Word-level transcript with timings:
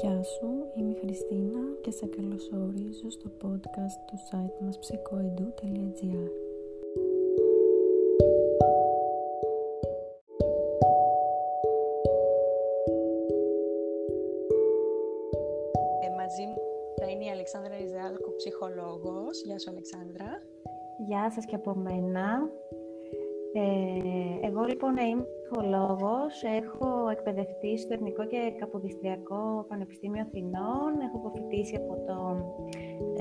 Γεια 0.00 0.22
σου, 0.22 0.46
είμαι 0.74 0.90
η 0.90 0.94
Χριστίνα 0.94 1.60
και 1.80 1.90
σε 1.90 2.06
καλωσορίζω 2.06 3.10
στο 3.10 3.30
podcast 3.42 3.96
του 4.06 4.16
site 4.30 4.64
μας 4.64 4.78
psychoedu.gr 4.82 6.28
ε, 16.02 16.14
Μαζί 16.16 16.44
μου 16.46 16.56
θα 17.00 17.10
είναι 17.10 17.24
η 17.24 17.30
Αλεξάνδρα 17.30 17.76
Ριζάλκο, 17.76 18.34
ψυχολόγος. 18.36 19.42
Γεια 19.44 19.58
σου 19.58 19.70
Αλεξάνδρα. 19.70 20.42
Γεια 21.06 21.30
σας 21.30 21.44
και 21.44 21.54
από 21.54 21.74
μένα. 21.74 22.50
Ε, 23.52 24.46
εγώ 24.46 24.62
λοιπόν 24.62 24.96
είμαι 24.96 25.26
ψυχολόγος, 25.54 26.42
έχω 26.60 27.08
εκπαιδευτεί 27.08 27.78
στο 27.78 27.92
Εθνικό 27.94 28.24
και 28.26 28.40
Καποδιστριακό 28.58 29.64
Πανεπιστήμιο 29.68 30.22
Αθηνών, 30.26 30.90
έχω 31.06 31.16
αποφοιτήσει 31.16 31.74
από 31.82 31.94
το 32.08 32.18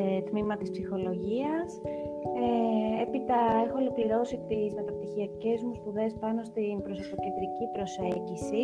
ε, 0.02 0.22
τμήμα 0.22 0.58
της 0.58 0.70
ψυχολογίας. 0.72 1.70
Ε, 2.44 3.02
έπειτα 3.02 3.38
έχω 3.66 3.78
ολοκληρώσει 3.78 4.38
τις 4.48 4.74
μεταπτυχιακές 4.74 5.64
μου 5.64 5.74
σπουδές 5.76 6.12
πάνω 6.20 6.44
στην 6.44 6.82
προσωποκεντρική 6.82 7.66
προσέγγιση, 7.74 8.64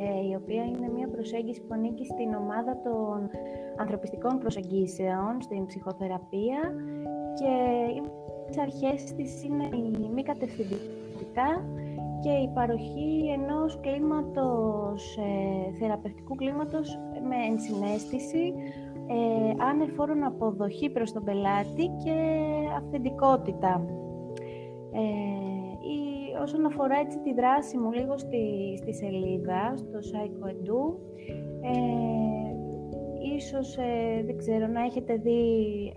ε, 0.00 0.28
η 0.30 0.34
οποία 0.40 0.62
είναι 0.64 0.88
μια 0.96 1.08
προσέγγιση 1.08 1.60
που 1.60 1.74
ανήκει 1.74 2.04
στην 2.04 2.34
ομάδα 2.34 2.72
των 2.86 3.30
ανθρωπιστικών 3.76 4.38
προσεγγίσεων, 4.38 5.32
στην 5.40 5.66
ψυχοθεραπεία. 5.66 6.60
Και 7.38 7.54
τις 8.46 8.58
αρχές 8.58 9.14
της 9.16 9.44
είναι 9.44 9.64
η 9.76 10.08
μη 10.14 10.22
κατευθυντικά 10.22 11.48
και 12.22 12.30
η 12.30 12.48
παροχή 12.54 13.30
ενός 13.36 13.80
κλίματος, 13.80 15.16
ε, 15.16 15.76
θεραπευτικού 15.78 16.34
κλίματος 16.34 16.98
με 17.28 17.36
ενσυναίσθηση, 17.50 18.52
ε, 19.06 19.64
ανεφόρον 19.64 20.24
αποδοχή 20.24 20.90
προς 20.90 21.12
τον 21.12 21.24
πελάτη 21.24 21.90
και 22.04 22.14
αυθεντικότητα. 22.76 23.84
Ε, 24.92 25.00
η, 25.94 26.00
όσον 26.42 26.66
αφορά 26.66 26.98
έτσι 26.98 27.18
τη 27.18 27.34
δράση 27.34 27.78
μου 27.78 27.92
λίγο 27.92 28.18
στη, 28.18 28.76
στη 28.76 28.94
σελίδα, 28.94 29.74
στο 29.76 29.98
Psycho 29.98 30.94
ε, 31.62 32.42
ίσως, 33.36 33.76
ε, 33.76 34.22
δεν 34.26 34.36
ξέρω, 34.36 34.66
να 34.66 34.80
έχετε 34.82 35.16
δει 35.16 35.42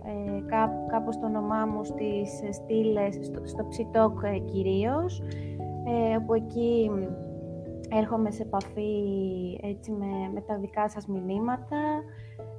ε, 0.04 0.40
κάπως 0.86 1.18
το 1.18 1.26
όνομά 1.26 1.66
μου 1.66 1.84
στις 1.84 2.42
στήλες, 2.50 3.18
στο, 3.20 3.40
στο 3.46 3.66
Ψιτόκ 3.68 4.22
ε, 4.22 4.38
κυρίως, 4.38 5.22
ε, 5.86 6.16
όπου 6.16 6.34
εκεί 6.34 6.90
έρχομαι 7.90 8.30
σε 8.30 8.42
επαφή 8.42 8.92
έτσι, 9.62 9.92
με, 9.92 10.30
με 10.34 10.40
τα 10.40 10.56
δικά 10.56 10.88
σας 10.88 11.06
μηνύματα, 11.06 11.76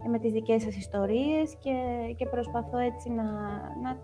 ε, 0.05 0.09
με 0.09 0.19
τις 0.19 0.31
δικές 0.31 0.61
σας 0.61 0.75
ιστορίες 0.75 1.55
και, 1.59 1.75
και 2.17 2.25
προσπαθώ 2.25 2.77
έτσι 2.77 3.09
να, 3.09 3.23
να, 3.83 3.97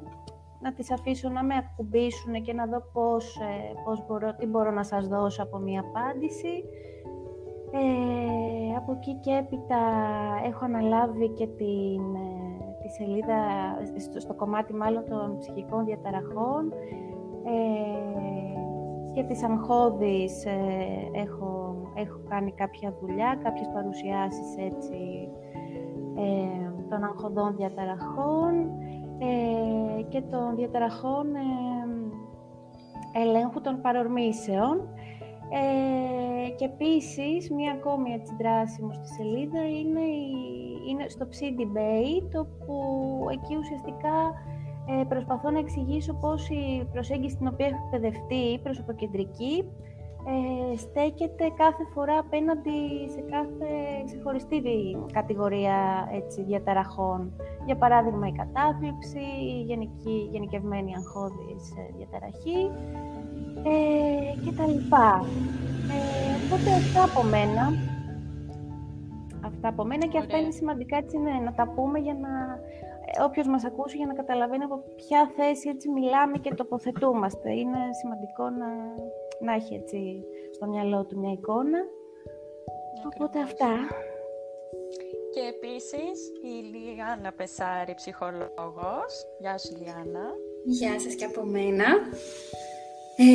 να 0.61 0.73
τις 0.73 0.91
αφήσω 0.91 1.29
να 1.29 1.43
με 1.43 1.55
ακουμπήσουν 1.55 2.41
και 2.41 2.53
να 2.53 2.65
δω 2.65 2.81
πώς, 2.93 3.35
ε, 3.35 3.73
πώς 3.85 4.05
μπορώ, 4.07 4.35
τι 4.35 4.45
μπορώ 4.45 4.71
να 4.71 4.83
σας 4.83 5.07
δώσω 5.07 5.43
από 5.43 5.57
μία 5.57 5.79
απάντηση. 5.79 6.63
Ε, 7.75 8.75
από 8.75 8.91
εκεί 8.91 9.13
και 9.13 9.31
έπειτα 9.31 9.79
έχω 10.45 10.65
αναλάβει 10.65 11.29
και 11.29 11.47
την, 11.47 12.03
τη 12.81 12.89
σελίδα, 12.89 13.39
στο, 13.99 14.19
στο, 14.19 14.33
κομμάτι 14.33 14.73
μάλλον 14.73 15.05
των 15.09 15.37
ψυχικών 15.37 15.85
διαταραχών. 15.85 16.73
Ε, 17.45 18.42
και 19.13 19.23
τις 19.23 19.43
αγχώδεις 19.43 20.45
ε, 20.45 21.09
έχω, 21.11 21.75
έχω 21.93 22.19
κάνει 22.29 22.51
κάποια 22.51 22.93
δουλειά, 23.01 23.39
κάποιες 23.43 23.69
παρουσιάσεις 23.73 24.55
έτσι 24.57 25.29
ε, 26.17 26.71
των 26.89 27.03
αγχωδών 27.03 27.55
διαταραχών 27.55 28.53
ε, 29.19 30.01
και 30.01 30.21
των 30.21 30.55
διαταραχών 30.55 31.27
ελέγχου 33.13 33.61
των 33.61 33.81
παρορμήσεων. 33.81 34.87
και 36.57 36.65
επίσης, 36.65 37.51
μία 37.51 37.71
ακόμη 37.71 38.11
έτσι 38.11 38.35
δράση 38.39 38.81
μου 38.81 38.93
στη 38.93 39.07
σελίδα 39.07 39.67
είναι, 39.67 39.99
η, 39.99 40.31
είναι 40.89 41.07
στο 41.07 41.27
Ψι 41.27 41.55
Debate, 41.59 42.39
όπου 42.39 42.75
εκεί 43.31 43.55
ουσιαστικά 43.57 44.33
ε, 44.89 45.03
προσπαθώ 45.09 45.51
να 45.51 45.59
εξηγήσω 45.59 46.13
πώς 46.13 46.49
η 46.49 46.87
προσέγγιση 46.91 47.33
στην 47.33 47.47
οποία 47.47 47.65
έχω 47.65 47.83
εκπαιδευτεί, 47.85 48.35
η 48.35 48.59
προσωποκεντρική, 48.59 49.63
ε, 50.25 50.77
στέκεται 50.77 51.45
κάθε 51.57 51.83
φορά 51.93 52.17
απέναντι 52.17 52.79
σε 53.13 53.21
κάθε 53.29 53.69
ξεχωριστή 54.05 54.61
κατηγορία 55.11 56.09
έτσι, 56.13 56.43
διαταραχών. 56.43 57.31
Για 57.65 57.75
παράδειγμα, 57.75 58.27
η 58.27 58.31
κατάθλιψη, 58.31 59.25
η 59.57 59.61
γενική, 59.61 60.29
γενικευμένη 60.31 60.93
αγχώδης 60.95 61.63
ε, 61.77 61.93
διαταραχή 61.97 62.59
ε, 63.63 64.41
και 64.43 64.51
τα 64.57 64.67
λοιπά. 64.67 65.25
Ε, 65.93 66.33
οπότε 66.45 66.69
αυτά 66.75 67.03
από 67.03 67.23
μένα. 67.23 67.63
Αυτά 69.45 69.67
από 69.67 69.83
μένα 69.83 70.05
και 70.07 70.17
αυτά 70.17 70.37
είναι 70.37 70.51
σημαντικά 70.51 70.97
έτσι, 70.97 71.17
ναι, 71.17 71.31
να 71.45 71.53
τα 71.53 71.67
πούμε 71.75 71.99
για 71.99 72.13
να 72.13 72.29
όποιος 73.21 73.47
μας 73.47 73.63
ακούσει 73.65 73.97
για 73.97 74.05
να 74.05 74.13
καταλαβαίνει 74.13 74.63
από 74.63 74.83
ποια 74.95 75.31
θέση 75.35 75.69
έτσι 75.69 75.89
μιλάμε 75.89 76.37
και 76.37 76.53
τοποθετούμαστε. 76.53 77.51
Είναι 77.51 77.79
σημαντικό 78.01 78.49
να, 78.49 78.67
να 79.39 79.53
έχει 79.53 79.73
έτσι 79.75 80.23
στο 80.53 80.67
μυαλό 80.67 81.05
του 81.05 81.19
μια 81.19 81.31
εικόνα. 81.31 81.79
Οπότε 83.05 83.39
αυτά. 83.39 83.71
Και 85.33 85.39
επίσης 85.55 86.31
η 86.43 86.75
Λιάννα 86.75 87.31
Πεσάρη, 87.31 87.93
ψυχολόγος. 87.93 89.13
Γεια 89.39 89.57
σου 89.57 89.75
Λιάννα. 89.81 90.25
Γεια 90.65 90.99
σας 90.99 91.15
και 91.15 91.25
από 91.25 91.43
μένα. 91.43 91.85
Ε, 93.17 93.25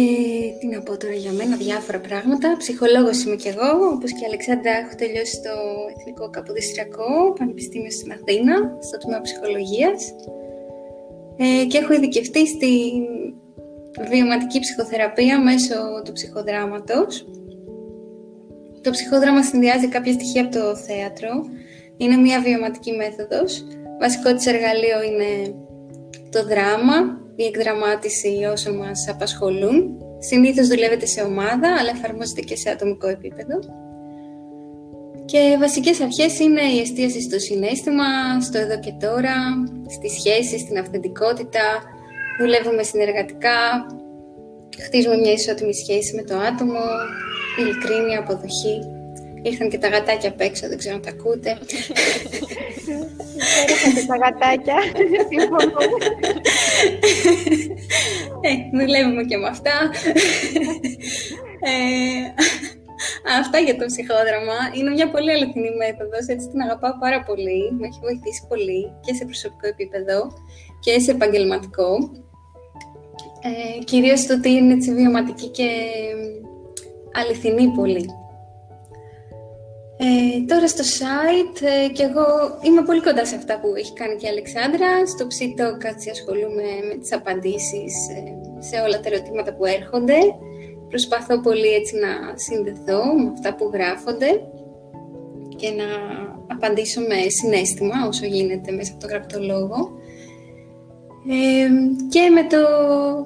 τι 0.59 0.67
να 0.67 0.81
πω 0.83 0.97
τώρα 0.97 1.15
για 1.15 1.33
μένα, 1.33 1.57
διάφορα 1.57 2.01
πράγματα. 2.01 2.57
Ψυχολόγος 2.59 3.25
είμαι 3.25 3.37
κι 3.37 3.49
εγώ, 3.49 3.69
όπως 3.95 4.11
και 4.13 4.23
η 4.23 4.27
Αλεξάνδρα 4.27 4.73
έχω 4.83 4.95
τελειώσει 4.97 5.35
στο 5.35 5.55
Εθνικό 5.97 6.31
Καποδιστριακό 6.31 7.33
Πανεπιστήμιο 7.39 7.91
στην 7.91 8.13
Αθήνα, 8.13 8.55
στο 8.87 8.99
τμήμα 8.99 9.21
ψυχολογίας. 9.21 10.01
Ε, 11.37 11.65
και 11.65 11.79
έχω 11.79 11.93
ειδικευτεί 11.93 12.47
στη 12.47 12.73
βιωματική 14.11 14.59
ψυχοθεραπεία 14.61 15.41
μέσω 15.41 15.75
του 16.05 16.13
ψυχοδράματος. 16.13 17.27
Το 18.83 18.91
ψυχόδραμα 18.91 19.43
συνδυάζει 19.43 19.89
κάποια 19.89 20.13
στοιχεία 20.13 20.43
από 20.45 20.55
το 20.59 20.77
θέατρο. 20.77 21.31
Είναι 21.97 22.17
μια 22.17 22.41
βιωματική 22.41 22.93
μέθοδος. 22.93 23.65
Βασικό 24.01 24.35
της 24.35 24.47
εργαλείο 24.47 25.03
είναι 25.03 25.55
το 26.31 26.47
δράμα, 26.47 26.97
η 27.41 27.45
εκδραμάτιση 27.45 28.33
όσων 28.53 28.77
μας 28.77 29.09
απασχολούν. 29.09 29.77
Συνήθως 30.19 30.69
δουλεύετε 30.69 31.07
σε 31.07 31.21
ομάδα, 31.23 31.69
αλλά 31.79 31.91
εφαρμόζεται 31.97 32.41
και 32.41 32.57
σε 32.57 32.71
ατομικό 32.71 33.09
επίπεδο. 33.09 33.57
Και 35.25 35.57
βασικές 35.59 36.01
αρχές 36.01 36.39
είναι 36.39 36.63
η 36.63 36.79
εστίαση 36.79 37.21
στο 37.23 37.39
συνέστημα, 37.39 38.41
στο 38.41 38.59
εδώ 38.59 38.79
και 38.81 38.93
τώρα, 39.01 39.35
στη 39.97 40.09
σχέση, 40.09 40.59
στην 40.59 40.79
αυθεντικότητα, 40.79 41.67
δουλεύουμε 42.41 42.83
συνεργατικά, 42.83 43.59
χτίζουμε 44.85 45.17
μια 45.17 45.33
ισότιμη 45.33 45.75
σχέση 45.75 46.15
με 46.15 46.23
το 46.23 46.37
άτομο, 46.37 46.85
ειλικρίνεια, 47.59 48.19
αποδοχή. 48.19 48.79
Ήρθαν 49.43 49.69
και 49.69 49.79
τα 49.79 49.89
γατάκια 49.89 50.29
απ' 50.29 50.41
έξω, 50.41 50.69
δεν 50.69 50.79
ξέρω 50.79 50.95
αν 50.95 51.03
τα 51.03 51.11
ακούτε. 51.11 51.59
Ήρθαν 53.71 53.95
και 53.95 54.07
τα 54.07 54.17
γατάκια, 54.17 54.79
ε, 58.47 58.53
δουλεύουμε 58.79 59.23
και 59.23 59.37
με 59.37 59.49
αυτά. 59.49 59.77
ε, 61.71 61.73
αυτά 63.41 63.59
για 63.59 63.77
το 63.77 63.85
ψυχόδραμα. 63.87 64.59
Είναι 64.77 64.91
μια 64.91 65.11
πολύ 65.11 65.31
αληθινή 65.31 65.71
μέθοδος, 65.81 66.27
έτσι 66.27 66.49
την 66.49 66.61
αγαπάω 66.61 66.99
πάρα 66.99 67.23
πολύ. 67.23 67.61
Με 67.79 67.87
έχει 67.87 68.01
βοηθήσει 68.03 68.43
πολύ 68.49 68.93
και 69.05 69.15
σε 69.15 69.25
προσωπικό 69.25 69.67
επίπεδο 69.75 70.19
και 70.81 71.01
σε 71.01 71.11
επαγγελματικό. 71.11 71.91
Ε, 73.49 73.85
κυρίως 73.85 74.27
το 74.27 74.35
ότι 74.35 74.51
είναι 74.51 74.75
έτσι 74.75 74.95
βιωματική 74.95 75.49
και 75.49 75.69
αληθινή 77.13 77.69
πολύ. 77.69 78.07
Ε, 80.01 80.45
τώρα 80.47 80.69
στο 80.69 80.85
site 80.99 81.63
ε, 81.63 81.89
και 81.89 82.03
εγώ 82.03 82.27
είμαι 82.63 82.83
πολύ 82.83 83.03
κοντά 83.03 83.25
σε 83.27 83.37
αυτά 83.37 83.61
που 83.61 83.69
έχει 83.77 83.93
κάνει 83.93 84.17
και 84.17 84.27
η 84.27 84.29
Αλεξάνδρα. 84.29 85.07
Στο 85.07 85.27
ψήτο 85.27 85.77
κάτσε 85.79 86.11
ασχολούμαι 86.11 86.69
με 86.89 86.95
τις 87.01 87.13
απαντήσεις 87.13 87.93
ε, 88.17 88.21
σε 88.69 88.77
όλα 88.85 89.01
τα 89.01 89.09
ερωτήματα 89.11 89.55
που 89.55 89.65
έρχονται. 89.65 90.19
Προσπαθώ 90.89 91.41
πολύ 91.41 91.69
έτσι 91.69 91.95
να 92.05 92.13
συνδεθώ 92.47 93.01
με 93.23 93.31
αυτά 93.35 93.55
που 93.55 93.71
γράφονται 93.73 94.31
και 95.57 95.71
να 95.81 95.89
απαντήσω 96.55 97.01
με 97.01 97.29
συνέστημα 97.29 97.97
όσο 98.09 98.27
γίνεται 98.27 98.73
μέσα 98.73 98.91
από 98.93 99.01
το 99.01 99.07
γραπτό 99.07 99.39
λόγο. 99.43 99.79
Ε, 101.31 101.69
και 102.09 102.31
με 102.37 102.43
το 102.53 102.63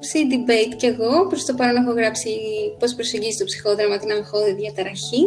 C-Debate 0.09 0.75
και 0.77 0.87
εγώ, 0.87 1.27
προς 1.27 1.45
το 1.45 1.55
παρόν 1.55 1.77
έχω 1.77 1.93
γράψει 1.93 2.31
πώς 2.79 2.95
προσεγγίζει 2.95 3.39
το 3.39 3.45
ψυχόδραμα 3.45 3.99
την 3.99 4.11
αγχώδη 4.11 4.53
διαταραχή 4.55 5.25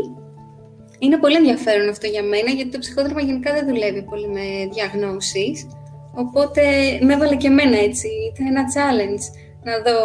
είναι 1.00 1.18
πολύ 1.18 1.36
ενδιαφέρον 1.36 1.90
αυτό 1.90 2.08
για 2.08 2.24
μένα, 2.24 2.50
γιατί 2.50 2.72
το 2.72 2.80
ψυχόδραμα 2.80 3.22
γενικά 3.22 3.54
δεν 3.54 3.68
δουλεύει 3.68 4.04
πολύ 4.04 4.28
με 4.28 4.70
διαγνώσεις. 4.74 5.68
Οπότε 6.16 6.62
με 7.02 7.14
έβαλε 7.14 7.36
και 7.36 7.48
εμένα 7.48 7.78
έτσι, 7.78 8.08
ήταν 8.34 8.48
ένα 8.48 8.64
challenge 8.76 9.24
να 9.64 9.74
δω 9.86 9.98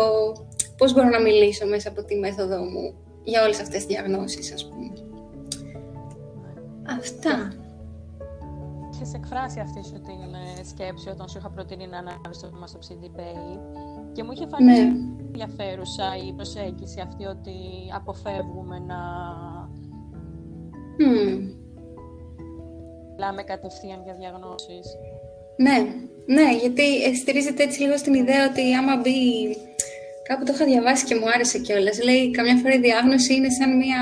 πώς 0.77 0.93
μπορώ 0.93 1.09
να 1.09 1.21
μιλήσω 1.21 1.67
μέσα 1.67 1.89
από 1.89 2.05
τη 2.05 2.15
μέθοδο 2.17 2.57
μου 2.57 2.95
για 3.25 3.43
όλες 3.43 3.61
αυτές 3.61 3.77
τις 3.77 3.87
διαγνώσεις, 3.87 4.53
ας 4.53 4.69
πούμε. 4.69 4.93
Αυτά. 6.99 7.53
Είχες 8.93 9.15
εκφράσει 9.15 9.61
αυτή 9.61 9.85
σου 9.85 10.01
την 10.01 10.35
ε, 10.35 10.65
σκέψη 10.65 11.09
όταν 11.09 11.29
σου 11.29 11.39
είχα 11.39 11.51
προτείνει 11.51 11.87
να 11.87 11.99
ανάβεις 11.99 12.39
το 12.41 12.49
θέμα 12.49 12.67
στο 12.67 12.79
CDPay 12.89 13.59
και 14.13 14.23
μου 14.25 14.33
είχε 14.33 14.47
φανεί 14.47 14.65
ναι. 14.65 14.93
ενδιαφέρουσα 15.27 16.17
η 16.29 16.33
προσέγγιση 16.33 17.01
αυτή 17.01 17.25
ότι 17.25 17.57
αποφεύγουμε 17.95 18.79
να 18.79 18.99
mm. 21.01 21.39
μιλάμε 23.13 23.43
κατευθείαν 23.43 24.03
για 24.05 24.15
διαγνώσεις. 24.15 24.87
Ναι, 25.57 25.77
ναι, 26.27 26.57
γιατί 26.61 27.17
στηρίζεται 27.17 27.63
έτσι 27.63 27.83
λίγο 27.83 27.97
στην 27.97 28.15
ιδέα 28.15 28.49
ότι 28.51 28.75
άμα 28.75 28.97
μπει 28.97 29.19
Κάπου 30.31 30.45
το 30.45 30.53
είχα 30.55 30.65
διαβάσει 30.65 31.05
και 31.05 31.15
μου 31.15 31.29
άρεσε 31.35 31.59
κιόλας. 31.59 32.03
Λέει, 32.03 32.31
καμιά 32.31 32.57
φορά 32.57 32.75
η 32.75 32.79
διάγνωση 32.79 33.35
είναι 33.35 33.51
σαν 33.59 33.77
μια. 33.77 34.01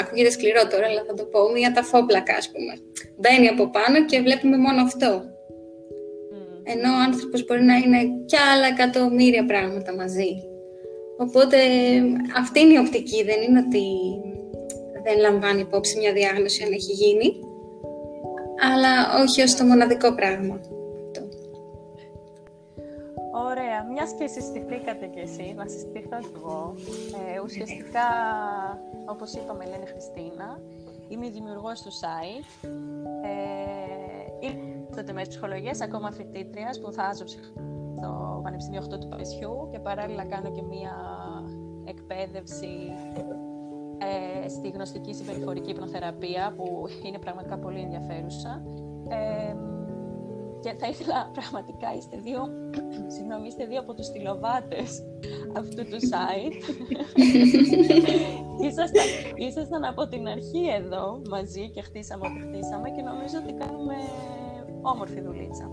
Ακούγεται 0.00 0.30
σκληρό 0.30 0.62
τώρα, 0.72 0.86
αλλά 0.86 1.02
θα 1.08 1.14
το 1.14 1.24
πω. 1.24 1.40
Μια 1.56 1.72
ταφόπλακα, 1.72 2.34
ας 2.36 2.50
πούμε. 2.52 2.72
Μπαίνει 3.20 3.48
από 3.48 3.64
πάνω 3.76 4.04
και 4.04 4.20
βλέπουμε 4.20 4.56
μόνο 4.56 4.80
αυτό. 4.82 5.10
Mm. 6.32 6.60
Ενώ 6.72 6.88
ο 6.96 7.00
άνθρωπος 7.06 7.44
μπορεί 7.44 7.64
να 7.72 7.76
είναι 7.82 8.00
κι 8.30 8.38
άλλα 8.52 8.66
εκατομμύρια 8.74 9.44
πράγματα 9.44 9.94
μαζί. 9.94 10.32
Οπότε 11.24 11.58
αυτή 12.36 12.60
είναι 12.60 12.74
η 12.74 12.82
οπτική. 12.84 13.20
Δεν 13.24 13.38
είναι 13.42 13.60
ότι 13.66 13.84
δεν 15.04 15.18
λαμβάνει 15.18 15.60
υπόψη 15.60 15.98
μια 15.98 16.12
διάγνωση 16.12 16.62
αν 16.62 16.72
έχει 16.72 16.92
γίνει, 16.92 17.40
αλλά 18.72 19.22
όχι 19.22 19.42
ως 19.42 19.54
το 19.54 19.64
μοναδικό 19.64 20.14
πράγμα. 20.14 20.60
Ωραία. 23.32 23.84
Μιας 23.92 24.12
και 24.18 24.26
συστηθήκατε 24.26 25.06
κι 25.06 25.18
εσύ, 25.18 25.54
να 25.56 25.68
συστηθώ 25.68 26.18
κι 26.20 26.34
εγώ. 26.36 26.74
Ε, 27.34 27.40
ουσιαστικά, 27.44 28.08
όπως 29.06 29.32
είπαμε, 29.32 29.64
λένε 29.64 29.86
Χριστίνα. 29.86 30.60
Είμαι 31.08 31.26
η 31.26 31.30
δημιουργός 31.30 31.82
του 31.82 31.90
site. 31.90 32.68
Ε, 33.22 34.46
είμαι 34.46 35.12
με 35.12 35.22
ψυχολογίας, 35.28 35.80
ακόμα 35.80 36.10
φοιτήτριας, 36.12 36.76
σπουδάζω 36.76 37.26
στο 37.26 38.40
Πανεπιστήμιο 38.42 38.82
8 38.82 38.98
του 38.98 39.08
Παρισιού 39.08 39.68
και 39.72 39.78
παράλληλα 39.78 40.24
κάνω 40.24 40.50
και 40.50 40.62
μία 40.62 40.94
εκπαίδευση 41.84 42.92
ε, 44.04 44.48
στη 44.48 44.68
γνωστική 44.68 45.14
συμπεριφορική 45.14 45.70
υπνοθεραπεία 45.70 46.52
που 46.56 46.88
είναι 47.06 47.18
πραγματικά 47.18 47.58
πολύ 47.58 47.80
ενδιαφέρουσα. 47.80 48.62
Ε, 49.08 49.54
και 50.64 50.74
θα 50.78 50.86
ήθελα 50.88 51.30
πραγματικά, 51.38 51.88
είστε 51.96 52.16
δύο, 52.16 52.40
συγγνώμη, 53.14 53.46
είστε 53.46 53.64
δύο 53.66 53.80
από 53.80 53.94
τους 53.94 54.06
στυλοβάτες 54.06 55.02
αυτού 55.60 55.82
του 55.90 55.98
site. 56.10 56.56
ήσασταν, 58.66 59.06
ήσασταν 59.34 59.84
από 59.84 60.08
την 60.08 60.28
αρχή 60.28 60.64
εδώ 60.80 61.22
μαζί 61.30 61.70
και 61.70 61.82
χτίσαμε 61.82 62.26
ό,τι 62.26 62.40
χτίσαμε 62.46 62.90
και 62.90 63.02
νομίζω 63.02 63.36
ότι 63.42 63.52
κάνουμε 63.52 63.94
όμορφη 64.82 65.20
δουλίτσα. 65.20 65.70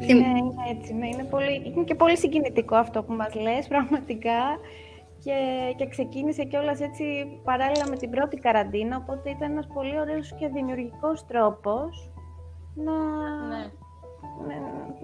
Είναι, 0.00 0.26
είναι 0.38 0.54
έτσι, 0.70 0.94
ναι, 0.94 1.06
είναι, 1.06 1.24
πολύ, 1.24 1.62
είναι 1.64 1.84
και 1.84 1.94
πολύ 1.94 2.16
συγκινητικό 2.16 2.76
αυτό 2.76 3.02
που 3.02 3.12
μας 3.12 3.34
λες, 3.34 3.66
πραγματικά. 3.68 4.40
Και, 5.24 5.38
και 5.76 5.86
ξεκίνησε 5.88 6.44
κιόλας 6.44 6.80
έτσι 6.80 7.04
παράλληλα 7.44 7.88
με 7.88 7.96
την 7.96 8.10
πρώτη 8.10 8.36
καραντίνα, 8.36 8.96
οπότε 8.96 9.30
ήταν 9.30 9.50
ένας 9.50 9.66
πολύ 9.74 9.98
ωραίος 10.00 10.34
και 10.38 10.48
δημιουργικός 10.48 11.26
τρόπος 11.26 12.10
να, 12.74 12.96
ναι. 13.48 13.62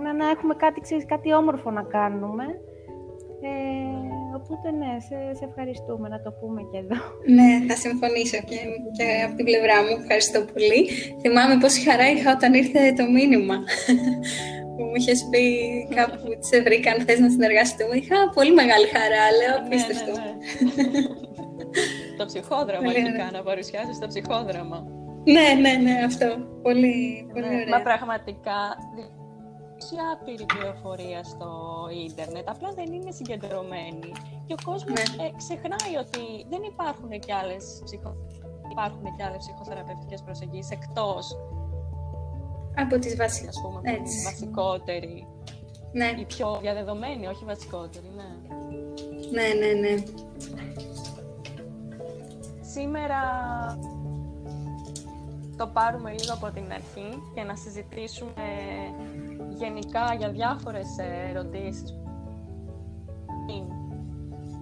να, 0.03 0.13
να, 0.13 0.29
έχουμε 0.29 0.55
κάτι, 0.55 0.81
ξέρεις, 0.81 1.07
κάτι 1.07 1.35
όμορφο 1.35 1.71
να 1.71 1.83
κάνουμε. 1.83 2.45
Ε, 3.41 3.51
οπότε 4.37 4.71
ναι, 4.71 4.93
σε, 5.07 5.17
σε 5.39 5.45
ευχαριστούμε 5.45 6.09
να 6.09 6.21
το 6.21 6.31
πούμε 6.41 6.61
και 6.71 6.79
εδώ. 6.79 6.99
Ναι, 7.37 7.51
θα 7.69 7.77
συμφωνήσω 7.85 8.39
και, 8.49 8.59
και 8.97 9.07
από 9.27 9.35
την 9.37 9.45
πλευρά 9.45 9.77
μου. 9.83 9.95
Ευχαριστώ 10.01 10.41
πολύ. 10.53 10.81
Θυμάμαι 11.21 11.59
πόση 11.61 11.81
χαρά 11.89 12.11
είχα 12.11 12.33
όταν 12.33 12.55
ήρθε 12.55 12.93
το 12.93 13.05
μήνυμα 13.17 13.57
που 14.79 14.85
μου 14.89 14.97
είχες 15.01 15.21
πει 15.31 15.45
κάπου 15.95 16.17
που 16.23 16.31
σε 16.51 16.57
βρήκα 16.67 16.89
αν 16.93 16.99
θες 17.07 17.19
να 17.25 17.31
συνεργαστούμε. 17.35 17.95
Είχα 18.01 18.19
πολύ 18.37 18.53
μεγάλη 18.61 18.87
χαρά, 18.97 19.25
λέω, 19.39 19.55
ναι, 19.55 19.65
απίστευτο. 19.65 20.13
Ναι, 20.21 20.31
ναι, 20.93 21.03
το 22.19 22.25
ψυχόδραμα 22.31 22.89
αρχικά, 22.91 23.27
να 23.37 23.43
παρουσιάσεις 23.49 23.97
το 24.03 24.07
ψυχόδραμα. 24.13 24.79
Ναι, 25.35 25.49
ναι, 25.63 25.73
ναι, 25.85 25.95
αυτό. 26.11 26.29
Πολύ, 26.67 27.29
πολύ 27.33 27.49
ναι, 27.49 27.55
ωραία. 27.61 27.75
Μα 27.75 27.81
πραγματικά 27.89 28.59
έχει 29.81 29.97
άπειρη 30.13 30.47
πληροφορία 30.53 31.21
στο 31.33 31.51
ίντερνετ, 32.07 32.49
απλά 32.55 32.71
δεν 32.79 32.89
είναι 32.97 33.11
συγκεντρωμένη. 33.19 34.11
Και 34.47 34.55
ο 34.59 34.61
κόσμος 34.69 35.01
ναι. 35.17 35.25
ε, 35.25 35.29
ξεχνάει 35.43 35.95
ότι 36.05 36.25
δεν 36.53 36.63
υπάρχουν 36.73 37.11
και 37.25 37.33
άλλες, 37.41 37.65
ψυχο... 37.85 38.11
υπάρχουν 38.75 39.07
και 39.17 39.23
άλλες 39.27 39.41
ψυχοθεραπευτικές 39.45 40.21
προσεγγίσεις 40.27 40.71
εκτός 40.79 41.25
από 42.79 42.99
τις 42.99 43.17
βασικές, 43.17 43.49
ας 43.49 43.61
πούμε, 43.63 43.81
Έτσι. 43.85 44.25
βασικότερη. 44.25 45.27
Ναι. 45.93 46.15
Η 46.19 46.25
πιο 46.25 46.59
διαδεδομένη, 46.61 47.27
όχι 47.27 47.45
βασικότερη, 47.45 48.11
ναι. 48.17 48.29
Ναι, 49.31 49.67
ναι, 49.67 49.73
ναι. 49.81 50.03
Σήμερα 52.61 53.21
το 55.57 55.67
πάρουμε 55.67 56.11
λίγο 56.11 56.33
από 56.33 56.51
την 56.51 56.73
αρχή 56.73 57.23
και 57.35 57.43
να 57.43 57.57
συζητήσουμε 57.57 58.49
γενικά 59.49 60.15
για 60.19 60.31
διάφορες 60.31 60.87
ερωτήσεις 61.31 61.99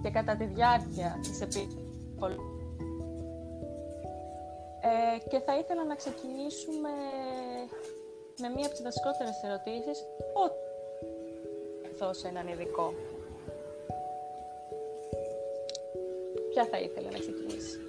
και 0.01 0.09
κατά 0.09 0.35
τη 0.35 0.45
διάρκεια 0.45 1.19
της 1.21 1.41
επί... 1.41 1.67
Ε, 4.81 5.27
και 5.29 5.39
θα 5.39 5.57
ήθελα 5.57 5.83
να 5.85 5.95
ξεκινήσουμε 5.95 6.89
με 8.41 8.49
μία 8.55 8.65
από 8.65 8.73
τις 8.75 8.83
βασικότερες 8.83 9.43
ερωτήσεις. 9.43 9.97
Πότε 10.33 10.67
δώσει 11.99 12.25
έναν 12.29 12.47
ειδικό. 12.47 12.93
Ποια 16.49 16.67
θα 16.71 16.77
ήθελε 16.79 17.07
να 17.11 17.19
ξεκινήσει; 17.19 17.79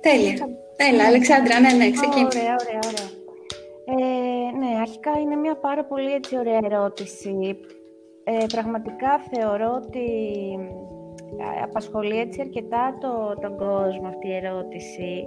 Τέλεια. 0.00 0.48
Έλα, 0.76 1.06
Αλεξάνδρα, 1.06 1.60
ναι, 1.60 1.72
ναι, 1.72 1.90
ξεκίνησε. 1.90 2.38
Ωραία, 2.38 2.56
ωραία, 2.62 2.80
ωραία. 2.90 3.08
Ε, 3.86 4.50
ναι, 4.58 4.80
αρχικά 4.80 5.10
είναι 5.20 5.36
μια 5.36 5.56
πάρα 5.56 5.84
πολύ 5.84 6.12
έτσι 6.12 6.38
ωραία 6.38 6.60
ερώτηση. 6.64 7.56
Ε, 8.24 8.44
πραγματικά 8.52 9.18
θεωρώ 9.18 9.80
ότι 9.84 10.06
ε, 11.38 11.62
απασχολεί 11.62 12.18
έτσι 12.18 12.40
αρκετά 12.40 12.98
το, 13.00 13.34
τον 13.40 13.56
κόσμο 13.56 14.08
αυτή 14.08 14.28
η 14.28 14.34
ερώτηση. 14.34 15.26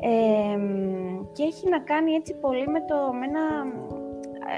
Ε, 0.00 0.58
και 1.32 1.42
έχει 1.42 1.68
να 1.68 1.80
κάνει 1.80 2.12
έτσι 2.12 2.34
πολύ 2.34 2.68
με 2.68 2.80
το, 2.80 2.96
με 3.18 3.26
ένα, 3.26 3.44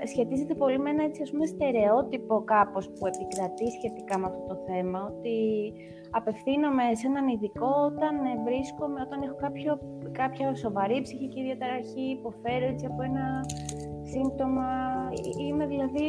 ε, 0.03 0.07
σχετίζεται 0.07 0.55
πολύ 0.55 0.79
με 0.79 0.91
ένα 0.91 1.05
έτσι 1.05 1.23
ας 1.23 1.31
πούμε 1.31 1.47
στερεότυπο 1.47 2.43
κάπως 2.45 2.85
που 2.89 3.07
επικρατεί 3.07 3.71
σχετικά 3.71 4.19
με 4.19 4.27
αυτό 4.27 4.43
το 4.47 4.57
θέμα, 4.67 5.13
ότι 5.13 5.37
απευθύνομαι 6.11 6.83
σε 6.93 7.07
έναν 7.07 7.29
ειδικό 7.29 7.73
όταν 7.91 8.15
ε, 8.25 8.43
βρίσκομαι, 8.45 9.01
όταν 9.07 9.23
έχω 9.23 9.37
κάποιο, 9.37 9.79
κάποια 10.13 10.55
σοβαρή 10.55 11.01
ψυχική 11.03 11.43
διαταραχή, 11.43 12.05
υποφέρω 12.19 12.67
έτσι 12.73 12.87
από 12.87 13.03
ένα 13.03 13.25
σύμπτωμα. 14.13 14.69
Είμαι 15.47 15.67
δηλαδή 15.67 16.07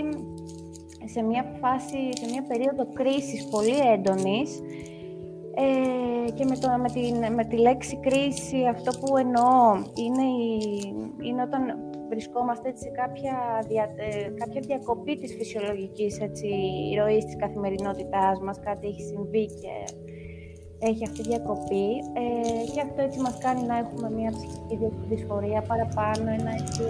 σε 1.05 1.21
μια 1.21 1.43
φάση, 1.61 1.99
σε 2.19 2.25
μια 2.31 2.43
περίοδο 2.47 2.87
κρίσης 2.93 3.49
πολύ 3.49 3.77
έντονης 3.93 4.61
ε, 5.55 6.31
και 6.31 6.45
με, 6.45 6.57
το, 6.57 6.67
με, 6.77 6.89
την, 6.89 7.33
με 7.33 7.45
τη 7.45 7.57
λέξη 7.57 7.99
κρίση 7.99 8.65
αυτό 8.69 8.99
που 8.99 9.17
εννοώ 9.17 9.75
είναι, 10.03 10.27
είναι 11.21 11.41
όταν 11.41 11.61
βρισκόμαστε 12.09 12.69
έτσι, 12.69 12.83
σε 12.83 12.89
κάποια, 12.89 13.65
δια, 13.67 13.83
ε, 13.83 14.29
κάποια 14.41 14.61
διακοπή 14.61 15.17
της 15.17 15.35
φυσιολογικής 15.35 16.19
έτσι, 16.19 16.47
ροής 16.99 17.25
της 17.25 17.35
καθημερινότητάς 17.35 18.39
μας, 18.39 18.59
κάτι 18.59 18.87
έχει 18.87 19.01
συμβεί 19.01 19.45
και 19.45 19.73
έχει 20.79 21.03
αυτή 21.03 21.19
η 21.21 21.27
διακοπή. 21.27 21.87
Ε, 22.21 22.71
και 22.71 22.81
αυτό 22.81 23.01
έτσι 23.01 23.19
μας 23.19 23.37
κάνει 23.37 23.63
να 23.63 23.77
έχουμε 23.77 24.09
μια 24.09 24.31
ψυχική 24.31 24.75
δυσφορία 25.09 25.61
παραπάνω, 25.61 26.29
ένα 26.39 26.51
έτσι 26.59 26.81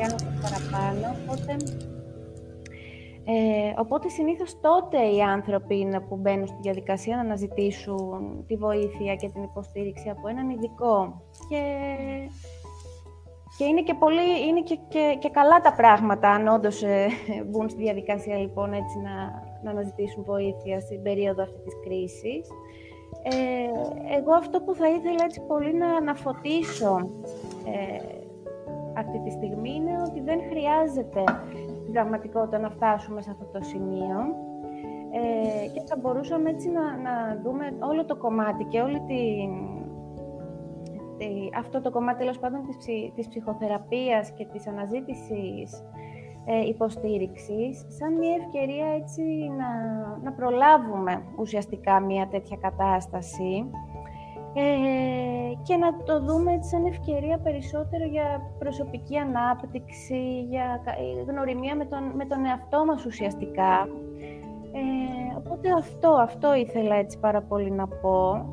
παραπάνω, 0.43 1.05
οπότε... 1.21 1.55
Ε, 3.25 3.73
οπότε 3.79 4.09
συνήθως 4.09 4.59
τότε 4.59 4.97
οι 4.97 5.21
άνθρωποι 5.21 5.79
είναι 5.79 5.99
που 5.99 6.15
μπαίνουν 6.15 6.47
στη 6.47 6.57
διαδικασία 6.61 7.15
να 7.15 7.21
αναζητήσουν 7.21 8.43
τη 8.47 8.55
βοήθεια 8.55 9.15
και 9.15 9.29
την 9.29 9.43
υποστήριξη 9.43 10.09
από 10.09 10.27
έναν 10.27 10.49
ειδικό. 10.49 11.21
Και 11.49 11.61
και 13.57 13.63
είναι 13.63 13.81
και, 13.81 13.93
πολύ, 13.93 14.47
είναι 14.47 14.61
και, 14.61 14.77
και, 15.19 15.29
καλά 15.29 15.59
τα 15.59 15.73
πράγματα 15.73 16.29
αν 16.29 16.47
όντως 16.47 16.83
ε, 16.83 17.07
μπουν 17.47 17.69
στη 17.69 17.81
διαδικασία 17.81 18.37
λοιπόν 18.37 18.73
έτσι 18.73 18.99
να, 18.99 19.15
να 19.63 19.71
αναζητήσουν 19.71 20.23
βοήθεια 20.23 20.79
στην 20.79 21.01
περίοδο 21.01 21.43
αυτή 21.43 21.61
της 21.61 21.73
κρίσης. 21.83 22.49
Ε, 23.23 23.35
εγώ 24.17 24.33
αυτό 24.33 24.61
που 24.61 24.75
θα 24.75 24.87
ήθελα 24.87 25.23
έτσι 25.23 25.41
πολύ 25.47 25.73
να 25.73 25.87
αναφωτίσω 25.95 27.09
ε, 27.65 28.21
αυτή 28.97 29.19
τη 29.19 29.31
στιγμή 29.31 29.73
είναι 29.73 30.01
ότι 30.07 30.21
δεν 30.21 30.39
χρειάζεται 30.49 31.23
στην 31.83 31.93
πραγματικότητα 31.93 32.59
να 32.59 32.69
φτάσουμε 32.69 33.21
σε 33.21 33.31
αυτό 33.31 33.45
το 33.45 33.63
σημείο. 33.63 34.19
Ε, 35.15 35.67
και 35.73 35.81
θα 35.85 35.97
μπορούσαμε 36.01 36.49
έτσι 36.49 36.69
να, 36.69 36.81
να 36.81 37.41
δούμε 37.43 37.77
όλο 37.79 38.05
το 38.05 38.15
κομμάτι 38.15 38.63
και 38.63 38.81
όλη 38.81 38.99
την, 38.99 39.51
αυτό 41.57 41.81
το 41.81 41.91
κομμάτι 41.91 42.19
τέλος 42.19 42.39
πάντων 42.39 42.61
της, 42.65 42.77
της 43.15 43.27
ψυχοθεραπείας 43.27 44.31
και 44.31 44.45
της 44.45 44.67
αναζήτησης 44.67 45.83
ε, 46.45 46.67
υποστήριξης 46.67 47.85
σαν 47.87 48.13
μια 48.13 48.35
ευκαιρία 48.35 48.87
έτσι 48.87 49.21
να, 49.57 49.69
να 50.23 50.31
προλάβουμε 50.31 51.23
ουσιαστικά 51.37 51.99
μια 51.99 52.27
τέτοια 52.27 52.57
κατάσταση 52.61 53.69
ε, 54.55 54.63
και 55.63 55.75
να 55.75 56.03
το 56.03 56.21
δούμε 56.21 56.53
έτσι 56.53 56.69
σαν 56.69 56.85
ευκαιρία 56.85 57.37
περισσότερο 57.37 58.05
για 58.05 58.41
προσωπική 58.59 59.17
ανάπτυξη, 59.17 60.45
για 60.49 60.81
γνωριμία 61.27 61.75
με 61.75 61.85
τον, 61.85 62.03
με 62.15 62.25
τον 62.25 62.45
εαυτό 62.45 62.85
μας 62.85 63.05
ουσιαστικά. 63.05 63.87
Ε, 64.75 65.37
οπότε 65.37 65.69
αυτό, 65.77 66.09
αυτό 66.09 66.55
ήθελα 66.55 66.95
έτσι 66.95 67.17
πάρα 67.19 67.41
πολύ 67.41 67.71
να 67.71 67.87
πω. 67.87 68.45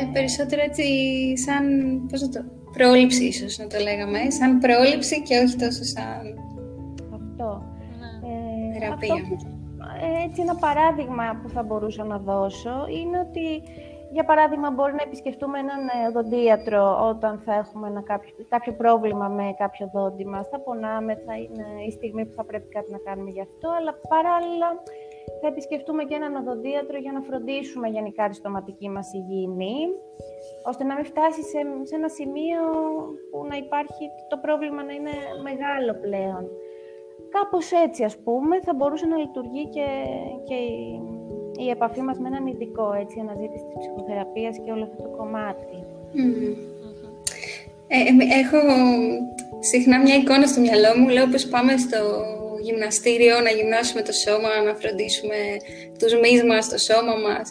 Ε, 0.00 0.04
περισσότερο 0.12 0.62
έτσι 0.62 0.84
σαν, 1.36 1.64
πώς 2.10 2.28
το, 2.28 2.44
πρόληψη 2.72 3.24
ίσως 3.24 3.58
να 3.58 3.66
το 3.66 3.78
λέγαμε, 3.78 4.18
σαν 4.30 4.58
πρόληψη 4.58 5.22
και 5.22 5.38
όχι 5.38 5.56
τόσο 5.56 5.84
σαν 5.84 6.22
αυτό. 7.14 7.62
Ε, 8.28 8.78
Θεραπεία. 8.78 9.14
έτσι 10.26 10.40
ένα 10.40 10.54
παράδειγμα 10.54 11.24
που 11.42 11.48
θα 11.48 11.62
μπορούσα 11.62 12.04
να 12.04 12.18
δώσω 12.18 12.74
είναι 13.00 13.18
ότι 13.18 13.62
για 14.10 14.24
παράδειγμα, 14.24 14.70
μπορεί 14.70 14.92
να 14.92 15.02
επισκεφτούμε 15.02 15.58
έναν 15.58 15.80
οδοντίατρο 16.08 17.08
όταν 17.08 17.38
θα 17.44 17.54
έχουμε 17.54 17.88
ένα 17.88 18.02
κάποιο, 18.02 18.32
κάποιο 18.48 18.72
πρόβλημα 18.72 19.28
με 19.28 19.54
κάποιο 19.58 19.90
δόντι 19.94 20.26
μας. 20.26 20.48
Θα 20.48 20.60
πονάμε, 20.60 21.14
θα 21.26 21.34
είναι 21.36 21.66
η 21.86 21.90
στιγμή 21.90 22.26
που 22.26 22.34
θα 22.34 22.44
πρέπει 22.44 22.68
κάτι 22.68 22.90
να 22.90 22.98
κάνουμε 22.98 23.30
γι' 23.30 23.40
αυτό, 23.40 23.68
αλλά 23.78 23.92
παράλληλα 24.08 24.68
θα 25.40 25.46
επισκεφτούμε 25.46 26.04
και 26.04 26.14
έναν 26.14 26.36
οδοντίατρο 26.36 26.98
για 26.98 27.12
να 27.12 27.20
φροντίσουμε 27.20 27.88
γενικά 27.88 28.28
τη 28.28 28.34
στοματική 28.34 28.88
μας 28.88 29.12
υγιεινή, 29.12 29.78
ώστε 30.64 30.84
να 30.84 30.94
μην 30.94 31.04
φτάσει 31.04 31.42
σε, 31.42 31.58
σε 31.82 31.94
ένα 31.94 32.08
σημείο 32.08 32.60
που 33.30 33.46
να 33.50 33.56
υπάρχει 33.56 34.04
το 34.28 34.36
πρόβλημα 34.38 34.82
να 34.84 34.92
είναι 34.92 35.14
μεγάλο 35.42 35.94
πλέον. 36.00 36.48
Κάπως 37.28 37.72
έτσι, 37.72 38.04
ας 38.04 38.18
πούμε, 38.18 38.60
θα 38.60 38.74
μπορούσε 38.74 39.06
να 39.06 39.16
λειτουργεί 39.16 39.68
και, 39.68 39.86
και 40.44 40.54
η 40.54 41.02
επαφή 41.66 42.00
μας 42.00 42.18
με 42.18 42.28
έναν 42.28 42.46
ειδικό, 42.46 42.86
έτσι, 43.02 43.16
αναζήτηση 43.24 43.64
της 43.68 43.76
ψυχοθεραπείας 43.80 44.54
και 44.64 44.70
όλο 44.74 44.84
αυτό 44.88 45.02
το 45.02 45.10
κομμάτι. 45.18 45.76
Ε, 47.94 47.98
έχω 48.42 48.60
συχνά 49.70 49.96
μια 50.00 50.16
εικόνα 50.16 50.46
στο 50.46 50.60
μυαλό 50.60 50.90
μου, 50.98 51.08
λέω 51.08 51.26
πως 51.26 51.44
πάμε 51.46 51.72
στο 51.76 52.00
γυμναστήριο 52.66 53.40
να 53.40 53.50
γυμνάσουμε 53.50 54.02
το 54.02 54.12
σώμα, 54.12 54.50
να 54.66 54.74
φροντίσουμε 54.80 55.38
τους 55.98 56.12
μυς 56.22 56.40
μας, 56.50 56.68
το 56.68 56.78
σώμα 56.78 57.14
μας. 57.26 57.46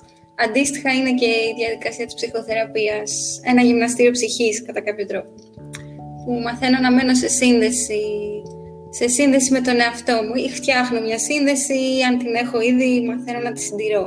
Αντίστοιχα 0.45 0.89
είναι 0.97 1.13
και 1.13 1.25
η 1.25 1.53
διαδικασία 1.59 2.05
της 2.05 2.15
ψυχοθεραπείας, 2.15 3.39
ένα 3.51 3.61
γυμναστήριο 3.61 4.11
ψυχής 4.11 4.63
κατά 4.65 4.81
κάποιο 4.81 5.05
τρόπο, 5.05 5.29
που 6.23 6.31
μαθαίνω 6.45 6.79
να 6.79 6.91
μένω 6.91 7.13
σε 7.13 7.27
σύνδεση 7.27 8.01
σε 8.89 9.07
σύνδεση 9.07 9.51
με 9.51 9.61
τον 9.61 9.79
εαυτό 9.79 10.13
μου 10.25 10.35
ή 10.45 10.49
φτιάχνω 10.49 10.99
μια 11.01 11.19
σύνδεση 11.19 11.73
ή 11.73 12.03
αν 12.09 12.17
την 12.17 12.33
έχω 12.43 12.61
ήδη 12.61 13.07
μαθαίνω 13.07 13.39
να 13.39 13.51
τη 13.51 13.61
συντηρώ. 13.61 14.05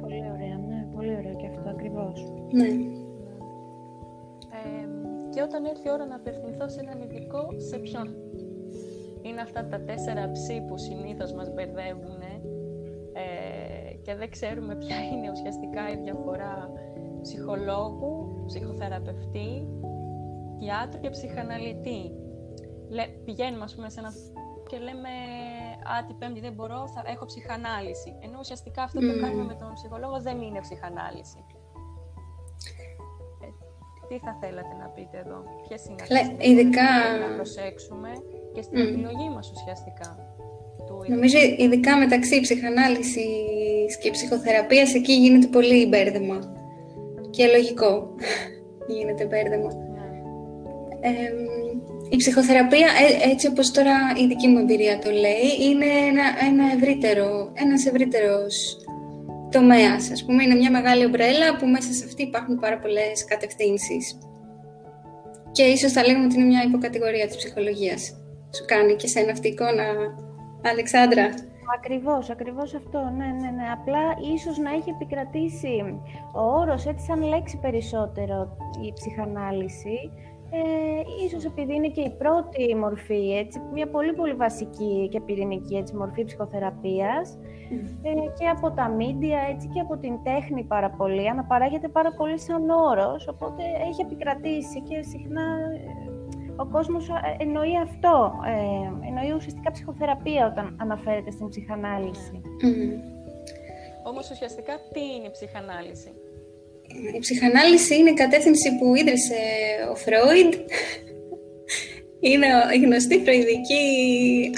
Πολύ 0.00 0.22
ωραία, 0.34 0.56
ναι, 0.68 0.78
πολύ 0.94 1.12
ωραία 1.20 1.34
και 1.40 1.46
αυτό 1.52 1.68
ακριβώς. 1.74 2.16
Ναι. 2.58 2.70
Ε, 4.58 4.86
και 5.32 5.42
όταν 5.42 5.64
έρθει 5.64 5.86
η 5.88 5.90
ώρα 5.96 6.06
να 6.06 6.16
απευθυνθώ 6.20 6.68
σε 6.68 6.80
έναν 6.84 6.98
ειδικό, 7.02 7.42
σε 7.68 7.76
ποιον; 7.78 8.06
Είναι 9.22 9.40
αυτά 9.40 9.66
τα 9.66 9.80
τέσσερα 9.80 10.30
ψή 10.30 10.56
που 10.66 10.78
συνήθως 10.78 11.32
μας 11.32 11.48
μπερδεύουν 11.52 12.20
ε, 13.12 13.94
και 14.02 14.14
δεν 14.14 14.30
ξέρουμε 14.30 14.74
ποια 14.76 14.96
είναι 15.12 15.30
ουσιαστικά 15.30 15.82
η 15.94 15.96
διαφορά 16.04 16.70
ψυχολόγου, 17.22 18.44
ψυχοθεραπευτή, 18.46 19.50
γιατρού 20.58 21.00
και 21.00 21.10
ψυχαναλυτή 21.10 22.02
λέ, 22.96 23.04
πηγαίνουμε 23.26 23.64
ας 23.64 23.74
πούμε 23.74 23.88
σε 23.90 24.00
ένα 24.00 24.12
και 24.68 24.78
λέμε 24.86 25.12
«Α, 25.92 25.94
την 26.06 26.16
πέμπτη 26.18 26.40
δεν 26.46 26.54
μπορώ, 26.56 26.80
θα 26.94 27.00
έχω 27.12 27.24
ψυχανάλυση». 27.32 28.10
Ενώ 28.24 28.36
ουσιαστικά 28.44 28.82
αυτό 28.82 28.98
που 29.06 29.14
κάνουμε 29.22 29.44
με 29.50 29.56
τον 29.60 29.68
ψυχολόγο 29.78 30.16
δεν 30.26 30.36
είναι 30.44 30.60
ψυχανάλυση. 30.66 31.40
Ε, 33.44 33.46
τι 34.08 34.16
θα 34.24 34.32
θέλατε 34.40 34.74
να 34.82 34.86
πείτε 34.94 35.16
εδώ, 35.24 35.38
ποιες 35.62 35.80
είναι 35.86 36.02
αυτές 36.02 36.26
τις 36.28 36.48
ειδικά... 36.48 36.88
που 37.10 37.20
να 37.24 37.30
προσέξουμε 37.38 38.10
και 38.54 38.62
στην 38.66 38.78
mm. 38.78 38.88
επιλογή 38.88 39.28
μας 39.34 39.46
ουσιαστικά. 39.54 40.10
Του 40.86 40.94
Νομίζω 41.14 41.38
ειδικά 41.58 41.92
μεταξύ 41.96 42.40
ψυχανάλυσης 42.40 43.92
και 44.02 44.10
ψυχοθεραπείας 44.10 44.94
εκεί 44.94 45.12
γίνεται 45.12 45.46
πολύ 45.46 45.86
μπέρδεμα. 45.86 46.38
Και 47.30 47.46
λογικό 47.46 47.90
γίνεται 48.94 49.24
μπέρδεμα. 49.26 49.70
Ναι. 49.94 50.06
Ε, 51.00 51.32
η 52.14 52.16
ψυχοθεραπεία, 52.16 52.88
ε, 53.02 53.30
έτσι 53.30 53.46
όπως 53.46 53.70
τώρα 53.70 53.96
η 54.22 54.26
δική 54.26 54.48
μου 54.48 54.58
εμπειρία 54.58 54.98
το 54.98 55.10
λέει, 55.10 55.46
είναι 55.68 55.90
ένα, 56.10 56.26
ένα 56.50 56.64
ευρύτερο, 56.76 57.28
ένας 57.54 57.86
ευρύτερος 57.86 58.76
τομέας. 59.50 60.10
Ας 60.10 60.24
πούμε, 60.24 60.42
είναι 60.42 60.54
μια 60.54 60.70
μεγάλη 60.70 61.04
ομπρέλα 61.04 61.56
που 61.58 61.66
μέσα 61.66 61.92
σε 61.92 62.04
αυτή 62.04 62.22
υπάρχουν 62.22 62.54
πάρα 62.64 62.78
πολλές 62.78 63.24
κατευθύνσεις. 63.24 64.18
Και 65.52 65.62
ίσως 65.62 65.92
θα 65.92 66.02
λέγαμε 66.06 66.24
ότι 66.24 66.34
είναι 66.36 66.50
μια 66.52 66.62
υποκατηγορία 66.68 67.26
της 67.26 67.36
ψυχολογίας. 67.36 68.02
Σου 68.56 68.64
κάνει 68.66 68.94
και 68.94 69.06
σένα 69.06 69.30
αυτή 69.32 69.48
η 69.48 69.50
εικόνα, 69.50 69.86
Αλεξάνδρα. 70.72 71.26
Ακριβώς, 71.78 72.30
ακριβώς 72.30 72.74
αυτό, 72.74 73.00
ναι, 73.18 73.28
ναι, 73.40 73.50
ναι. 73.56 73.66
Απλά 73.78 74.04
ίσως 74.34 74.58
να 74.58 74.70
έχει 74.70 74.90
επικρατήσει 74.96 75.74
ο 76.34 76.42
όρος 76.60 76.86
έτσι 76.86 77.04
σαν 77.04 77.22
λέξη 77.22 77.56
περισσότερο 77.64 78.56
η 78.86 78.92
ψυχανάλυση, 78.98 79.96
ε, 80.56 81.24
ίσως 81.24 81.44
επειδή 81.44 81.74
είναι 81.74 81.88
και 81.88 82.00
η 82.00 82.10
πρώτη 82.10 82.74
μορφή, 82.74 83.36
έτσι, 83.36 83.60
μια 83.72 83.88
πολύ 83.88 84.12
πολύ 84.12 84.34
βασική 84.34 85.08
και 85.10 85.20
πυρηνική 85.20 85.76
έτσι, 85.76 85.96
μορφή 85.96 86.24
ψυχοθεραπείας 86.24 87.38
ε, 88.02 88.10
και 88.38 88.48
από 88.48 88.70
τα 88.70 88.88
μίντια 88.88 89.38
έτσι, 89.50 89.68
και 89.68 89.80
από 89.80 89.96
την 89.96 90.22
τέχνη 90.22 90.62
πάρα 90.64 90.90
πολύ, 90.90 91.28
αναπαράγεται 91.28 91.88
πάρα 91.88 92.12
πολύ 92.12 92.38
σαν 92.38 92.70
όρος, 92.70 93.28
οπότε 93.28 93.62
έχει 93.88 94.00
επικρατήσει 94.00 94.80
και 94.80 95.02
συχνά 95.02 95.42
ε, 95.42 96.14
ο 96.56 96.66
κόσμος 96.66 97.08
ε, 97.08 97.36
εννοεί 97.38 97.78
αυτό, 97.78 98.32
ε, 98.46 99.06
εννοεί 99.08 99.32
ουσιαστικά 99.36 99.70
ψυχοθεραπεία 99.70 100.46
όταν 100.46 100.76
αναφέρεται 100.80 101.30
στην 101.30 101.48
ψυχανάλυση. 101.48 102.40
Όμως 104.02 104.30
ουσιαστικά 104.30 104.72
τι 104.92 105.00
είναι 105.00 105.26
η 105.26 105.30
ψυχανάλυση; 105.30 106.12
Η 107.16 107.18
ψυχανάλυση 107.18 107.96
είναι 107.96 108.10
η 108.10 108.14
κατεύθυνση 108.14 108.68
που 108.78 108.94
ίδρυσε 108.94 109.40
ο 109.92 109.94
Φρόιντ. 109.94 110.54
Είναι 112.20 112.46
η 112.76 112.78
γνωστή 112.78 113.16
φροηδική 113.24 113.84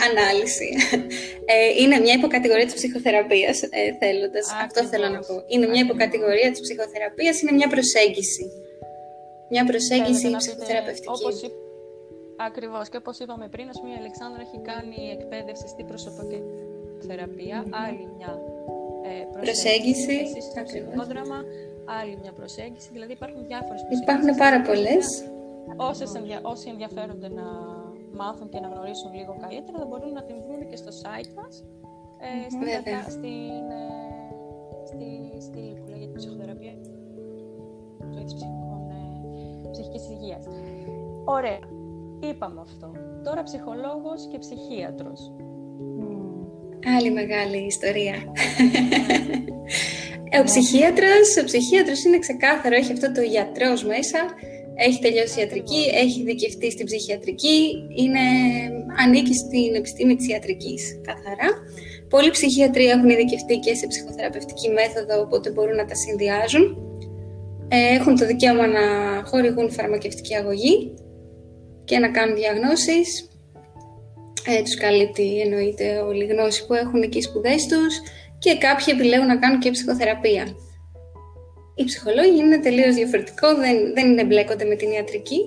ανάλυση. 0.09 0.71
Ε, 1.49 1.83
είναι 1.83 1.99
μια 1.99 2.15
υποκατηγορία 2.15 2.65
της 2.65 2.75
ψυχοθεραπείας, 2.75 3.63
ε, 3.63 3.69
θέλοντας. 4.01 4.47
Αυτό 4.65 4.85
θέλω 4.85 5.09
να 5.09 5.19
πω. 5.19 5.35
Είναι 5.47 5.67
μια 5.67 5.81
υποκατηγορία 5.81 6.51
της 6.51 6.61
ψυχοθεραπείας, 6.61 7.41
είναι 7.41 7.53
μια 7.53 7.69
προσέγγιση. 7.69 8.45
Μια 9.51 9.65
προσέγγιση 9.65 10.37
ψυχοθεραπευτική. 10.37 11.09
Όπως 11.09 11.35
Ακριβώς. 12.37 12.89
Και 12.89 12.97
όπως 12.97 13.19
είπαμε 13.19 13.49
πριν, 13.49 13.69
ας 13.69 13.81
πούμε, 13.81 13.93
η 13.95 13.97
Αλεξάνδρα 13.99 14.41
έχει 14.47 14.59
κάνει 14.71 14.99
εκπαίδευση 15.17 15.69
στην 15.69 15.87
προσωπική 15.87 16.41
θεραπεία, 17.07 17.59
άλλη 17.85 18.05
μια 18.17 18.33
ε, 19.11 19.25
προσέγγιση, 19.33 20.17
προσέγγιση 20.17 20.51
άλλη 21.99 22.19
μια 22.23 22.33
προσέγγιση, 22.33 22.89
δηλαδή 22.93 23.13
υπάρχουν 23.13 23.47
διάφορες 23.47 23.81
προσέγγισεις. 23.81 24.05
Υπάρχουν 24.07 24.31
πάρα 24.45 24.61
πολλές. 24.69 25.07
όσοι 26.53 26.69
ενδιαφέρονται 26.69 27.29
να 27.29 27.47
μάθουν 28.21 28.49
και 28.49 28.61
να 28.61 28.69
γνωρίσουν 28.69 29.11
λίγο 29.15 29.37
καλύτερα, 29.45 29.79
θα 29.79 29.87
μπορούν 29.87 30.13
να 30.13 30.23
την 30.23 30.37
βρουν 30.45 30.69
και 30.71 30.77
στο 30.77 30.91
site 31.03 31.31
μας, 31.39 31.55
ε, 32.27 32.51
στην, 32.55 32.69
στην, 33.17 33.65
ε, 33.81 33.97
στη 34.89 35.09
στήλη 35.47 35.75
που 35.81 35.87
λέγεται 35.91 36.13
ψυχοθεραπεία 36.19 36.75
ζωή 38.17 38.25
της 38.25 38.35
ψυχικών, 38.35 38.81
ε, 38.91 39.69
ψυχικής 39.71 40.09
υγείας. 40.09 40.45
Ωραία. 41.25 41.59
Είπαμε 42.21 42.61
αυτό. 42.61 42.93
Τώρα 43.25 43.43
ψυχολόγος 43.43 44.27
και 44.31 44.39
ψυχίατρος. 44.39 45.33
Άλλη 46.97 47.11
μεγάλη 47.11 47.57
ιστορία. 47.67 48.15
Ε, 50.37 50.41
ο 50.41 50.45
ψυχίατρος, 50.45 51.29
ο 51.41 51.45
ψυχίατρος 51.45 52.05
είναι 52.05 52.19
ξεκάθαρο, 52.19 52.75
έχει 52.75 52.93
αυτό 52.93 53.13
το 53.13 53.21
γιατρός 53.21 53.85
μέσα, 53.85 54.21
έχει 54.87 54.99
τελειώσει 54.99 55.41
ιατρική, 55.41 55.83
έχει 56.05 56.23
δικαιωθεί 56.23 56.71
στην 56.71 56.87
ψυχιατρική, 56.87 57.59
είναι, 58.03 58.25
ανήκει 59.03 59.35
στην 59.35 59.75
επιστήμη 59.75 60.15
της 60.17 60.29
ιατρικής, 60.29 61.01
καθαρά. 61.09 61.49
Πολλοί 62.09 62.31
ψυχιατροί 62.31 62.85
έχουν 62.85 63.09
ειδικευτεί 63.09 63.57
και 63.65 63.75
σε 63.75 63.87
ψυχοθεραπευτική 63.87 64.69
μέθοδο, 64.69 65.21
οπότε 65.21 65.51
μπορούν 65.51 65.77
να 65.77 65.85
τα 65.85 65.95
συνδυάζουν. 65.95 66.65
Ε, 67.69 67.95
έχουν 67.95 68.19
το 68.19 68.27
δικαίωμα 68.27 68.67
να 68.67 68.85
χορηγούν 69.25 69.71
φαρμακευτική 69.71 70.35
αγωγή 70.35 70.95
και 71.85 71.99
να 71.99 72.09
κάνουν 72.11 72.37
διαγνώσεις. 72.37 73.29
Ε, 74.49 74.63
τους 74.63 74.77
καλύπτει 74.77 75.41
εννοείται 75.41 75.99
όλη 75.99 76.25
η 76.25 76.27
γνώση 76.27 76.67
που 76.67 76.75
έχουν 76.75 77.03
εκεί 77.03 77.19
οι 77.19 77.23
σπουδές 77.23 77.67
τους 77.67 77.95
και 78.39 78.59
κάποιοι 78.59 78.87
επιλέγουν 78.89 79.27
να 79.27 79.37
κάνουν 79.37 79.61
και 79.61 79.71
ψυχοθεραπεία. 79.71 80.57
Οι 81.75 81.85
ψυχολόγοι 81.85 82.39
είναι 82.39 82.59
τελείως 82.59 82.95
διαφορετικό, 82.95 83.55
δεν, 83.55 83.77
δεν 83.95 84.11
είναι 84.11 84.25
μπλέκονται 84.25 84.65
με 84.65 84.75
την 84.75 84.91
ιατρική. 84.91 85.41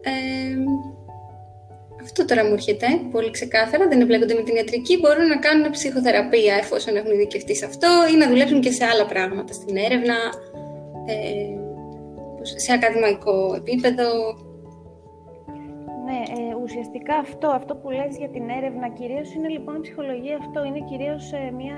Ε, 0.00 0.12
αυτό 2.02 2.24
τώρα 2.24 2.44
μου 2.44 2.52
έρχεται 2.52 2.86
πολύ 3.10 3.30
ξεκάθαρα. 3.30 3.88
Δεν 3.88 4.00
εμπλέκονται 4.00 4.34
με 4.34 4.42
την 4.42 4.54
ιατρική. 4.56 4.98
Μπορούν 4.98 5.26
να 5.26 5.36
κάνουν 5.36 5.70
ψυχοθεραπεία 5.70 6.54
εφόσον 6.54 6.96
έχουν 6.96 7.10
ειδικευτεί 7.12 7.56
σε 7.56 7.64
αυτό 7.64 7.88
ή 8.12 8.16
να 8.16 8.28
δουλέψουν 8.28 8.60
και 8.60 8.70
σε 8.70 8.84
άλλα 8.84 9.06
πράγματα, 9.06 9.52
στην 9.52 9.76
έρευνα, 9.76 10.16
ε, 11.06 11.14
σε 12.56 12.72
ακαδημαϊκό 12.72 13.54
επίπεδο. 13.56 14.06
Ναι, 16.04 16.20
ε, 16.38 16.54
ουσιαστικά 16.62 17.14
αυτό, 17.16 17.48
αυτό 17.48 17.76
που 17.76 17.90
λες 17.90 18.16
για 18.18 18.28
την 18.28 18.48
έρευνα 18.48 18.88
κυρίως 18.88 19.34
είναι 19.34 19.48
λοιπόν 19.48 19.74
η 19.74 19.80
ψυχολογία 19.80 20.36
αυτό, 20.36 20.64
είναι 20.64 20.80
κυρίως 20.80 21.32
ε, 21.32 21.50
μια, 21.50 21.76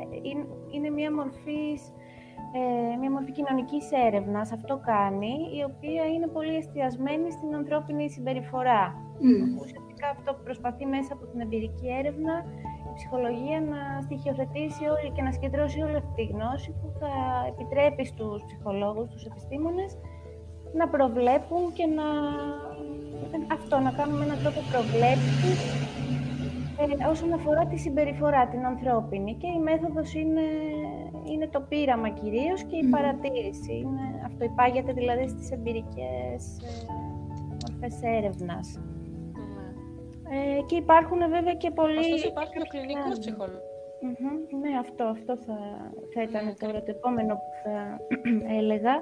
ε, 0.00 0.28
είναι, 0.28 0.46
είναι 0.70 0.90
μια 0.90 1.12
μορφή 1.12 1.78
ε, 2.58 2.96
μια 3.00 3.10
μορφή 3.10 3.32
κοινωνικής 3.32 3.84
έρευνας, 4.06 4.52
αυτό 4.52 4.74
κάνει, 4.92 5.34
η 5.58 5.62
οποία 5.70 6.04
είναι 6.14 6.26
πολύ 6.26 6.54
εστιασμένη 6.56 7.30
στην 7.30 7.54
ανθρώπινη 7.54 8.10
συμπεριφορά. 8.10 8.82
Mm. 8.94 9.60
Ουσιαστικά 9.62 10.06
αυτό 10.16 10.34
που 10.34 10.42
προσπαθεί 10.44 10.86
μέσα 10.86 11.10
από 11.12 11.24
την 11.26 11.40
εμπειρική 11.40 11.88
έρευνα 12.00 12.34
η 12.90 12.92
ψυχολογία 12.94 13.60
να 13.72 13.80
στοιχειοθετήσει 14.00 14.82
όλη 14.94 15.08
και 15.14 15.22
να 15.22 15.30
συγκεντρώσει 15.32 15.82
όλη 15.82 15.96
αυτή 15.96 16.12
τη 16.14 16.24
γνώση 16.32 16.70
που 16.78 16.88
θα 17.00 17.12
επιτρέπει 17.52 18.04
στους 18.04 18.42
ψυχολόγους, 18.46 19.08
στους 19.08 19.24
επιστήμονες 19.24 19.98
να 20.80 20.88
προβλέπουν 20.88 21.72
και 21.72 21.86
να 21.86 22.08
αυτό, 23.52 23.78
να 23.78 23.90
κάνουμε 23.90 24.24
έναν 24.24 24.38
τρόπο 24.42 24.60
προβλέψης 24.72 25.58
ε, 26.78 27.08
όσον 27.10 27.32
αφορά 27.32 27.66
τη 27.66 27.76
συμπεριφορά, 27.76 28.46
την 28.46 28.66
ανθρώπινη. 28.66 29.34
Και 29.40 29.46
η 29.46 29.58
μέθοδος 29.58 30.14
είναι, 30.14 30.46
είναι 31.32 31.48
το 31.48 31.60
πείραμα 31.60 32.08
κυρίως 32.08 32.62
και 32.62 32.76
η 32.76 32.84
παρατήρηση. 32.84 33.72
Είναι, 33.72 34.04
αυτό 34.24 34.44
υπάγεται 34.44 34.92
δηλαδή 34.92 35.28
στις 35.28 35.50
εμπειρικές 35.50 36.40
ε, 36.62 36.92
μορφές 37.62 38.02
έρευνας. 38.02 38.80
Ε, 40.30 40.62
και 40.66 40.76
υπάρχουν 40.76 41.18
βέβαια 41.18 41.54
και 41.54 41.70
πολλοί... 41.70 41.98
Ωστόσο 41.98 42.28
υπάρχει 42.28 42.58
ο 42.58 42.66
κλινικός 42.68 43.18
ψυχολόγος. 43.18 43.62
ναι, 44.62 44.78
αυτό, 44.80 45.04
αυτό 45.04 45.36
θα, 45.36 45.56
θα 46.14 46.22
ήταν 46.22 46.44
ναι, 46.44 46.54
τώρα 46.54 46.78
το 46.82 46.90
επόμενο 46.90 47.34
που 47.34 47.50
θα 47.62 47.76
έλεγα. 48.60 48.94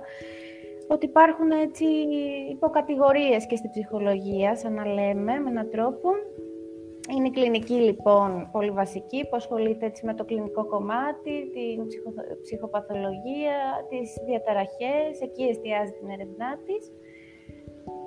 Ότι 0.89 1.07
υπάρχουν 1.07 1.51
έτσι 1.51 1.85
υποκατηγορίες 2.51 3.47
και 3.47 3.57
στη 3.57 3.69
ψυχολογία, 3.71 4.57
σαν 4.57 4.75
να 4.75 4.87
λέμε, 4.87 5.39
με 5.39 5.51
έναν 5.51 5.71
τρόπο. 5.71 6.09
Είναι 7.17 7.27
η 7.27 7.31
κλινική 7.31 7.75
λοιπόν 7.75 8.49
πολύ 8.53 8.71
βασική 8.71 9.21
που 9.23 9.37
ασχολείται 9.37 9.87
έτσι, 9.87 10.07
με 10.07 10.15
το 10.15 10.25
κλινικό 10.25 10.67
κομμάτι, 10.67 11.51
την 11.55 11.87
ψυχοπαθολογία, 12.43 13.87
τις 13.89 14.17
διαταραχές, 14.27 15.21
εκεί 15.21 15.43
εστιάζει 15.43 15.93
την 15.93 16.09
έρευνά 16.09 16.59
της. 16.67 16.93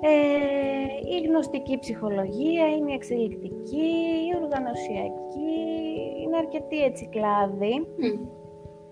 Ε, 0.00 1.16
η 1.16 1.26
γνωστική 1.26 1.78
ψυχολογία, 1.78 2.68
είναι 2.68 2.90
η 2.90 2.94
εξελικτική, 2.94 3.90
η 4.28 4.36
οργανωσιακή, 4.42 5.56
είναι 6.22 6.36
αρκετή 6.36 6.82
έτσι 6.84 7.08
κλάδη. 7.10 7.86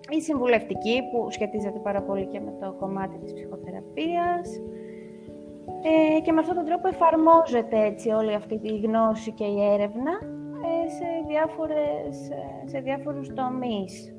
Η 0.08 0.20
συμβουλευτική 0.20 1.02
που 1.10 1.30
σχετίζεται 1.30 1.78
πάρα 1.78 2.02
πολύ 2.02 2.26
και 2.26 2.40
με 2.40 2.52
το 2.60 2.72
κομμάτι 2.72 3.18
της 3.18 3.32
ψυχοθεραπείας. 3.32 4.60
Ε, 5.82 6.20
και 6.20 6.32
με 6.32 6.40
αυτόν 6.40 6.56
τον 6.56 6.64
τρόπο 6.64 6.88
εφαρμόζεται 6.88 7.84
έτσι 7.84 8.10
όλη 8.10 8.34
αυτή 8.34 8.60
η 8.62 8.78
γνώση 8.78 9.32
και 9.32 9.44
η 9.44 9.62
έρευνα 9.72 10.12
ε, 10.66 10.88
σε, 10.90 11.06
διάφορες, 11.26 12.30
ε, 12.30 12.68
σε 12.68 12.78
διάφορους 12.80 13.28
τομείς. 13.34 14.14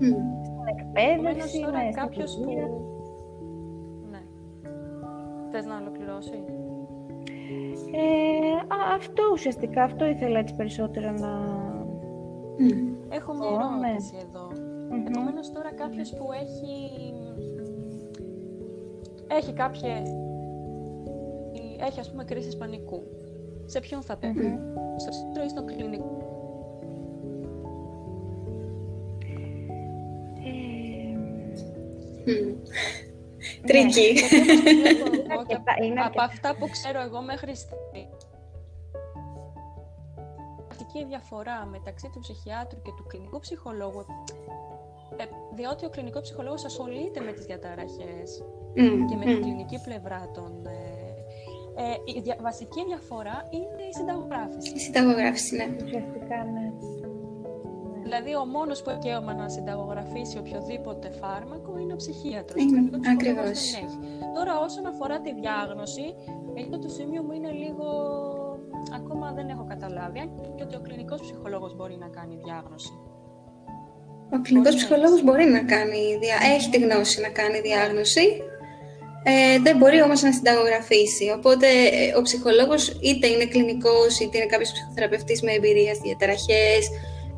Mm. 0.00 0.16
Στην 0.44 0.66
εκπαίδευση, 0.76 1.60
ναι, 1.60 1.90
κάποιος 1.90 2.40
που... 2.44 2.50
Ναι. 4.10 4.22
Θες 5.50 5.64
να 5.64 5.76
ολοκληρώσει; 5.76 6.44
Ε, 7.94 8.56
α, 8.56 8.94
αυτό 8.94 9.22
ουσιαστικά, 9.32 9.82
αυτό 9.82 10.04
ήθελα 10.06 10.38
έτσι 10.38 10.54
περισσότερο 10.54 11.10
να... 11.10 11.30
Mm. 12.58 13.01
Έχω 13.12 13.34
μια 13.34 13.48
ερώτηση 13.48 14.14
ναι. 14.14 14.20
εδώ. 14.20 14.48
Mm-hmm. 14.52 15.06
Επομένως 15.08 15.52
τώρα 15.52 15.72
κάποιος 15.72 16.10
που 16.10 16.28
έχει 16.32 17.12
έχει 19.28 19.52
κάποια... 19.52 20.02
έχει 21.86 22.00
ας 22.00 22.10
πούμε 22.10 22.24
κρίση 22.24 22.56
πανικού. 22.56 23.02
Σε 23.64 23.80
ποιον 23.80 24.02
θα 24.02 24.16
πέφτει, 24.16 24.58
στο 24.96 25.10
ψυχίατρο 25.10 25.42
ή 25.44 25.48
στο 25.48 25.64
κλινικό; 25.64 26.22
Τρίκι. 33.66 34.14
Από 36.06 36.22
αυτά 36.22 36.56
που 36.58 36.68
ξέρω 36.68 37.00
εγώ 37.00 37.20
μέχρι 37.20 37.56
στιγμή. 37.56 38.08
Η 40.98 41.04
διαφορά 41.04 41.66
μεταξύ 41.66 42.10
του 42.12 42.20
ψυχιάτρου 42.20 42.82
και 42.82 42.92
του 42.96 43.04
κλινικού 43.08 43.38
ψυχολόγου 43.38 44.04
ε, 45.16 45.24
διότι 45.54 45.84
ο 45.84 45.88
κλινικό 45.88 46.20
ψυχολόγος 46.20 46.64
ασχολείται 46.64 47.20
με 47.20 47.32
τις 47.32 47.44
διαταραχές 47.44 48.44
και 49.08 49.16
με 49.16 49.24
την 49.24 49.42
κλινική 49.42 49.80
πλευρά 49.84 50.30
των... 50.34 50.66
Ε, 50.66 51.02
ε, 51.76 51.94
η 52.04 52.42
βασική 52.42 52.84
διαφορά 52.84 53.48
είναι 53.50 53.82
η 53.90 53.92
συνταγογράφηση. 53.92 54.74
Η 54.74 54.78
συνταγογράφηση, 54.78 55.56
ναι. 55.56 55.76
Ουσιαστικά, 55.84 56.44
ναι. 56.54 56.72
Δηλαδή, 58.02 58.36
ο 58.36 58.44
μόνος 58.44 58.82
που 58.82 58.90
έχει 58.90 58.98
δικαίωμα 58.98 59.34
να 59.34 59.48
συνταγογραφήσει 59.48 60.38
οποιοδήποτε 60.38 61.10
φάρμακο 61.10 61.78
είναι 61.78 61.92
ο 61.92 61.96
ψυχίατρος. 61.96 62.62
Είναι, 62.62 62.90
ακριβώς. 63.12 63.74
Τώρα, 64.34 64.60
όσον 64.60 64.86
αφορά 64.86 65.20
τη 65.20 65.34
διάγνωση, 65.34 66.14
αυτό 66.60 66.78
το 66.78 66.88
σημείο 66.88 67.22
μου 67.22 67.32
είναι 67.32 67.50
λίγο... 67.50 67.86
Ακόμα 68.94 69.32
δεν 69.32 69.48
έχω 69.48 69.64
καταλάβει, 69.68 70.18
αν 70.18 70.28
και 70.56 70.62
ότι 70.62 70.76
ο 70.76 70.80
κλινικός 70.80 71.20
ψυχολόγος 71.20 71.76
μπορεί 71.76 71.96
να 72.00 72.08
κάνει 72.08 72.34
διάγνωση. 72.44 72.92
Ο 74.34 74.40
κλινικός 74.42 74.74
ψυχολόγος 74.74 75.22
μπορεί 75.22 75.44
να 75.44 75.62
κάνει, 75.64 76.18
έχει 76.56 76.70
τη 76.70 76.78
γνώση 76.78 77.20
να 77.20 77.28
κάνει 77.28 77.60
διάγνωση, 77.60 78.26
ε, 79.22 79.58
δεν 79.58 79.76
μπορεί 79.76 80.02
όμως 80.02 80.22
να 80.22 80.32
συνταγογραφήσει. 80.32 81.32
Οπότε 81.36 81.66
ε, 81.66 82.16
ο 82.18 82.22
ψυχολόγος 82.22 82.88
είτε 82.88 83.26
είναι 83.26 83.46
κλινικός, 83.46 84.20
είτε 84.20 84.36
είναι 84.38 84.46
κάποιος 84.46 84.72
ψυχοθεραπευτής 84.72 85.42
με 85.42 85.52
εμπειρία 85.52 85.94
στις 85.94 86.06
διαταραχές. 86.08 86.82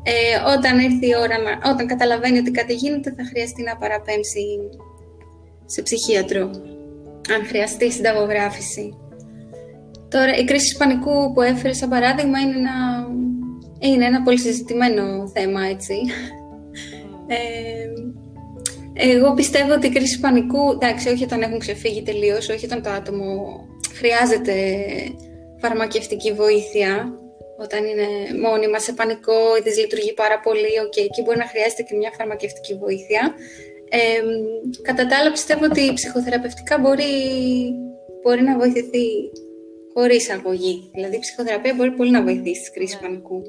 Ε, 0.03 0.13
όταν 0.57 0.79
έρθει 0.79 1.07
η 1.07 1.15
ώρα, 1.23 1.37
όταν 1.71 1.87
καταλαβαίνει 1.87 2.37
ότι 2.37 2.51
κάτι 2.51 2.73
γίνεται, 2.73 3.13
θα 3.17 3.23
χρειαστεί 3.25 3.63
να 3.63 3.77
παραπέμψει 3.77 4.45
σε 5.65 5.81
ψυχίατρο, 5.81 6.41
αν 7.33 7.45
χρειαστεί 7.45 7.91
συνταγογράφηση. 7.91 8.97
Τώρα, 10.09 10.35
η 10.37 10.43
κρίση 10.43 10.77
πανικού 10.77 11.33
που 11.33 11.41
έφερες 11.41 11.77
σαν 11.77 11.89
παράδειγμα 11.89 12.39
είναι 12.39 12.57
ένα, 12.57 13.07
είναι 13.79 14.05
ένα 14.05 14.21
πολύ 14.21 14.39
συζητημένο 14.39 15.31
θέμα, 15.33 15.65
έτσι. 15.65 15.95
Ε, 17.27 17.87
εγώ 18.93 19.33
πιστεύω 19.33 19.73
ότι 19.73 19.87
η 19.87 19.89
κρίση 19.89 20.19
πανικού, 20.19 20.71
εντάξει, 20.71 21.09
όχι 21.09 21.23
όταν 21.23 21.41
έχουν 21.41 21.59
ξεφύγει 21.59 22.01
τελείως, 22.01 22.49
όχι 22.49 22.65
όταν 22.65 22.81
το 22.81 22.89
άτομο 22.89 23.59
χρειάζεται 23.93 24.53
φαρμακευτική 25.61 26.31
βοήθεια, 26.33 27.13
όταν 27.57 27.85
είναι 27.85 28.07
μόνιμα 28.47 28.79
σε 28.79 28.93
πανικό 28.93 29.57
ή 29.59 29.61
της 29.61 29.77
λειτουργεί 29.77 30.13
πάρα 30.13 30.39
πολύ, 30.39 30.73
okay, 30.85 31.03
εκεί 31.09 31.21
μπορεί 31.21 31.37
να 31.37 31.47
χρειάζεται 31.47 31.83
και 31.83 31.95
μια 31.95 32.11
φαρμακευτική 32.17 32.73
βοήθεια. 32.73 33.33
Ε, 33.89 34.21
κατά 34.81 35.07
τα 35.07 35.17
άλλα, 35.17 35.31
πιστεύω 35.31 35.65
ότι 35.65 35.93
ψυχοθεραπευτικά 35.93 36.77
μπορεί, 36.79 37.13
μπορεί 38.21 38.41
να 38.41 38.57
βοηθηθεί 38.57 39.07
χωρίς 39.97 40.29
αγωγή. 40.29 40.89
Δηλαδή, 40.93 41.15
η 41.15 41.19
ψυχοθεραπεία 41.19 41.73
μπορεί 41.75 41.91
πολύ 41.91 42.11
να 42.11 42.23
βοηθήσει 42.23 42.59
στις 42.59 42.71
κρίσεις 42.71 43.01
ναι. 43.01 43.07
πανικού. 43.07 43.41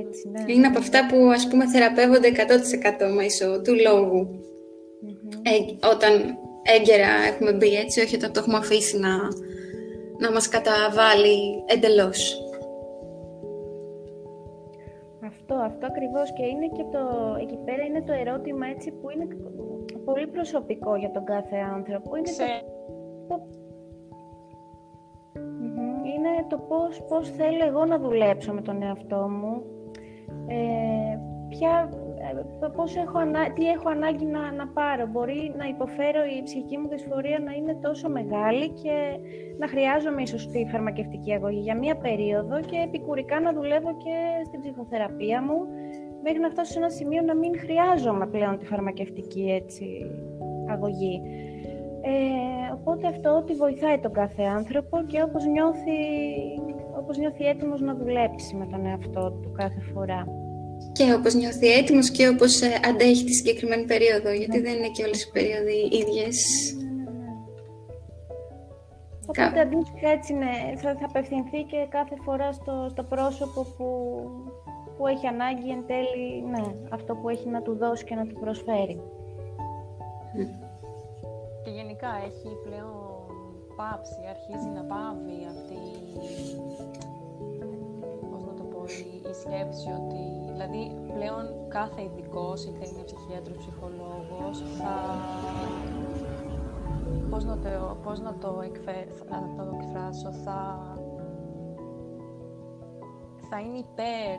Έτσι, 0.00 0.28
ναι. 0.28 0.52
Είναι 0.52 0.66
από 0.66 0.78
αυτά 0.78 1.06
που 1.08 1.16
ας 1.36 1.48
πούμε 1.48 1.68
θεραπεύονται 1.68 2.28
100% 3.08 3.14
μέσω 3.14 3.60
του 3.64 3.74
λογου 3.86 4.20
Ε, 5.42 5.86
όταν 5.92 6.12
έγκαιρα 6.76 7.10
έχουμε 7.30 7.52
μπει 7.52 7.74
έτσι, 7.74 8.00
όχι 8.00 8.14
όταν 8.16 8.32
το 8.32 8.40
έχουμε 8.40 8.56
αφήσει 8.56 8.98
να, 8.98 9.14
να 10.18 10.32
μας 10.32 10.48
καταβάλει 10.48 11.36
εντελώς. 11.66 12.40
Αυτό, 15.30 15.54
αυτό 15.54 15.86
ακριβώς 15.86 16.32
και 16.36 16.44
είναι 16.52 16.68
και 16.76 16.84
το, 16.94 17.02
εκεί 17.42 17.58
πέρα 17.64 17.82
είναι 17.88 18.02
το 18.08 18.12
ερώτημα 18.22 18.66
έτσι 18.74 18.88
που 18.90 19.10
είναι 19.10 19.26
πολύ 20.04 20.26
προσωπικό 20.26 20.96
για 20.96 21.10
τον 21.10 21.24
κάθε 21.24 21.56
άνθρωπο. 21.76 22.16
Είναι 22.16 22.32
το, 22.38 22.46
το, 23.28 23.36
είναι 26.12 26.46
το 26.48 26.58
πώς, 26.58 27.02
πώς 27.08 27.30
θέλω 27.30 27.64
εγώ 27.66 27.84
να 27.84 27.98
δουλέψω 27.98 28.52
με 28.52 28.62
τον 28.62 28.82
εαυτό 28.82 29.28
μου, 29.28 29.62
ε, 30.46 31.18
ποια, 31.48 31.90
ε, 32.62 32.66
πώς 32.76 32.96
έχω 32.96 33.18
τι 33.54 33.68
έχω 33.68 33.88
ανάγκη 33.88 34.24
να, 34.24 34.52
να 34.52 34.66
πάρω. 34.68 35.06
Μπορεί 35.06 35.54
να 35.56 35.64
υποφέρω 35.64 36.20
η 36.38 36.42
ψυχική 36.42 36.78
μου 36.78 36.88
δυσφορία 36.88 37.38
να 37.38 37.52
είναι 37.52 37.74
τόσο 37.74 38.08
μεγάλη 38.08 38.68
και 38.68 39.18
να 39.58 39.68
χρειάζομαι 39.68 40.22
ίσως 40.22 40.48
τη 40.48 40.66
φαρμακευτική 40.70 41.32
αγωγή 41.32 41.60
για 41.60 41.76
μία 41.76 41.96
περίοδο 41.96 42.60
και 42.60 42.78
επικουρικά 42.84 43.40
να 43.40 43.52
δουλεύω 43.52 43.96
και 43.96 44.16
στην 44.44 44.60
ψυχοθεραπεία 44.60 45.42
μου 45.42 45.58
μέχρι 46.22 46.40
να 46.40 46.50
φτάσω 46.50 46.72
σε 46.72 46.78
ένα 46.78 46.88
σημείο 46.88 47.22
να 47.22 47.34
μην 47.34 47.58
χρειάζομαι 47.58 48.26
πλέον 48.26 48.58
τη 48.58 48.64
φαρμακευτική 48.66 49.44
έτσι, 49.60 49.86
αγωγή. 50.70 51.22
Ε, 52.08 52.72
οπότε 52.72 53.06
αυτό 53.06 53.30
ότι 53.36 53.52
βοηθάει 53.54 53.98
τον 53.98 54.12
κάθε 54.12 54.42
άνθρωπο 54.42 55.04
και 55.06 55.22
όπως 55.22 55.44
νιώθει, 55.44 55.98
όπως 57.00 57.18
νιώθει 57.18 57.44
έτοιμος 57.44 57.80
να 57.80 57.94
δουλέψει 57.94 58.54
με 58.54 58.66
τον 58.66 58.86
εαυτό 58.86 59.30
του 59.42 59.52
κάθε 59.52 59.80
φορά. 59.92 60.26
Και 60.92 61.14
όπως 61.14 61.34
νιώθει 61.34 61.66
έτοιμος 61.72 62.10
και 62.10 62.28
όπως 62.28 62.60
ε, 62.60 62.68
αντέχει 62.88 63.24
τη 63.24 63.32
συγκεκριμένη 63.32 63.84
περίοδο, 63.84 64.30
γιατί 64.30 64.56
ναι. 64.56 64.62
δεν 64.62 64.76
είναι 64.76 64.88
και 64.88 65.04
όλες 65.04 65.22
οι 65.22 65.30
περίοδοι 65.30 65.78
ίδιες. 66.00 66.38
Ναι, 66.78 66.84
ναι, 66.84 67.18
ναι. 67.18 67.32
Οπότε 69.26 69.60
αντίστοιχα 69.60 70.08
έτσι 70.08 70.34
ναι, 70.34 70.52
θα, 70.76 70.96
θα 71.00 71.06
απευθυνθεί 71.08 71.62
και 71.62 71.86
κάθε 71.88 72.16
φορά 72.24 72.52
στο, 72.52 72.86
στο 72.90 73.02
πρόσωπο 73.02 73.60
που, 73.76 73.86
που 74.96 75.06
έχει 75.06 75.26
ανάγκη 75.26 75.70
εν 75.70 75.84
τέλει, 75.86 76.28
ναι, 76.52 76.64
αυτό 76.90 77.14
που 77.14 77.28
έχει 77.28 77.48
να 77.48 77.62
του 77.62 77.76
δώσει 77.76 78.04
και 78.04 78.14
να 78.14 78.26
του 78.26 78.36
προσφέρει. 78.40 79.00
Και 81.66 81.72
γενικά 81.72 82.08
έχει 82.28 82.48
πλέον 82.64 82.94
πάψει, 83.76 84.20
αρχίζει 84.34 84.68
να 84.78 84.82
πάβει 84.92 85.38
αυτή 85.54 85.82
πώς 88.30 88.44
να 88.44 88.54
το 88.54 88.62
πω, 88.62 88.82
η, 89.30 89.34
σκέψη 89.42 89.88
ότι 90.00 90.22
δηλαδή 90.52 90.82
πλέον 91.14 91.68
κάθε 91.68 92.02
ειδικός, 92.02 92.64
είτε 92.64 92.86
είναι 92.86 93.02
ψυχίατρος, 93.02 93.56
ψυχολόγος, 93.56 94.58
θα 94.78 94.94
πώς 97.30 97.44
να 97.44 97.58
το, 97.58 97.96
πώς 98.02 98.20
να 98.20 98.34
το, 98.34 98.50
να 99.30 99.64
το 99.64 99.78
εκφράσω, 99.80 100.32
θα, 100.32 100.60
θα 103.48 103.60
είναι 103.60 103.78
υπέρ 103.78 104.36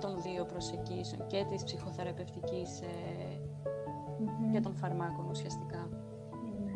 των 0.00 0.22
δύο 0.22 0.44
προσεγγίσεων 0.44 1.26
και 1.26 1.44
της 1.50 1.64
ψυχοθεραπευτικής 1.64 2.80
ε, 2.80 3.40
και 4.52 4.60
των 4.60 4.74
φαρμάκων 4.74 5.26
ουσιαστικά. 5.30 5.88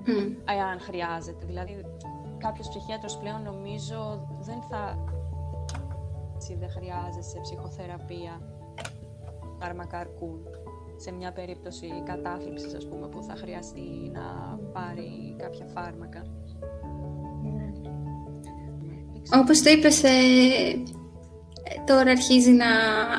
Mm. 0.09 0.53
Αν 0.73 0.81
χρειάζεται. 0.81 1.47
Δηλαδή, 1.47 1.85
κάποιος 2.39 2.69
ψυχίατρος 2.69 3.19
πλέον 3.19 3.43
νομίζω 3.43 4.29
δεν 4.41 4.61
θα... 4.71 5.05
δεν 6.59 6.71
χρειάζεσαι 6.71 7.39
ψυχοθεραπεία 7.43 8.41
φάρμακα 9.59 9.99
αρκούν 9.99 10.41
σε 10.97 11.13
μια 11.13 11.33
περίπτωση 11.33 11.87
κατάθλιψης, 12.05 12.75
ας 12.75 12.87
πούμε, 12.87 13.09
που 13.09 13.23
θα 13.23 13.35
χρειαστεί 13.37 14.11
να 14.13 14.59
πάρει 14.73 15.37
κάποια 15.39 15.67
φάρμακα. 15.75 16.23
Όπως 19.41 19.63
το 19.63 19.71
είπες, 19.71 20.03
ε, 20.03 20.11
τώρα 21.87 22.11
αρχίζει 22.11 22.51
να 22.51 22.67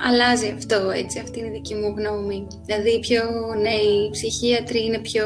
αλλάζει 0.07 0.47
αυτό, 0.57 0.89
έτσι, 0.89 1.19
αυτή 1.19 1.39
είναι 1.39 1.47
η 1.47 1.51
δική 1.51 1.75
μου 1.75 1.93
γνώμη. 1.97 2.47
Δηλαδή, 2.65 2.89
οι 2.89 2.99
πιο 2.99 3.23
νέοι 3.61 4.09
ψυχίατροι 4.11 4.85
είναι 4.85 4.99
πιο 4.99 5.25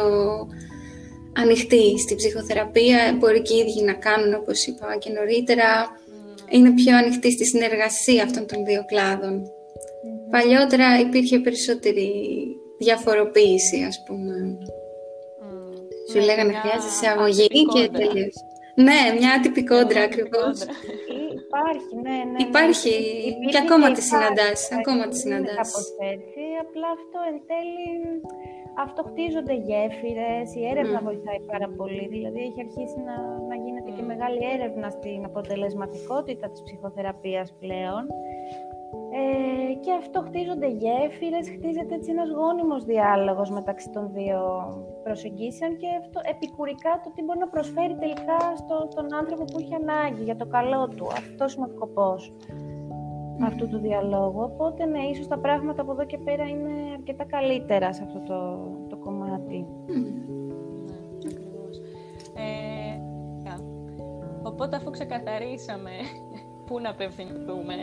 ανοιχτοί 1.38 2.00
στη 2.00 2.16
ψυχοθεραπεία, 2.16 3.16
μπορεί 3.20 3.42
και 3.42 3.54
οι 3.54 3.58
ίδιοι 3.58 3.82
να 3.84 3.94
κάνουν, 3.94 4.34
όπως 4.34 4.66
είπα 4.66 4.98
και 5.00 5.10
νωρίτερα, 5.10 6.00
είναι 6.50 6.72
πιο 6.74 6.98
ανοιχτοί 6.98 7.32
στη 7.32 7.46
συνεργασία 7.46 8.24
αυτών 8.24 8.48
των 8.48 8.66
δύο 8.66 8.86
κλάδων. 8.86 9.44
Παλιότερα 10.32 11.00
υπήρχε 11.00 11.40
περισσότερη 11.40 12.12
διαφοροποίηση, 12.80 13.84
ας 13.88 14.04
πούμε. 14.06 14.58
Σου 16.12 16.18
ναι, 16.18 16.26
λέγανε 16.26 16.54
χρειάζεσαι 16.54 17.08
αγωγή 17.08 17.48
και 17.48 17.90
τελείως. 17.98 18.36
Ναι, 18.76 19.18
μια 19.20 19.32
ατυπικόντρα 19.38 20.02
ακριβώς. 20.02 20.58
Υπάρχει, 21.54 21.96
ναι, 22.06 22.18
ναι. 22.32 22.40
Υπάρχει 22.50 22.96
και 23.52 23.60
ακόμα 23.66 23.88
τη 23.96 24.02
συναντάς, 24.10 24.60
ακόμα 24.80 25.04
τη 25.08 25.16
συναντάς. 25.24 25.56
Κάπως 25.56 25.88
έτσι, 26.14 26.42
απλά 26.64 26.90
αυτό 27.00 27.18
εν 27.30 27.38
τέλει, 27.52 27.88
αυτό 28.86 29.00
χτίζονται 29.10 29.56
γέφυρες, 29.68 30.48
η 30.60 30.62
έρευνα 30.72 31.00
mm. 31.02 31.08
βοηθάει 31.08 31.42
πάρα 31.52 31.68
πολύ, 31.78 32.06
δηλαδή 32.16 32.40
έχει 32.48 32.60
αρχίσει 32.68 33.00
να, 33.10 33.16
να 33.50 33.56
γίνεται 33.64 33.92
και 33.96 34.04
μεγάλη 34.12 34.42
έρευνα 34.56 34.88
στην 34.98 35.20
αποτελεσματικότητα 35.30 36.46
της 36.52 36.62
ψυχοθεραπείας 36.66 37.48
πλέον 37.62 38.04
ε, 39.16 39.74
και 39.74 39.92
αυτό 40.02 40.22
χτίζονται 40.28 40.68
γέφυρες, 40.68 41.46
χτίζεται 41.56 41.96
έτσι 41.96 42.12
ένας 42.12 42.30
γόνιμος 42.30 42.84
διάλογος 42.84 43.50
μεταξύ 43.50 43.90
των 43.90 44.10
δύο 44.14 44.42
προσεγγίσεων 45.04 45.78
και 45.78 45.88
αυτό 46.02 46.20
επικουρικά 46.34 47.00
το 47.04 47.12
τι 47.16 47.24
μπορεί 47.24 47.40
να 47.40 47.48
προσφέρει 47.48 47.96
τελικά 47.96 48.40
στον 48.90 49.14
άνθρωπο 49.14 49.44
που 49.44 49.58
έχει 49.60 49.76
ανάγκη 49.76 50.24
για 50.24 50.36
το 50.36 50.46
καλό 50.46 50.88
του. 50.88 51.08
Αυτός 51.08 51.56
είναι 51.56 51.66
ο 51.66 51.70
σκοπός 51.76 52.34
αυτού 53.42 53.68
του 53.68 53.80
διαλόγου. 53.80 54.42
Οπότε, 54.42 54.86
ναι, 54.86 55.00
ίσως 55.00 55.28
τα 55.28 55.38
πράγματα 55.38 55.82
από 55.82 55.92
εδώ 55.92 56.06
και 56.06 56.18
πέρα 56.18 56.44
είναι 56.44 56.74
αρκετά 56.94 57.24
καλύτερα 57.26 57.94
σε 57.94 58.04
αυτό 58.04 58.20
το, 58.20 58.38
το 58.90 58.98
κομμάτι. 58.98 59.66
Ναι, 59.86 61.30
ακριβώς. 61.32 61.78
Ε, 62.36 63.02
οπότε, 64.44 64.76
αφού 64.76 64.90
ξεκαθαρίσαμε 64.90 65.92
πού 66.66 66.80
να 66.80 66.90
απευθυνθούμε 66.90 67.74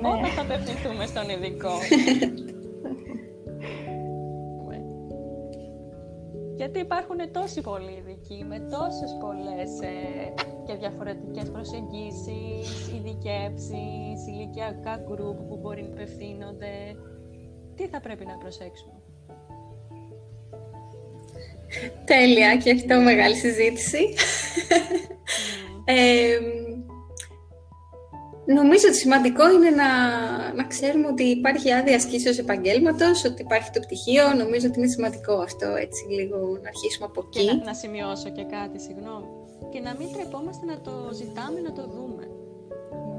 ναι. 0.00 0.08
Όταν 0.08 0.26
θα 0.26 0.42
απευθυνθούμε 0.42 1.06
στον 1.06 1.28
ειδικό. 1.28 1.72
Γιατί 6.56 6.78
υπάρχουν 6.78 7.32
τόσοι 7.32 7.60
πολλοί 7.60 7.92
ειδικοί 7.98 8.44
με 8.48 8.58
τόσες 8.58 9.16
πολλές 9.20 9.70
ε, 9.80 10.32
και 10.66 10.74
διαφορετικές 10.74 11.50
προσεγγίσεις, 11.50 12.88
ειδικεύσεις, 12.94 14.26
ηλικιακά 14.26 15.04
γκρουπ 15.06 15.38
που 15.48 15.56
μπορεί 15.62 15.82
να 15.82 15.88
απευθύνονται. 15.88 16.72
Τι 17.76 17.86
θα 17.86 18.00
πρέπει 18.00 18.24
να 18.24 18.36
προσέξουμε; 18.36 18.98
Τέλεια 22.04 22.56
και 22.56 22.70
αυτό 22.70 23.00
μεγάλη 23.00 23.34
συζήτηση. 23.34 24.14
ε, 25.84 26.38
Νομίζω 28.54 28.84
ότι 28.88 28.96
σημαντικό 28.96 29.44
είναι 29.52 29.70
να, 29.70 29.90
να 30.54 30.64
ξέρουμε 30.64 31.06
ότι 31.06 31.22
υπάρχει 31.22 31.72
άδεια 31.72 31.96
ασκήσεως 31.96 32.38
επαγγέλματος, 32.38 33.24
ότι 33.24 33.42
υπάρχει 33.42 33.70
το 33.70 33.80
πτυχίο. 33.80 34.34
Νομίζω 34.42 34.66
ότι 34.68 34.78
είναι 34.78 34.88
σημαντικό 34.88 35.34
αυτό, 35.48 35.66
έτσι 35.84 36.02
λίγο 36.18 36.38
να 36.62 36.68
αρχίσουμε 36.68 37.06
από 37.10 37.20
εκεί. 37.26 37.46
Και 37.46 37.52
να, 37.52 37.64
να 37.64 37.74
σημειώσω 37.74 38.28
και 38.36 38.44
κάτι, 38.56 38.78
συγγνώμη. 38.80 39.26
Και 39.72 39.80
να 39.80 39.92
μην 39.98 40.08
τρεπόμαστε 40.12 40.64
να 40.66 40.80
το 40.80 40.92
ζητάμε, 41.20 41.60
να 41.60 41.72
το 41.72 41.84
δούμε. 41.94 42.24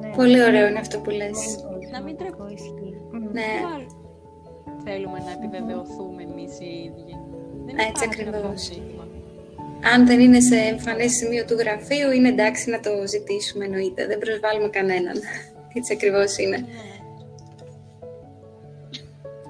Ναι. 0.01 0.15
Πολύ 0.15 0.43
ωραίο 0.43 0.67
είναι 0.67 0.79
αυτό 0.79 0.99
που 0.99 1.09
λες. 1.09 1.39
Να 1.91 2.01
μην 2.01 2.17
τρεπόμαστε. 2.17 2.69
Ναι. 3.31 3.53
Θέλουμε 4.85 5.19
να 5.25 5.31
επιβεβαιωθούμε 5.37 6.21
εμείς 6.29 6.53
οι 6.59 6.69
ίδιοι; 6.87 7.15
Δεν 7.65 7.75
έτσι 7.87 8.03
ακριβώς 8.09 8.61
αν 9.83 10.05
δεν 10.05 10.19
είναι 10.19 10.39
σε 10.39 10.55
εμφανές 10.55 11.11
σημείο 11.11 11.45
του 11.45 11.53
γραφείου, 11.53 12.11
είναι 12.11 12.27
εντάξει 12.27 12.69
να 12.69 12.79
το 12.79 12.89
ζητήσουμε 13.07 13.65
εννοείται. 13.65 14.07
Δεν 14.07 14.17
προσβάλλουμε 14.19 14.69
κανέναν. 14.69 15.15
Έτσι 15.77 15.93
ακριβώς 15.93 16.37
είναι. 16.37 16.65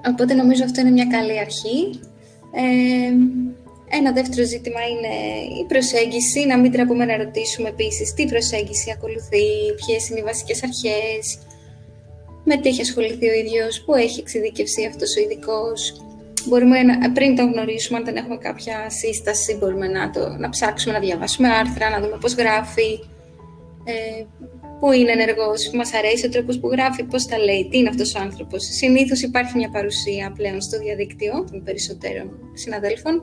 Οπότε 0.06 0.34
νομίζω 0.34 0.64
αυτό 0.64 0.80
είναι 0.80 0.90
μια 0.90 1.06
καλή 1.06 1.38
αρχή. 1.38 2.00
Ε, 2.52 3.12
ένα 3.96 4.12
δεύτερο 4.12 4.46
ζήτημα 4.46 4.80
είναι 4.88 5.14
η 5.60 5.64
προσέγγιση, 5.64 6.46
να 6.46 6.58
μην 6.58 6.72
τραπούμε 6.72 7.04
να 7.04 7.16
ρωτήσουμε 7.16 7.68
επίσης 7.68 8.14
τι 8.14 8.24
προσέγγιση 8.24 8.90
ακολουθεί, 8.90 9.46
ποιες 9.76 10.08
είναι 10.08 10.20
οι 10.20 10.22
βασικές 10.22 10.62
αρχές, 10.62 11.38
με 12.44 12.56
τι 12.56 12.68
έχει 12.68 12.80
ασχοληθεί 12.80 13.28
ο 13.28 13.32
ίδιος, 13.32 13.82
πού 13.84 13.94
έχει 13.94 14.20
εξειδικευθεί 14.20 14.86
αυτός 14.86 15.16
ο 15.16 15.20
ειδικός, 15.20 16.04
μπορούμε 16.48 16.82
να, 16.82 17.12
πριν 17.12 17.36
το 17.36 17.42
γνωρίσουμε, 17.42 17.98
αν 17.98 18.04
δεν 18.04 18.16
έχουμε 18.16 18.36
κάποια 18.36 18.90
σύσταση, 18.90 19.56
μπορούμε 19.56 19.88
να, 19.88 20.10
το, 20.10 20.28
να 20.38 20.48
ψάξουμε, 20.48 20.92
να 20.94 21.00
διαβάσουμε 21.00 21.48
άρθρα, 21.48 21.90
να 21.90 22.00
δούμε 22.00 22.16
πώς 22.20 22.34
γράφει, 22.34 23.00
ε, 23.84 24.24
πού 24.80 24.92
είναι 24.92 25.12
ενεργός, 25.12 25.70
μας 25.74 25.94
αρέσει 25.94 26.26
ο 26.26 26.28
τρόπος 26.28 26.58
που 26.60 26.68
γράφει, 26.70 27.04
πώς 27.04 27.26
τα 27.26 27.38
λέει, 27.38 27.68
τι 27.70 27.78
είναι 27.78 27.88
αυτός 27.88 28.14
ο 28.14 28.18
άνθρωπος. 28.18 28.64
Συνήθως 28.64 29.22
υπάρχει 29.22 29.56
μια 29.56 29.70
παρουσία 29.70 30.32
πλέον 30.36 30.60
στο 30.60 30.78
διαδίκτυο 30.78 31.32
των 31.50 31.62
περισσότερων 31.64 32.30
συναδέλφων, 32.54 33.22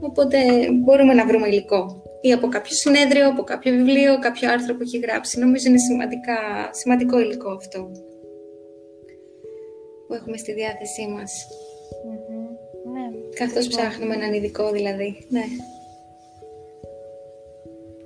οπότε 0.00 0.38
μπορούμε 0.84 1.14
να 1.14 1.26
βρούμε 1.26 1.48
υλικό 1.48 2.02
ή 2.20 2.32
από 2.32 2.48
κάποιο 2.48 2.74
συνέδριο, 2.76 3.28
από 3.28 3.42
κάποιο 3.42 3.72
βιβλίο, 3.72 4.18
κάποιο 4.18 4.50
άρθρο 4.50 4.74
που 4.74 4.82
έχει 4.82 4.98
γράψει. 4.98 5.38
Νομίζω 5.38 5.68
είναι 5.68 5.78
σημαντικά, 5.78 6.38
σημαντικό 6.70 7.20
υλικό 7.20 7.50
αυτό 7.50 7.90
που 10.06 10.14
έχουμε 10.14 10.36
στη 10.36 10.52
διάθεσή 10.52 11.06
μας. 11.06 11.32
Ναι. 12.92 13.08
Καθώς 13.34 13.68
ψάχνουμε 13.68 14.14
έναν 14.14 14.32
ειδικό 14.32 14.70
δηλαδή. 14.70 15.26
Ναι. 15.28 15.44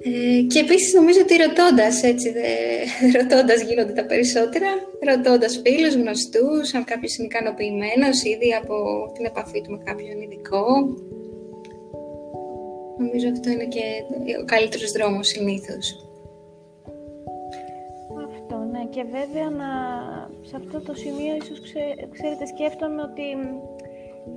Ε, 0.08 0.40
και 0.40 0.58
επίσης 0.58 0.94
νομίζω 0.94 1.20
ότι 1.20 1.36
ρωτώντας, 1.36 2.02
έτσι, 2.02 2.32
δε, 2.32 2.48
ρωτώντας 3.20 3.62
γίνονται 3.62 3.92
τα 3.92 4.06
περισσότερα, 4.06 4.66
ρωτώντας 5.00 5.60
φίλους, 5.64 5.94
γνωστούς, 5.94 6.74
αν 6.74 6.84
κάποιος 6.84 7.16
είναι 7.16 7.26
ικανοποιημένος 7.26 8.22
ήδη 8.22 8.54
από 8.54 8.76
την 9.14 9.24
επαφή 9.24 9.60
του 9.60 9.70
με 9.70 9.78
κάποιον 9.84 10.20
ειδικό. 10.20 10.64
Νομίζω 12.98 13.28
αυτό 13.28 13.50
είναι 13.50 13.64
και 13.64 13.82
ο 14.40 14.44
καλύτερος 14.44 14.92
δρόμος 14.92 15.26
συνήθως. 15.28 16.05
Αυτό, 18.76 18.82
ναι. 18.82 18.84
Και 18.94 19.02
βέβαια 19.18 19.50
να, 19.50 19.70
σε 20.40 20.56
αυτό 20.56 20.80
το 20.80 20.94
σημείο 20.94 21.34
ίσως 21.36 21.60
ξέρετε 22.10 22.46
σκέφτομαι 22.46 23.02
ότι 23.02 23.26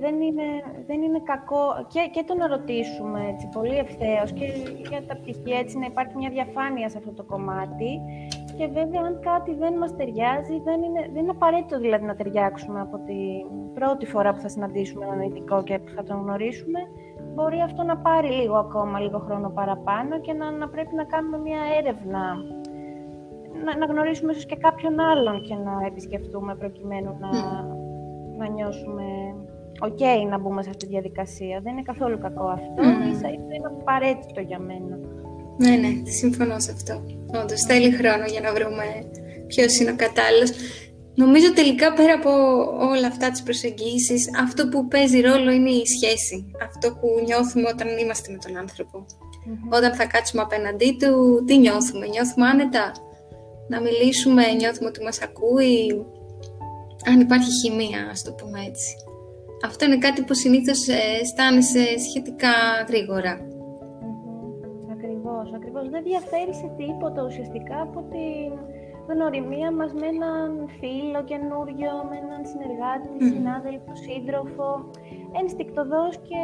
δεν 0.02 0.20
είναι, 0.20 0.48
δεν 0.86 1.02
είναι 1.02 1.20
κακό 1.24 1.64
και, 1.92 2.02
και 2.14 2.24
το 2.26 2.34
να 2.34 2.46
ρωτήσουμε 2.46 3.20
έτσι, 3.32 3.48
πολύ 3.52 3.76
ευθέως 3.76 4.32
και 4.32 4.46
για 4.88 5.02
τα 5.06 5.14
πτυχία 5.16 5.58
έτσι 5.58 5.78
να 5.78 5.86
υπάρχει 5.86 6.16
μια 6.16 6.30
διαφάνεια 6.30 6.88
σε 6.88 6.98
αυτό 6.98 7.12
το 7.12 7.24
κομμάτι 7.24 8.00
και 8.56 8.66
βέβαια 8.66 9.00
αν 9.06 9.20
κάτι 9.20 9.54
δεν 9.54 9.74
μας 9.74 9.96
ταιριάζει 9.96 10.56
δεν 10.68 10.82
είναι, 10.82 11.00
δεν 11.12 11.22
είναι 11.22 11.36
απαραίτητο 11.38 11.78
δηλαδή 11.78 12.04
να 12.04 12.14
ταιριάξουμε 12.14 12.80
από 12.80 12.96
την 12.98 13.72
πρώτη 13.74 14.06
φορά 14.06 14.32
που 14.32 14.40
θα 14.40 14.48
συναντήσουμε 14.48 15.04
έναν 15.04 15.20
ειδικό 15.20 15.62
και 15.62 15.78
που 15.78 15.90
θα 15.96 16.02
τον 16.02 16.16
γνωρίσουμε 16.22 16.80
μπορεί 17.34 17.60
αυτό 17.60 17.82
να 17.82 17.96
πάρει 17.96 18.28
λίγο 18.28 18.56
ακόμα, 18.56 19.00
λίγο 19.00 19.18
χρόνο 19.18 19.48
παραπάνω 19.50 20.20
και 20.20 20.32
να, 20.32 20.50
να 20.50 20.68
πρέπει 20.68 20.94
να 20.94 21.04
κάνουμε 21.04 21.38
μια 21.38 21.60
έρευνα 21.78 22.22
να, 23.64 23.76
να 23.76 23.86
γνωρίσουμε 23.86 24.32
ίσως 24.32 24.46
και 24.46 24.56
κάποιον 24.56 25.00
άλλον 25.00 25.42
και 25.42 25.54
να 25.54 25.86
επισκεφτούμε 25.86 26.54
προκειμένου 26.54 27.16
να, 27.20 27.30
να 28.38 28.48
νιώσουμε 28.48 29.04
οκ 29.80 30.00
να 30.30 30.38
μπούμε 30.38 30.62
σε 30.62 30.70
αυτή 30.70 30.84
τη 30.86 30.90
διαδικασία. 30.90 31.60
Δεν 31.62 31.72
είναι 31.72 31.82
καθόλου 31.82 32.18
κακό 32.18 32.46
αυτό. 32.46 32.82
Mm. 32.82 33.10
Ίσα 33.12 33.28
ίσα 33.28 33.54
είναι 33.56 33.70
απαραίτητο 33.80 34.40
για 34.40 34.58
μένα. 34.58 34.98
Ναι, 35.58 35.76
ναι, 35.76 36.10
συμφωνώ 36.10 36.58
σε 36.58 36.70
αυτό. 36.70 36.94
Όντως, 37.42 37.60
θέλει 37.60 37.90
χρόνο 37.90 38.24
για 38.26 38.40
να 38.40 38.52
βρούμε 38.52 38.84
ποιος 39.46 39.78
είναι 39.78 39.90
ο 39.90 39.96
κατάλληλος. 39.96 40.50
Νομίζω 41.14 41.52
τελικά 41.52 41.92
πέρα 41.92 42.14
από 42.14 42.30
όλα 42.92 43.06
αυτά 43.06 43.30
τις 43.30 43.42
προσεγγίσεις, 43.42 44.30
αυτό 44.40 44.68
που 44.68 44.88
παίζει 44.88 45.20
ρόλο 45.20 45.50
είναι 45.50 45.70
η 45.70 45.86
σχέση. 45.86 46.50
Αυτό 46.68 46.88
που 46.88 47.08
νιώθουμε 47.24 47.68
όταν 47.68 47.88
είμαστε 47.98 48.32
με 48.32 48.38
τον 48.44 48.56
άνθρωπο. 48.56 49.06
Όταν 49.68 49.94
θα 49.94 50.06
κάτσουμε 50.06 50.42
απέναντί 50.42 50.96
του, 51.00 51.44
τι 51.46 51.58
νιώθουμε; 51.58 52.06
Νιώθουμε 52.06 52.46
άνετα; 52.46 52.92
Να 53.72 53.78
μιλήσουμε, 53.80 54.42
νιώθουμε 54.60 54.88
ότι 54.88 55.02
μας 55.02 55.18
ακούει. 55.28 56.06
Αν 57.08 57.20
υπάρχει 57.20 57.50
χημεία, 57.60 58.00
ας 58.10 58.22
το 58.22 58.32
πούμε 58.38 58.58
έτσι. 58.70 58.90
Αυτό 59.68 59.84
είναι 59.84 59.98
κάτι 60.06 60.20
που 60.22 60.34
συνήθως 60.34 60.88
ε, 60.88 60.98
αισθάνεσαι 61.20 61.84
σχετικά 62.08 62.54
γρήγορα. 62.88 63.32
Ακριβώς, 64.94 65.46
ακριβώς. 65.58 65.84
Δεν 65.94 66.02
διαφέρει 66.10 66.54
σε 66.60 66.68
τίποτα 66.80 67.20
ουσιαστικά 67.28 67.78
από 67.88 67.98
την 68.12 68.50
γνωριμία 69.10 69.70
μας 69.78 69.90
με 70.00 70.06
έναν 70.14 70.48
φίλο 70.80 71.20
καινούριο, 71.30 71.92
με 72.08 72.16
έναν 72.24 72.40
συνεργάτη, 72.50 73.08
mm. 73.18 73.28
συνάδελφο, 73.32 73.92
σύντροφο. 74.06 74.68
Ενστικτοδός 75.40 76.12
και 76.28 76.42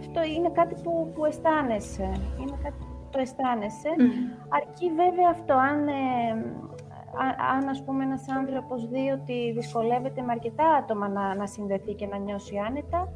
αυτό 0.00 0.20
είναι 0.34 0.50
κάτι 0.60 0.74
που, 0.82 0.92
που 1.14 1.24
αισθάνεσαι. 1.24 2.08
Είναι 2.40 2.58
κάτι 2.64 2.78
που 3.16 3.22
το 3.22 3.22
αισθάνεσαι. 3.22 3.90
Αρκεί 4.48 4.88
βέβαια 5.02 5.28
αυτό, 5.30 5.54
αν 5.54 5.88
ε, 5.88 5.94
αν 7.54 7.68
ας 7.68 7.82
πούμε 7.84 8.04
ένας 8.04 8.28
άνθρωπος 8.28 8.88
δει 8.88 9.10
ότι 9.10 9.52
δυσκολεύεται 9.52 10.22
με 10.22 10.32
αρκετά 10.32 10.68
άτομα 10.68 11.08
να, 11.08 11.34
να 11.34 11.46
συνδεθεί 11.46 11.92
και 11.92 12.06
να 12.06 12.16
νιώσει 12.16 12.56
άνετα, 12.66 13.08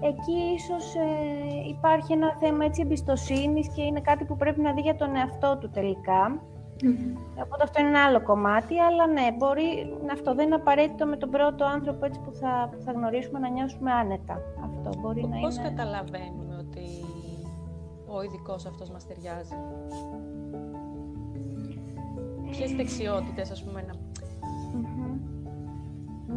εκεί 0.00 0.38
ίσως 0.54 0.94
ε, 0.94 1.68
υπάρχει 1.68 2.12
ένα 2.12 2.36
θέμα 2.40 2.64
έτσι 2.64 2.80
εμπιστοσύνης 2.84 3.68
και 3.68 3.82
είναι 3.82 4.00
κάτι 4.00 4.24
που 4.24 4.36
πρέπει 4.36 4.60
να 4.60 4.72
δει 4.72 4.80
για 4.80 4.96
τον 4.96 5.16
εαυτό 5.16 5.56
του 5.60 5.70
τελικά. 5.70 6.40
Mm-hmm. 6.82 7.42
Οπότε 7.42 7.62
αυτό 7.62 7.80
είναι 7.80 7.88
ένα 7.88 8.04
άλλο 8.04 8.22
κομμάτι, 8.22 8.78
αλλά 8.78 9.06
ναι, 9.06 9.26
μπορεί, 9.38 9.96
αυτό 10.12 10.34
δεν 10.34 10.46
είναι 10.46 10.54
απαραίτητο 10.54 11.06
με 11.06 11.16
τον 11.16 11.30
πρώτο 11.30 11.64
άνθρωπο 11.64 12.04
έτσι 12.04 12.20
που 12.20 12.32
θα, 12.32 12.70
θα 12.84 12.92
γνωρίσουμε 12.92 13.38
να 13.38 13.48
νιώσουμε 13.48 13.92
άνετα. 13.92 14.40
Αυτό 14.64 15.00
μπορεί 15.00 15.26
να 15.26 15.38
πώς 15.38 15.58
καταλαβαίνουμε 15.58 16.44
ότι 16.53 16.53
ο 18.16 18.22
ειδικός 18.22 18.66
αυτός 18.66 18.90
μας 18.90 19.06
ταιριάζει 19.06 19.54
ποιες 22.56 22.72
δεξιότητες, 22.72 23.50
ας 23.50 23.64
πούμε, 23.64 23.82
να... 23.82 23.94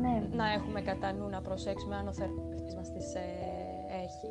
Ναι. 0.01 0.27
να 0.31 0.51
έχουμε 0.53 0.81
κατά 0.81 1.13
νου, 1.13 1.29
να 1.29 1.41
προσέξουμε 1.41 1.95
αν 1.95 2.07
ο 2.07 2.13
θεραπευτής 2.13 2.75
μας 2.75 2.91
τις 2.91 3.15
ε, 3.15 3.21
έχει; 4.03 4.29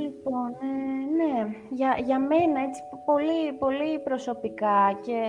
Λοιπόν, 0.00 0.48
ε, 0.48 0.76
ναι, 1.18 1.34
για, 1.70 1.98
για 2.04 2.18
μένα 2.18 2.60
έτσι 2.68 2.82
πολύ, 3.04 3.52
πολύ 3.58 3.98
προσωπικά 3.98 4.98
και 5.06 5.20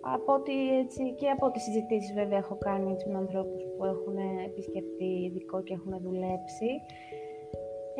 από 0.00 0.32
ό,τι, 0.32 0.78
έτσι, 0.78 1.14
και 1.18 1.28
από 1.30 1.50
τις 1.50 1.62
συζητήσεις 1.62 2.12
βέβαια 2.14 2.38
έχω 2.38 2.56
κάνει 2.58 2.92
έτσι, 2.92 3.08
με 3.08 3.18
ανθρώπους 3.18 3.62
που 3.76 3.84
έχουν 3.84 4.16
επισκεφτεί 4.46 5.10
ειδικό 5.24 5.62
και 5.62 5.74
έχουν 5.74 6.00
δουλέψει. 6.02 6.70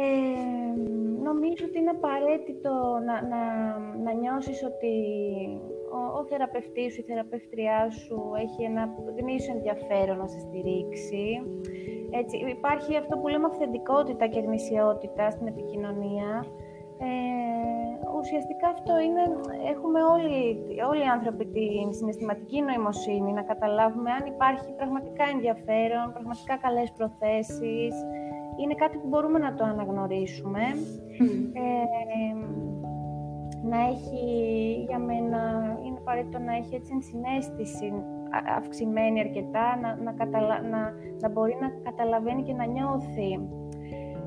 Ε, 0.00 0.06
νομίζω 1.22 1.62
ότι 1.68 1.78
είναι 1.78 1.96
απαραίτητο 1.98 2.72
να, 3.06 3.14
να, 3.32 3.42
να 4.04 4.12
νιώσεις 4.12 4.64
ότι 4.64 4.94
ο, 5.96 6.00
ο 6.18 6.24
θεραπευτής 6.28 6.92
σου, 6.92 7.00
η 7.00 7.04
θεραπεύτριά 7.04 7.90
σου 7.90 8.18
έχει 8.44 8.62
ένα 8.62 8.82
γνήσιο 9.18 9.52
ενδιαφέρον 9.56 10.16
να 10.18 10.26
σε 10.26 10.38
στηρίξει. 10.38 11.24
Έτσι, 12.10 12.36
υπάρχει 12.36 12.96
αυτό 12.96 13.18
που 13.18 13.28
λέμε 13.28 13.46
αυθεντικότητα 13.46 14.26
και 14.26 14.40
γνησιότητα 14.40 15.30
στην 15.30 15.46
επικοινωνία. 15.46 16.44
Ε, 17.00 17.10
ουσιαστικά 18.18 18.68
αυτό 18.68 18.98
είναι, 19.06 19.22
έχουμε 19.72 20.00
όλοι, 20.14 20.38
όλοι 20.90 21.02
οι 21.04 21.12
άνθρωποι 21.16 21.44
την 21.46 21.92
συναισθηματική 21.92 22.62
νοημοσύνη 22.62 23.32
να 23.32 23.42
καταλάβουμε 23.42 24.10
αν 24.10 24.24
υπάρχει 24.34 24.72
πραγματικά 24.72 25.24
ενδιαφέρον, 25.34 26.06
πραγματικά 26.12 26.54
καλές 26.56 26.92
προθέσεις. 26.96 27.94
Είναι 28.62 28.74
κάτι 28.74 28.96
που 28.98 29.08
μπορούμε 29.08 29.38
να 29.38 29.54
το 29.54 29.64
αναγνωρίσουμε. 29.64 30.60
Ε, 31.52 32.34
να 33.62 33.78
έχει 33.80 34.24
για 34.88 34.98
μένα, 34.98 35.40
είναι 35.84 35.96
απαραίτητο 35.98 36.38
να 36.38 36.54
έχει 36.54 36.74
έτσι 36.74 36.92
συνέστηση 37.00 37.92
αυξημένη 38.56 39.20
αρκετά, 39.20 39.78
να, 39.82 39.96
να, 40.02 40.12
καταλα, 40.12 40.62
να, 40.62 40.92
να 41.20 41.28
μπορεί 41.28 41.56
να 41.60 41.68
καταλαβαίνει 41.90 42.42
και 42.42 42.52
να 42.52 42.64
νιώθει 42.64 43.48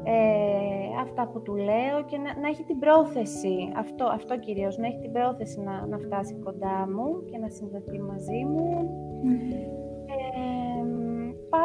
ε, 0.03 1.01
αυτά 1.01 1.27
που 1.27 1.41
του 1.41 1.55
λέω 1.55 2.03
και 2.05 2.17
να, 2.17 2.39
να 2.41 2.47
έχει 2.47 2.63
την 2.63 2.79
πρόθεση, 2.79 3.71
αυτό, 3.75 4.05
αυτό 4.05 4.39
κυρίως, 4.39 4.77
να 4.77 4.87
έχει 4.87 4.99
την 4.99 5.11
πρόθεση 5.11 5.61
να, 5.61 5.85
να 5.85 5.97
φτάσει 5.97 6.35
κοντά 6.43 6.87
μου 6.95 7.23
και 7.25 7.37
να 7.37 7.49
συνδεθεί 7.49 8.01
μαζί 8.01 8.45
μου. 8.45 8.89
Ε, 9.25 9.80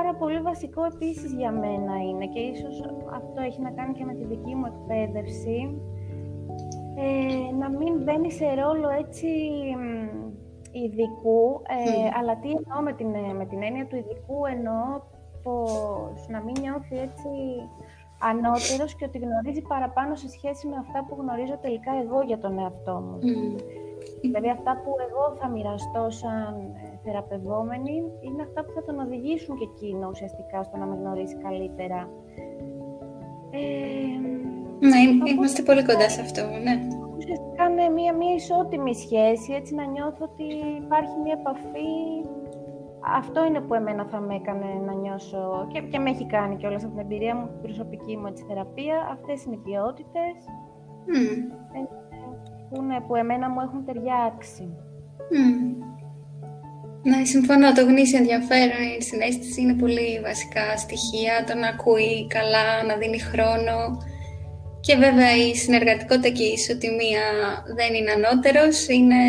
πάρα 0.06 0.18
πολύ 0.18 0.40
βασικό 0.40 0.84
επίσης 0.84 1.32
για 1.32 1.52
μένα 1.52 1.94
είναι 2.08 2.26
και 2.26 2.40
ίσως 2.40 2.82
αυτό 3.14 3.40
έχει 3.40 3.60
να 3.60 3.70
κάνει 3.70 3.92
και 3.92 4.04
με 4.04 4.14
τη 4.14 4.24
δική 4.24 4.54
μου 4.54 4.66
εκπαίδευση 4.72 5.80
ε, 6.96 7.54
να 7.60 7.68
μην 7.70 8.02
μπαίνει 8.02 8.30
σε 8.30 8.44
ρόλο 8.62 8.88
έτσι 9.02 9.28
ειδικού, 10.72 11.62
ε, 11.68 12.08
αλλά 12.18 12.36
τι 12.38 12.48
εννοώ 12.48 12.82
με 12.82 12.92
την, 12.92 13.10
με 13.36 13.46
την 13.46 13.62
έννοια 13.62 13.86
του 13.86 13.96
ειδικού, 13.96 14.46
εννοώ 14.54 14.84
πως 15.42 16.28
να 16.28 16.42
μην 16.42 16.54
νιώθει 16.60 16.96
έτσι 17.06 17.30
ανώτερος 18.30 18.94
και 18.96 19.04
ότι 19.04 19.18
γνωρίζει 19.18 19.62
παραπάνω 19.62 20.14
σε 20.14 20.28
σχέση 20.28 20.66
με 20.68 20.76
αυτά 20.84 21.04
που 21.04 21.16
γνωρίζω 21.20 21.56
τελικά 21.58 21.92
εγώ 22.02 22.20
για 22.22 22.38
τον 22.38 22.58
εαυτό 22.58 22.94
μου. 23.04 23.18
Δηλαδή 24.20 24.50
αυτά 24.50 24.72
που 24.82 24.90
εγώ 25.06 25.24
θα 25.40 25.48
μοιραστώ 25.48 26.04
σαν 26.10 26.54
ε, 26.84 26.98
θεραπευόμενη 27.04 27.96
είναι 28.20 28.42
αυτά 28.42 28.64
που 28.64 28.72
θα 28.74 28.82
τον 28.82 28.98
οδηγήσουν 29.00 29.56
και 29.58 29.68
εκείνο 29.72 30.08
ουσιαστικά 30.08 30.62
στο 30.62 30.76
να 30.76 30.86
με 30.86 30.96
γνωρίσει 31.00 31.36
καλύτερα. 31.36 32.08
Ε, 33.50 34.16
ναι, 34.78 35.30
είμαστε 35.30 35.62
πολύ 35.62 35.84
κοντά 35.84 36.08
σε 36.08 36.20
αυτό, 36.20 36.42
ναι. 36.66 36.74
Ουσιαστικά 37.16 37.64
είναι 37.70 37.88
μια, 37.88 38.12
μια 38.12 38.34
ισότιμη 38.34 38.94
σχέση, 38.94 39.52
έτσι 39.52 39.74
να 39.74 39.84
νιώθω 39.84 40.24
ότι 40.30 40.44
υπάρχει 40.84 41.16
μια 41.22 41.36
επαφή. 41.40 41.92
Αυτό 43.14 43.44
είναι 43.44 43.60
που 43.60 43.74
εμένα 43.74 44.04
θα 44.04 44.20
με 44.20 44.34
έκανε 44.34 44.68
να 44.86 44.92
νιώσω 44.92 45.66
και, 45.72 45.80
και 45.80 45.98
με 45.98 46.10
έχει 46.10 46.26
κάνει 46.26 46.56
και 46.56 46.66
όλα 46.66 46.76
από 46.76 46.88
την 46.88 46.98
εμπειρία 46.98 47.34
μου, 47.36 47.46
την 47.46 47.60
προσωπική 47.62 48.16
μου 48.16 48.26
έτσι, 48.26 48.44
θεραπεία. 48.48 48.96
Αυτές 49.12 49.44
είναι 49.44 49.54
οι 49.54 49.62
ποιότητες 49.64 50.34
mm. 51.06 51.36
που, 51.72 51.88
είναι, 52.74 53.00
που 53.06 53.14
εμένα 53.16 53.50
μου 53.50 53.60
έχουν 53.60 53.84
ταιριάξει. 53.84 54.64
Mm. 55.34 55.84
Ναι, 57.02 57.24
συμφωνώ. 57.24 57.72
Το 57.72 57.84
γνήσιο 57.84 58.18
ενδιαφέρον, 58.18 58.82
η 58.98 59.02
συνέστηση 59.02 59.60
είναι 59.60 59.74
πολύ 59.74 60.20
βασικά 60.28 60.76
στοιχεία. 60.76 61.44
Το 61.46 61.54
να 61.54 61.68
ακούει 61.68 62.26
καλά, 62.26 62.84
να 62.86 62.96
δίνει 62.96 63.18
χρόνο, 63.18 63.76
και 64.86 64.96
βέβαια 64.96 65.36
η 65.36 65.54
συνεργατικότητα 65.54 66.28
και 66.28 66.42
η 66.42 66.52
ισοτιμία 66.52 67.22
δεν 67.76 67.94
είναι 67.94 68.10
ανώτερος, 68.10 68.88
είναι 68.88 69.22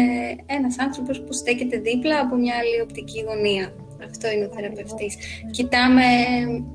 ένας 0.46 0.80
άνθρωπος 0.80 1.24
που 1.24 1.34
στέκεται 1.34 1.78
δίπλα 1.78 2.20
από 2.20 2.36
μια 2.36 2.56
άλλη 2.60 2.82
οπτική 2.82 3.24
γωνία. 3.28 3.74
Αυτό 4.08 4.32
είναι 4.32 4.46
ο 4.46 4.52
θεραπευτής. 4.56 5.16
Κοιτάμε 5.52 6.04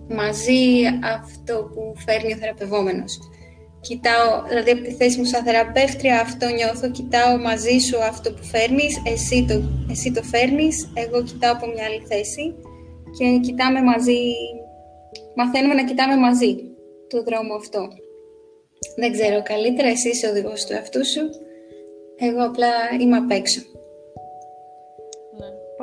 μαζί 0.09 0.65
αυτό 1.17 1.71
που 1.75 1.95
φέρνει 1.97 2.33
ο 2.33 2.37
θεραπευόμενος. 2.37 3.19
Κοιτάω, 3.87 4.29
δηλαδή 4.49 4.71
από 4.71 4.83
τη 4.83 4.93
θέση 4.93 5.19
μου 5.19 5.25
σαν 5.25 5.43
θεραπεύτρια 5.45 6.21
αυτό 6.21 6.47
νιώθω, 6.49 6.91
κοιτάω 6.91 7.39
μαζί 7.39 7.79
σου 7.79 8.03
αυτό 8.03 8.33
που 8.33 8.45
φέρνεις, 8.53 9.03
εσύ 9.13 9.47
το, 9.49 9.63
εσύ 9.91 10.13
το 10.13 10.23
φέρνεις, 10.23 10.93
εγώ 10.95 11.23
κοιτάω 11.23 11.53
από 11.53 11.67
μια 11.67 11.85
άλλη 11.85 12.03
θέση 12.09 12.55
και 13.17 13.39
κοιτάμε 13.47 13.81
μαζί, 13.83 14.21
μαθαίνουμε 15.37 15.75
να 15.75 15.85
κοιτάμε 15.85 16.17
μαζί 16.17 16.57
το 17.09 17.23
δρόμο 17.23 17.55
αυτό. 17.55 17.89
Δεν 18.97 19.13
ξέρω, 19.13 19.43
καλύτερα 19.43 19.89
εσύ 19.89 20.09
είσαι 20.09 20.29
οδηγός 20.29 20.65
του 20.65 20.73
εαυτού 20.73 21.07
σου, 21.07 21.21
εγώ 22.19 22.45
απλά 22.45 22.73
είμαι 23.01 23.17
απ' 23.17 23.31
έξω. 23.31 23.61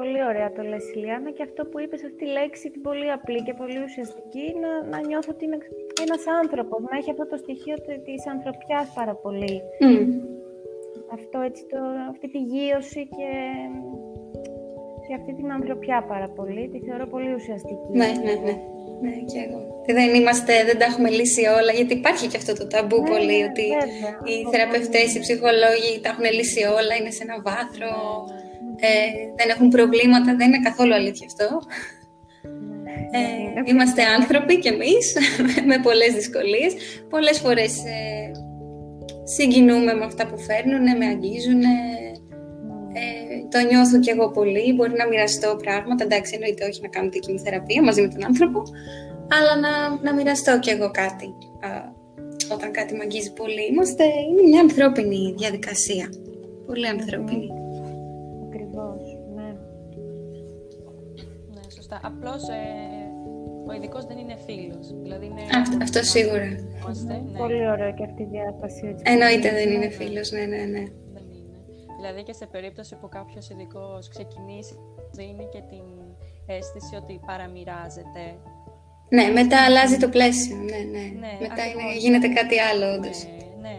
Ναι. 0.09 0.17
Πολύ 0.17 0.23
ωραία 0.31 0.49
το 0.57 0.61
λες 0.71 0.85
Ηλιάνα 0.93 1.31
και 1.35 1.43
αυτό 1.49 1.61
που 1.69 1.77
είπες 1.83 2.01
αυτή 2.03 2.17
τη 2.23 2.27
λέξη 2.37 2.65
την 2.73 2.81
πολύ 2.87 3.07
απλή 3.17 3.39
και 3.47 3.53
πολύ 3.61 3.79
ουσιαστική 3.87 4.45
να, 4.63 4.71
να 4.91 4.97
νιώθω 5.07 5.31
ότι 5.35 5.43
είναι 5.45 5.59
ένας 6.05 6.23
άνθρωπος, 6.41 6.79
να 6.89 6.97
έχει 6.99 7.09
αυτό 7.13 7.25
το 7.31 7.37
στοιχείο 7.43 7.75
της 8.07 8.21
ανθρωπιάς 8.33 8.85
πάρα 8.99 9.15
πολύ. 9.23 9.55
Αυτό 11.17 11.37
έτσι, 11.49 11.61
το, 11.71 11.79
αυτή 12.13 12.27
τη 12.33 12.39
γύρωση 12.53 13.01
και, 13.17 13.29
και 15.05 15.13
αυτή 15.19 15.31
την 15.39 15.51
ανθρωπιά 15.57 15.97
πάρα 16.11 16.29
πολύ, 16.37 16.63
τη 16.71 16.79
θεωρώ 16.87 17.05
πολύ 17.13 17.31
ουσιαστική. 17.39 17.89
Ναι, 17.99 18.09
ναι, 18.25 18.33
ναι. 18.45 18.55
Ναι, 19.01 19.15
και 19.31 19.39
εγώ. 19.45 19.59
Δεν, 19.97 20.09
είμαστε, 20.19 20.53
δεν 20.69 20.77
τα 20.79 20.85
έχουμε 20.85 21.09
λύσει 21.09 21.43
όλα, 21.59 21.71
γιατί 21.79 21.93
υπάρχει 21.93 22.27
και 22.27 22.37
αυτό 22.41 22.53
το 22.59 22.65
ταμπού 22.67 22.99
ναι, 23.01 23.09
πολύ, 23.09 23.37
ναι, 23.39 23.47
ότι 23.49 23.65
βέβαια. 23.79 24.11
οι 24.29 24.35
θεραπευτές, 24.51 25.07
οι 25.15 25.19
ψυχολόγοι 25.25 25.91
τα 26.03 26.09
έχουν 26.13 26.25
λύσει 26.37 26.61
όλα, 26.79 26.93
είναι 26.99 27.11
σε 27.17 27.23
ένα 27.27 27.37
βάθρο, 27.47 27.91
ε, 28.35 28.48
δεν 29.35 29.49
έχουν 29.49 29.69
προβλήματα, 29.69 30.35
δεν 30.35 30.47
είναι 30.47 30.61
καθόλου 30.63 30.93
αλήθεια 30.93 31.27
αυτό. 31.27 31.59
Ε, 33.11 33.61
είμαστε 33.65 34.03
άνθρωποι 34.03 34.59
κι 34.59 34.67
εμείς 34.67 35.15
με 35.69 35.79
πολλές 35.83 36.13
δυσκολίες. 36.13 36.73
Πολλές 37.09 37.39
φορές 37.39 37.77
ε, 37.85 38.31
συγκινούμε 39.23 39.93
με 39.93 40.05
αυτά 40.05 40.27
που 40.27 40.37
φέρνουν, 40.39 40.97
με 40.97 41.05
αγγίζουν. 41.05 41.61
Ε, 41.61 43.07
το 43.49 43.59
νιώθω 43.69 43.99
κι 43.99 44.09
εγώ 44.09 44.31
πολύ. 44.31 44.73
Μπορεί 44.73 44.93
να 44.97 45.07
μοιραστώ 45.07 45.55
πράγματα. 45.63 46.03
Εντάξει, 46.03 46.31
εννοείται 46.33 46.65
όχι 46.65 46.81
να 46.81 46.87
κάνω 46.87 47.09
την 47.09 47.21
κοιμοθεραπεία 47.21 47.83
μαζί 47.83 48.01
με 48.01 48.07
τον 48.07 48.25
άνθρωπο, 48.25 48.63
αλλά 49.37 49.53
να, 49.59 50.01
να 50.01 50.13
μοιραστώ 50.13 50.59
κι 50.59 50.69
εγώ 50.69 50.91
κάτι. 50.91 51.33
όταν 52.53 52.71
κάτι 52.71 52.93
με 52.93 53.03
αγγίζει 53.03 53.33
πολύ, 53.33 53.65
είμαστε, 53.71 54.03
είναι 54.03 54.49
μια 54.49 54.61
ανθρώπινη 54.61 55.33
διαδικασία. 55.37 56.09
Πολύ 56.65 56.87
ανθρώπινη. 56.87 57.47
Σωστά. 61.89 62.07
Απλώς 62.07 62.41
ε, 62.49 62.63
ο 63.67 63.73
ειδικός 63.73 64.05
δεν 64.05 64.17
είναι 64.17 64.37
φίλος. 64.45 65.01
Δηλαδή 65.01 65.25
είναι 65.25 65.41
αυτό 65.81 66.03
σίγουρα. 66.03 66.49
ναι. 67.05 67.37
Πολύ 67.37 67.69
ωραίο 67.69 67.93
και 67.93 68.03
αυτή 68.03 68.21
η 68.21 68.25
διάσταση. 68.31 68.95
Εννοείται 69.03 69.49
δεν 69.51 69.69
είναι 69.71 69.89
φίλος, 69.89 70.31
ναι, 70.31 70.39
ναι, 70.39 70.63
ναι. 70.73 70.83
Δεν 71.15 71.25
είναι. 71.37 71.59
Δηλαδή 71.97 72.23
και 72.23 72.33
σε 72.33 72.45
περίπτωση 72.45 72.95
που 72.95 73.09
κάποιος 73.09 73.49
ειδικός 73.49 74.07
ξεκινήσει, 74.07 74.75
δίνει 75.11 75.47
και 75.53 75.61
την 75.69 75.85
αίσθηση 76.45 76.95
ότι 76.95 77.19
παραμοιράζεται. 77.25 78.23
Ναι, 79.09 79.25
μετά 79.27 79.65
αλλάζει 79.65 79.97
το 79.97 80.09
πλαίσιο. 80.09 80.55
Ναι, 80.55 80.81
ναι. 80.93 81.05
ναι 81.19 81.31
μετά 81.39 81.63
είναι, 81.69 81.97
γίνεται 81.97 82.27
κάτι 82.27 82.59
άλλο, 82.59 82.85
όντως. 82.95 83.23
Ναι, 83.23 83.69
ναι, 83.69 83.77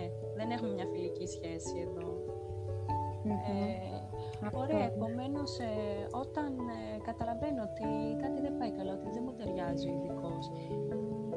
Ωραία, 4.52 4.84
επομένως, 4.84 5.58
ε, 5.58 6.06
όταν 6.10 6.58
ε, 6.58 7.00
καταλαβαίνω 7.08 7.62
ότι 7.62 7.86
κάτι 8.22 8.40
δεν 8.40 8.56
πάει 8.58 8.70
καλά, 8.70 8.92
ότι 8.92 9.08
δεν 9.14 9.22
μου 9.24 9.32
ταιριάζει 9.32 9.88
ο 9.88 9.92
ειδικός, 9.92 10.50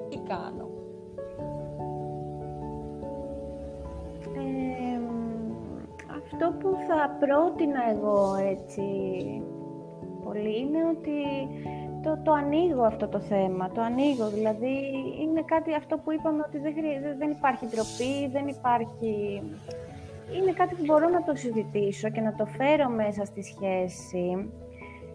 τι 0.09 0.17
κάνω; 0.17 0.69
αυτό 6.21 6.53
που 6.59 6.77
θα 6.87 7.17
πρότεινα 7.19 7.89
εγώ 7.93 8.35
έτσι 8.35 8.81
πολύ 10.23 10.59
είναι 10.59 10.81
ότι 10.95 11.17
το, 12.03 12.19
το 12.23 12.31
ανοίγω 12.31 12.83
αυτό 12.83 13.07
το 13.07 13.19
θέμα, 13.19 13.69
το 13.69 13.81
ανοίγω, 13.81 14.27
δηλαδή 14.29 14.75
είναι 15.21 15.41
κάτι 15.45 15.73
αυτό 15.73 15.97
που 15.97 16.11
είπαμε 16.11 16.43
ότι 16.47 16.57
δεν, 16.57 16.73
δεν 17.17 17.29
υπάρχει 17.29 17.65
ντροπή, 17.65 18.27
δεν 18.31 18.47
υπάρχει 18.47 19.41
είναι 20.37 20.51
κάτι 20.51 20.75
που 20.75 20.83
μπορώ 20.85 21.09
να 21.09 21.23
το 21.23 21.35
συζητήσω 21.35 22.09
και 22.09 22.21
να 22.21 22.35
το 22.35 22.45
φέρω 22.45 22.89
μέσα 22.89 23.25
στη 23.25 23.41
σχέση. 23.43 24.51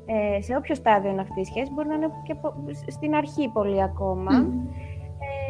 Ε, 0.07 0.41
σε 0.43 0.57
όποιο 0.57 0.75
στάδιο 0.75 1.11
είναι 1.11 1.21
αυτή 1.21 1.41
η 1.41 1.45
σχέση, 1.45 1.73
μπορεί 1.73 1.89
να 1.89 1.95
είναι 1.95 2.11
και 2.27 2.35
στην 2.87 3.15
αρχή 3.15 3.49
πολύ 3.49 3.83
ακόμα. 3.83 4.33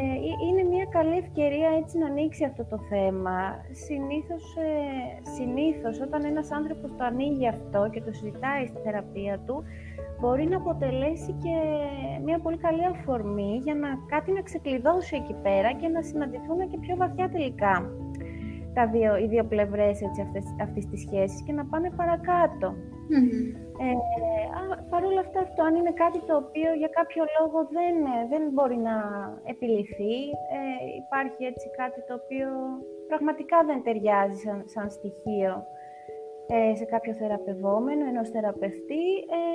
Ε, 0.00 0.46
είναι 0.46 0.62
μια 0.74 0.86
καλή 0.90 1.16
ευκαιρία 1.16 1.68
έτσι 1.80 1.98
να 1.98 2.06
ανοίξει 2.06 2.44
αυτό 2.44 2.64
το 2.64 2.78
θέμα. 2.88 3.38
Συνήθως, 3.86 4.56
ε, 4.56 5.30
συνήθως 5.36 6.00
όταν 6.00 6.24
ένας 6.24 6.52
άνθρωπος 6.52 6.90
το 6.96 7.04
ανοίγει 7.04 7.48
αυτό 7.48 7.88
και 7.92 8.00
το 8.00 8.12
συζητάει 8.12 8.66
στη 8.66 8.78
θεραπεία 8.84 9.38
του, 9.46 9.64
μπορεί 10.20 10.48
να 10.48 10.56
αποτελέσει 10.56 11.32
και 11.32 11.54
μια 12.24 12.38
πολύ 12.38 12.56
καλή 12.56 12.84
αφορμή 12.84 13.60
για 13.64 13.74
να 13.74 13.88
κάτι 14.08 14.32
να 14.32 14.42
ξεκλειδώσει 14.42 15.16
εκεί 15.16 15.34
πέρα 15.42 15.72
και 15.72 15.88
να 15.88 16.02
συναντηθούν 16.02 16.68
και 16.70 16.78
πιο 16.78 16.96
βαθιά 16.96 17.28
τελικά 17.28 17.90
τα 18.74 18.86
δύο, 18.86 19.16
οι 19.16 19.26
δύο 19.26 19.44
πλευρές 19.44 19.96
έτσι, 20.06 20.20
αυτές, 20.26 20.44
αυτής 20.60 20.84
της 20.90 21.00
σχέσης 21.00 21.42
και 21.46 21.52
να 21.52 21.64
πάνε 21.70 21.90
παρακάτω. 22.00 22.68
Mm-hmm. 23.14 23.44
Ε, 23.84 23.94
Παρ' 24.90 25.04
όλα 25.04 25.20
αυτά 25.20 25.40
αυτό, 25.40 25.62
αν 25.62 25.74
είναι 25.74 25.94
κάτι 26.04 26.20
το 26.28 26.34
οποίο 26.42 26.70
για 26.82 26.90
κάποιο 26.98 27.22
λόγο 27.38 27.58
δεν, 27.76 27.94
δεν 28.32 28.42
μπορεί 28.54 28.78
να 28.88 28.96
επιληθεί, 29.52 30.16
ε, 30.56 30.60
υπάρχει 31.02 31.42
έτσι 31.52 31.66
κάτι 31.80 32.00
το 32.08 32.14
οποίο 32.20 32.48
πραγματικά 33.10 33.58
δεν 33.68 33.82
ταιριάζει 33.82 34.38
σαν, 34.44 34.58
σαν 34.72 34.86
στοιχείο 34.96 35.52
ε, 36.54 36.74
σε 36.74 36.84
κάποιο 36.84 37.12
θεραπευόμενο, 37.14 38.04
ενός 38.12 38.28
θεραπευτή, 38.34 39.06
ε, 39.38 39.48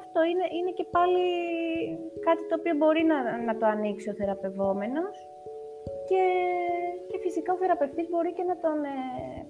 αυτό 0.00 0.20
είναι, 0.30 0.46
είναι 0.56 0.72
και 0.78 0.86
πάλι 0.96 1.24
κάτι 2.26 2.42
το 2.48 2.54
οποίο 2.58 2.74
μπορεί 2.80 3.02
να, 3.12 3.18
να 3.48 3.54
το 3.56 3.66
ανοίξει 3.66 4.10
ο 4.10 4.14
θεραπευόμενος 4.14 5.14
και, 6.10 6.24
και 7.10 7.18
φυσικά 7.24 7.50
ο 7.54 7.58
θεραπευτής 7.60 8.06
μπορεί 8.10 8.30
και 8.38 8.44
να 8.50 8.56
τον 8.64 8.78
ε, 8.94 8.96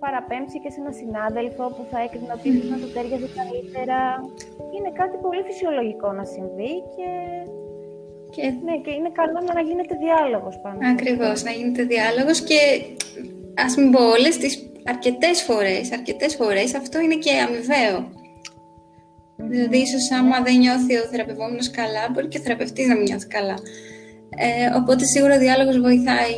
παραπέμψει 0.02 0.56
και 0.62 0.70
σε 0.72 0.78
έναν 0.82 0.94
συνάδελφο 1.02 1.64
που 1.74 1.82
θα 1.90 1.98
έκρινε 2.04 2.32
ότι 2.38 2.48
να 2.72 2.76
του 2.80 2.88
τέριαζε 2.94 3.28
καλύτερα. 3.40 3.98
Είναι 4.74 4.90
κάτι 5.00 5.16
πολύ 5.24 5.42
φυσιολογικό 5.48 6.08
να 6.18 6.24
συμβεί 6.34 6.72
και, 6.94 7.08
και... 8.34 8.42
Ναι, 8.66 8.74
και 8.84 8.92
είναι 8.98 9.10
καλό 9.20 9.38
να 9.56 9.62
γίνεται 9.68 9.94
διάλογος 10.04 10.54
πάνω. 10.62 10.78
Ακριβώς, 10.94 11.36
να 11.46 11.52
γίνεται 11.58 11.82
διάλογος 11.94 12.38
και 12.48 12.60
ας 13.64 13.72
μην 13.78 13.88
πω 13.94 14.02
όλες 14.16 14.34
τις 14.42 14.54
αρκετές 14.92 15.36
φορές, 15.48 15.84
αρκετές 15.98 16.32
φορές 16.40 16.68
αυτό 16.80 16.96
είναι 17.04 17.18
και 17.24 17.32
αμοιβαίο. 17.46 17.98
Δηλαδή, 19.52 19.78
ίσως 19.86 20.04
άμα 20.18 20.36
δεν 20.46 20.56
νιώθει 20.62 20.92
ο 21.02 21.04
θεραπευόμενος 21.10 21.68
καλά, 21.78 22.02
μπορεί 22.10 22.26
και 22.32 22.38
ο 22.38 22.44
θεραπευτής 22.44 22.86
να 22.90 22.94
μην 22.94 23.06
νιώθει 23.08 23.26
καλά. 23.26 23.56
Ε, 24.36 24.76
οπότε 24.76 25.04
σίγουρα 25.04 25.34
ο 25.36 25.38
διάλογος 25.38 25.78
βοηθάει 25.80 26.34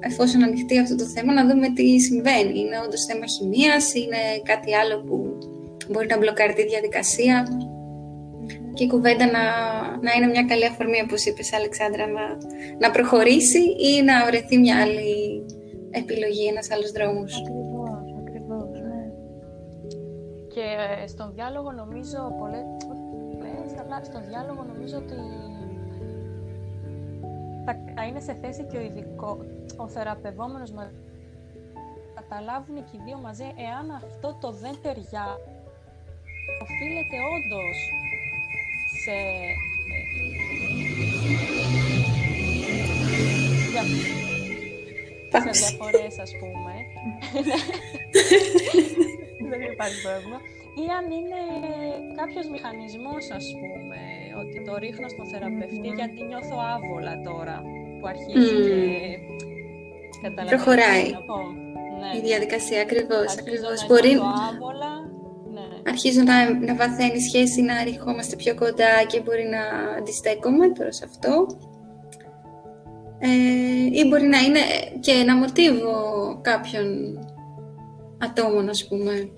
εφόσον 0.00 0.42
ανοιχτεί 0.42 0.78
αυτό 0.78 0.94
το 0.96 1.04
θέμα 1.04 1.32
να 1.32 1.46
δούμε 1.46 1.68
τι 1.72 2.00
συμβαίνει. 2.00 2.58
Είναι 2.60 2.78
όντως 2.84 3.04
θέμα 3.04 3.26
χημίας, 3.26 3.94
είναι 3.94 4.22
κάτι 4.42 4.74
άλλο 4.74 5.02
που 5.06 5.38
μπορεί 5.90 6.06
να 6.06 6.18
μπλοκάρει 6.18 6.52
τη 6.52 6.64
διαδικασία 6.66 7.46
και 8.74 8.84
η 8.84 8.88
κουβέντα 8.88 9.26
να, 9.36 9.44
να 10.06 10.10
είναι 10.16 10.26
μια 10.34 10.44
καλή 10.44 10.66
αφορμή, 10.66 11.00
όπως 11.06 11.24
είπες 11.24 11.52
Αλεξάνδρα, 11.52 12.06
να, 12.06 12.24
να 12.78 12.90
προχωρήσει 12.90 13.62
ή 13.90 14.02
να 14.02 14.14
βρεθεί 14.26 14.58
μια 14.58 14.76
άλλη 14.84 15.12
επιλογή, 15.90 16.44
ένας 16.46 16.70
άλλος 16.70 16.90
δρόμος. 16.96 17.32
Ακριβώς, 17.40 18.06
ακριβώς, 18.20 18.70
ναι. 18.86 19.02
Και 20.54 20.66
ε, 21.02 21.06
στον 21.06 21.32
διάλογο 21.34 21.70
νομίζω, 21.72 22.18
πολλές, 22.38 22.66
στον 24.08 24.22
διάλογο 24.28 24.62
νομίζω 24.72 24.96
ότι 24.96 25.16
θα 27.94 28.06
είναι 28.06 28.20
σε 28.20 28.34
θέση 28.40 28.64
και 28.64 28.76
ο 28.76 28.80
ειδικό, 28.80 29.38
ο 29.76 29.88
θεραπευόμενος 29.88 30.70
να 30.70 30.92
καταλάβουν 32.14 32.76
και 32.76 32.96
οι 32.96 33.00
δύο 33.04 33.18
μαζί 33.18 33.44
εάν 33.56 33.90
αυτό 33.90 34.38
το 34.40 34.50
δεν 34.50 34.76
ταιριά 34.82 35.26
οφείλεται 36.62 37.16
όντως 37.34 37.76
σε, 39.02 39.16
σε 45.40 45.50
διαφορές 45.50 46.18
ας 46.18 46.32
πούμε. 46.38 46.74
Δεν 49.50 49.60
υπάρχει 49.72 50.02
πρόβλημα. 50.02 50.40
Ή 50.82 50.84
αν 50.98 51.10
είναι 51.10 51.40
κάποιος 52.16 52.48
μηχανισμός 52.48 53.30
ας 53.30 53.46
πούμε 53.58 54.21
ότι 54.40 54.56
το 54.66 54.72
ρίχνω 54.82 55.08
στον 55.08 55.26
θεραπευτή 55.30 55.88
γιατί 55.98 56.18
νιώθω 56.30 56.56
άβολα 56.74 57.14
τώρα 57.28 57.56
που 57.98 58.06
αρχίζει 58.12 58.54
και 60.22 60.28
Προχωράει. 60.48 61.04
Ναι. 62.00 62.18
Η 62.18 62.20
διαδικασία 62.20 62.80
ακριβώς. 62.80 63.36
ακριβώς. 63.38 63.86
Μπορεί... 63.88 64.12
άβολα, 64.50 64.92
ναι. 65.54 65.90
Αρχίζω 65.90 66.22
να, 66.22 66.36
να 66.58 66.74
βαθαίνει 66.74 67.16
η 67.16 67.20
σχέση, 67.20 67.62
να 67.62 67.82
ρηχόμαστε 67.82 68.36
πιο 68.36 68.54
κοντά 68.54 69.04
και 69.06 69.20
μπορεί 69.20 69.46
να 69.56 69.62
αντιστέκομαι 69.98 70.68
τώρα 70.68 70.92
σε 70.92 71.04
αυτό. 71.04 71.46
Ε, 73.18 73.28
ή 73.90 74.06
μπορεί 74.08 74.26
να 74.26 74.38
είναι 74.38 74.60
και 75.00 75.12
ένα 75.12 75.36
μοτίβο 75.36 75.94
κάποιων 76.42 76.86
ατόμων, 78.18 78.68
ας 78.68 78.88
πούμε. 78.88 79.30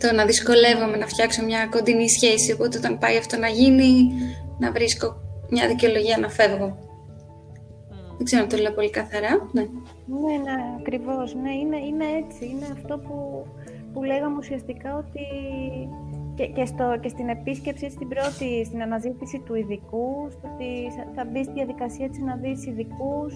Το 0.00 0.12
να 0.12 0.24
δυσκολεύομαι 0.24 0.96
να 0.96 1.06
φτιάξω 1.06 1.44
μια 1.44 1.66
κοντινή 1.66 2.08
σχέση, 2.08 2.52
οπότε 2.52 2.78
όταν 2.78 2.98
πάει 2.98 3.16
αυτό 3.16 3.38
να 3.38 3.48
γίνει, 3.48 4.12
να 4.58 4.72
βρίσκω 4.72 5.16
μια 5.50 5.68
δικαιολογία 5.68 6.18
να 6.18 6.28
φεύγω. 6.28 6.78
Δεν 8.16 8.24
ξέρω 8.24 8.42
αν 8.42 8.48
το 8.48 8.56
λέω 8.56 8.72
πολύ 8.72 8.90
καθαρά. 8.90 9.48
Ναι, 9.52 9.62
ναι, 10.06 10.36
ναι 10.42 10.56
ακριβώς. 10.78 11.34
Ναι, 11.34 11.52
είναι, 11.52 11.76
είναι 11.76 12.04
έτσι. 12.24 12.44
Είναι 12.44 12.66
αυτό 12.72 12.98
που, 12.98 13.46
που 13.92 14.02
λέγαμε 14.02 14.36
ουσιαστικά 14.38 14.96
ότι 14.96 15.20
και, 16.36 16.46
και, 16.46 16.64
στο, 16.64 16.98
και 17.00 17.08
στην 17.08 17.28
επίσκεψη 17.28 17.90
στην 17.90 18.08
πρώτη, 18.08 18.64
στην 18.64 18.82
αναζήτηση 18.82 19.42
του 19.44 19.54
ειδικού, 19.54 20.26
στο 20.30 20.48
ότι 20.54 20.70
θα 21.14 21.24
μπεις 21.24 21.44
στη 21.44 21.54
διαδικασία 21.54 22.08
της 22.08 22.18
να 22.18 22.36
δεις 22.36 22.66
ειδικούς. 22.66 23.32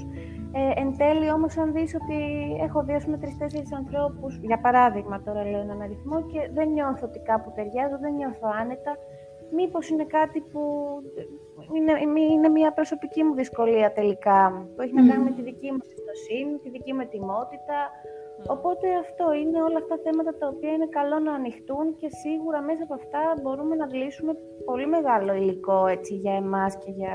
Ε, 0.53 0.80
εν 0.80 0.96
τέλει 0.96 1.30
όμως 1.30 1.57
αν 1.57 1.72
δεις 1.72 1.94
ότι 1.94 2.18
έχω 2.61 2.82
δει 2.82 2.96
με 3.07 3.16
τρεις-τέσσερις 3.18 3.72
ανθρώπους, 3.72 4.38
για 4.42 4.61
παράδειγμα 4.61 5.22
τώρα 5.22 5.44
λέω 5.44 5.61
έναν 5.61 5.80
αριθμό 5.80 6.26
και 6.26 6.51
δεν 6.53 6.68
νιώθω 6.68 7.07
ότι 7.07 7.18
κάπου 7.18 7.53
ταιριάζω, 7.55 7.98
δεν 8.01 8.14
νιώθω 8.14 8.48
άνετα, 8.61 8.92
μήπως 9.57 9.88
είναι 9.88 10.05
κάτι 10.05 10.40
που 10.40 10.62
είναι, 11.76 11.92
είναι 12.32 12.48
μια 12.48 12.72
προσωπική 12.72 13.22
μου 13.24 13.34
δυσκολία 13.34 13.92
τελικά, 13.92 14.66
που 14.74 14.82
έχει 14.82 14.94
να 14.94 15.07
κάνει 15.09 15.24
με 15.24 15.30
τη 15.30 15.42
δική 15.42 15.70
μου 15.70 15.78
εμπιστοσύνη, 15.84 16.59
τη 16.62 16.70
δική 16.70 16.92
μου 16.92 17.01
ετοιμότητα, 17.01 17.78
Οπότε 18.47 18.86
αυτό 19.05 19.24
είναι 19.41 19.62
όλα 19.62 19.78
αυτά 19.82 19.95
τα 19.95 20.01
θέματα 20.05 20.32
τα 20.41 20.47
οποία 20.55 20.72
είναι 20.72 20.88
καλό 20.99 21.18
να 21.18 21.32
ανοιχτούν 21.32 21.86
και 22.01 22.09
σίγουρα 22.22 22.61
μέσα 22.68 22.82
από 22.82 22.95
αυτά 22.95 23.22
μπορούμε 23.43 23.74
να 23.76 23.86
λύσουμε 23.99 24.32
πολύ 24.64 24.86
μεγάλο 24.86 25.34
υλικό 25.34 25.86
έτσι, 25.86 26.14
για 26.14 26.34
εμάς 26.34 26.72
και 26.82 26.91
για... 26.91 27.14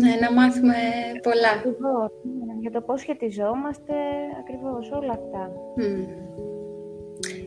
Ναι, 0.00 0.12
να 0.24 0.32
μάθουμε 0.32 0.78
πολλά. 1.22 1.52
Ακριβώς, 1.56 2.10
ναι, 2.46 2.52
για 2.60 2.70
το 2.70 2.80
πώς 2.80 3.00
σχετιζόμαστε, 3.00 3.94
ακριβώς 4.40 4.90
όλα 4.98 5.12
αυτά. 5.20 5.42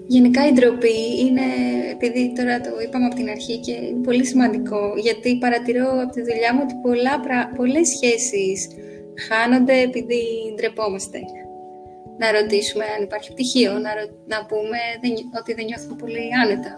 Γενικά 0.08 0.48
η 0.48 0.52
ντροπή 0.52 1.00
είναι, 1.24 1.48
επειδή 1.92 2.34
τώρα 2.38 2.62
το 2.62 2.70
είπαμε 2.84 3.06
από 3.06 3.16
την 3.16 3.30
αρχή 3.30 3.60
και 3.60 3.72
είναι 3.72 4.04
πολύ 4.04 4.26
σημαντικό, 4.26 4.94
γιατί 4.98 5.38
παρατηρώ 5.38 5.88
από 6.04 6.12
τη 6.12 6.22
δουλειά 6.22 6.54
μου 6.54 6.62
ότι 6.64 6.76
πολλά, 6.82 7.14
πολλές 7.56 7.88
σχέσεις 7.88 8.70
χάνονται 9.28 9.82
επειδή 9.82 10.22
ντρεπόμαστε 10.56 11.20
να 12.20 12.32
ρωτήσουμε 12.38 12.86
αν 12.96 13.04
υπάρχει 13.04 13.34
πτυχίο, 13.34 13.72
να, 13.72 13.92
να 14.34 14.46
πούμε 14.50 14.80
ότι 15.40 15.54
δεν 15.54 15.66
νιώθουμε 15.66 15.96
πολύ 16.04 16.24
άνετα. 16.44 16.74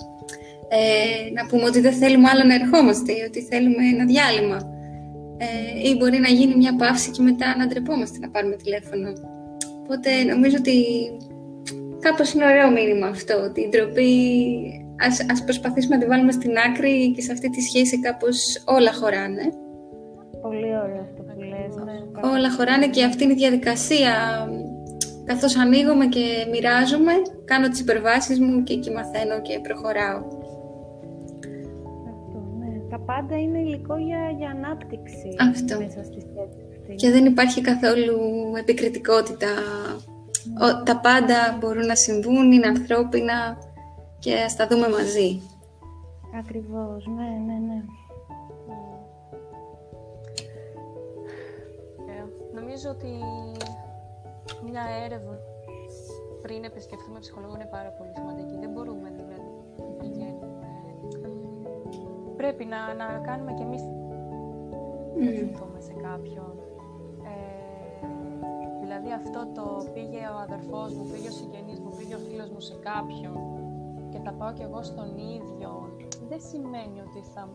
Ε, 0.70 1.32
να 1.38 1.44
πούμε 1.48 1.64
ότι 1.64 1.80
δεν 1.80 1.94
θέλουμε 1.94 2.30
άλλο 2.30 2.44
να 2.44 2.56
ερχόμαστε 2.60 3.12
ή 3.12 3.22
ότι 3.28 3.40
θέλουμε 3.42 3.84
ένα 3.94 4.06
διάλειμμα. 4.06 4.60
Ε, 5.38 5.88
ή 5.90 5.96
μπορεί 5.98 6.18
να 6.20 6.30
γίνει 6.30 6.56
μια 6.56 6.76
παύση 6.76 7.12
και 7.12 7.22
μετά 7.22 7.58
να 7.58 7.68
ντρεπόμαστε 7.68 8.18
να 8.20 8.30
πάρουμε 8.30 8.56
τηλέφωνο. 8.56 9.10
Οπότε 9.84 10.24
νομίζω 10.24 10.56
ότι 10.60 10.76
κάπως 12.00 12.34
είναι 12.34 12.46
ωραίο 12.46 12.72
μήνυμα 12.72 13.08
αυτό, 13.08 13.36
ότι 13.48 13.62
η 13.62 13.70
ντροπή 13.70 14.12
ας, 15.08 15.26
ας 15.32 15.44
προσπαθήσουμε 15.44 15.96
να 15.96 16.02
τη 16.02 16.08
βάλουμε 16.08 16.32
στην 16.32 16.52
άκρη 16.58 17.12
και 17.16 17.22
σε 17.22 17.32
αυτή 17.32 17.50
τη 17.50 17.62
σχέση 17.62 18.00
κάπως 18.00 18.64
όλα 18.66 18.94
χωράνε. 18.94 19.44
Πολύ 20.42 20.72
ωραίο 20.84 21.02
αυτό 21.02 21.22
που 21.24 21.42
λες. 21.42 21.76
Ναι. 21.86 22.30
Όλα 22.30 22.52
χωράνε 22.52 22.88
και 22.88 23.04
αυτή 23.04 23.24
είναι 23.24 23.34
η 23.34 23.36
διαδικασία 23.36 24.14
καθώς 25.26 25.58
ανοίγομαι 25.58 26.06
και 26.06 26.48
μοιράζομαι, 26.52 27.12
κάνω 27.46 27.70
τις 27.70 27.80
υπερβάσεις 27.80 28.40
μου 28.40 28.64
και 28.64 28.74
εκεί 28.74 28.92
μαθαίνω 28.92 29.42
και 29.42 29.60
προχωράω. 29.60 30.18
Αυτό, 32.12 32.38
ναι. 32.60 32.90
Τα 32.90 33.00
πάντα 33.00 33.40
είναι 33.40 33.60
υλικό 33.60 33.98
για, 33.98 34.34
για 34.38 34.50
ανάπτυξη 34.50 35.36
Αυτό. 35.40 35.78
μέσα 35.78 36.04
στη 36.04 36.20
σχέση 36.20 36.96
Και 36.96 37.12
δεν 37.12 37.26
υπάρχει 37.26 37.62
καθόλου 37.62 38.18
επικριτικότητα. 38.58 39.48
Ο, 40.62 40.84
τα 40.84 41.00
πάντα 41.00 41.58
μπορούν 41.60 41.86
να 41.86 41.96
συμβούν, 41.96 42.52
είναι 42.52 42.68
ανθρώπινα 42.68 43.58
και 44.20 44.34
ας 44.34 44.56
τα 44.56 44.68
δούμε 44.68 44.90
μαζί. 44.90 45.42
Ακριβώς, 46.40 47.06
ναι, 47.08 47.30
ναι, 47.46 47.60
ναι. 47.68 47.82
Ε, 52.12 52.24
νομίζω 52.54 52.90
ότι 52.90 53.12
μια 54.76 54.88
έρευνα 55.06 55.36
πριν 56.42 56.64
επισκεφθούμε 56.64 57.20
ψυχολόγο 57.20 57.54
είναι 57.56 57.70
πάρα 57.78 57.90
πολύ 57.98 58.12
σημαντική. 58.18 58.56
Δεν 58.64 58.70
μπορούμε 58.74 59.08
δηλαδή 59.20 59.52
να 59.78 59.94
πηγαίνουμε. 60.02 60.68
Πρέπει 62.40 62.66
να, 62.74 62.80
να 63.02 63.08
κάνουμε 63.28 63.52
και 63.58 63.64
εμείς 63.64 63.84
να 65.74 65.82
σε 65.88 65.94
κάποιον. 66.08 66.54
Ε, 67.32 67.38
δηλαδή 68.82 69.10
αυτό 69.22 69.42
το 69.58 69.66
πήγε 69.94 70.22
ο 70.36 70.38
αδερφός 70.46 70.90
μου, 70.96 71.04
πήγε 71.12 71.28
ο 71.28 71.36
συγγενής 71.40 71.80
μου, 71.80 71.92
πήγε 71.98 72.16
ο 72.16 72.22
φίλος 72.28 72.50
μου 72.50 72.60
σε 72.60 72.76
κάποιον 72.90 73.38
και 74.12 74.20
τα 74.26 74.32
πάω 74.40 74.54
κι 74.54 74.62
εγώ 74.62 74.84
στον 74.84 75.10
ίδιο, 75.18 75.70
δεν 76.30 76.42
σημαίνει 76.50 77.00
ότι 77.08 77.20
θα... 77.34 77.50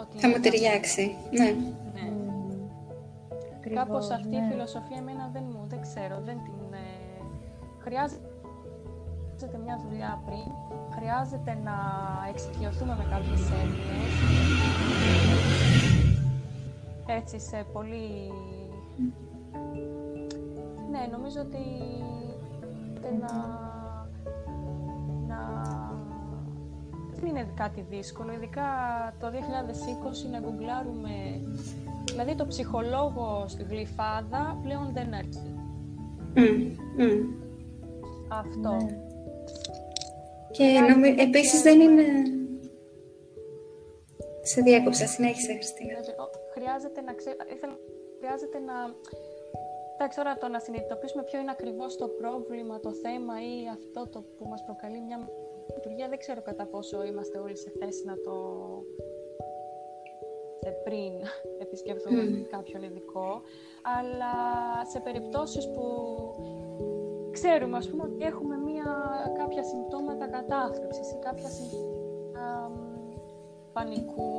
Ότι 0.00 0.18
θα 0.18 0.28
μου 0.28 0.40
ταιριάξει, 0.40 1.14
ναι. 1.30 1.50
ναι. 1.94 2.06
Κάπως 3.74 4.10
αυτή 4.10 4.36
η 4.36 4.40
ναι. 4.40 4.48
φιλοσοφία 4.50 4.96
εμένα 4.96 5.30
δεν 5.32 5.44
μου, 5.52 5.64
δεν 5.68 5.80
ξέρω, 5.80 6.20
δεν 6.24 6.36
την... 6.44 6.72
Ε, 6.72 7.22
χρειάζεται 7.78 9.58
μια 9.64 9.80
δουλειά 9.88 10.22
πριν, 10.26 10.52
χρειάζεται 10.96 11.58
να 11.64 11.76
εξοικειωθούμε 12.28 12.94
με 12.96 13.04
κάποιες 13.10 13.50
έννοιες. 13.50 14.14
Έτσι, 17.06 17.38
σε 17.40 17.66
πολύ... 17.72 18.32
Ναι, 20.90 21.08
νομίζω 21.10 21.40
ότι 21.40 21.64
να... 23.20 23.32
να... 25.26 25.87
Δεν 27.20 27.28
είναι 27.28 27.48
κάτι 27.56 27.86
δύσκολο, 27.90 28.32
ειδικά 28.32 28.64
το 29.20 29.26
2020 29.26 30.30
να 30.30 30.38
γκουγκλάρουμε 30.38 31.40
Δηλαδή 32.10 32.34
το 32.34 32.46
ψυχολόγο 32.46 33.44
στην 33.48 33.66
γλυφάδα 33.68 34.58
πλέον 34.62 34.90
δεν 34.92 35.14
αρκεί. 35.14 35.54
Αυτό. 38.28 38.70
Ναι. 38.70 38.98
Και 40.50 40.80
νομι... 40.88 41.14
επίσης 41.18 41.62
δεν 41.62 41.80
είναι... 41.80 42.02
Σε 44.42 44.60
διάκοψα, 44.60 45.06
συνέχισε 45.06 45.52
Χριστίνα. 45.52 45.94
Χρειάζεται 46.54 47.00
να 47.00 47.12
ξέρω... 47.14 47.36
Χρειάζεται 48.18 48.58
να... 48.58 48.74
Εντάξει, 49.94 50.16
τώρα 50.18 50.36
το 50.38 50.48
να 50.48 50.58
συνειδητοποιήσουμε 50.60 51.22
ποιο 51.22 51.40
είναι 51.40 51.50
ακριβώς 51.50 51.96
το 51.96 52.08
πρόβλημα, 52.08 52.80
το 52.80 52.92
θέμα 52.92 53.34
ή 53.42 53.68
αυτό 53.78 54.08
το 54.12 54.24
που 54.38 54.48
μας 54.48 54.64
προκαλεί 54.64 55.00
μια 55.00 55.18
λειτουργία, 55.74 56.08
δεν 56.08 56.18
ξέρω 56.18 56.42
κατά 56.42 56.66
πόσο 56.66 57.04
είμαστε 57.04 57.38
όλοι 57.38 57.56
σε 57.56 57.72
θέση 57.78 58.04
να 58.04 58.14
το 58.14 58.34
πριν 60.84 61.12
επισκεφθούμε 61.64 62.22
mm. 62.22 62.46
κάποιον 62.50 62.82
ειδικό, 62.82 63.42
αλλά 63.98 64.34
σε 64.84 65.00
περιπτώσεις 65.00 65.68
που 65.68 65.84
ξέρουμε, 67.30 67.76
ας 67.76 67.88
πούμε, 67.88 68.02
ότι 68.02 68.24
έχουμε 68.24 68.56
μία, 68.56 68.84
κάποια 69.38 69.62
συμπτώματα 69.62 70.26
κατάθλιψης 70.26 71.10
ή 71.10 71.18
κάποια 71.18 71.48
συμπτώματα 71.48 71.98
πανικού, 73.72 74.32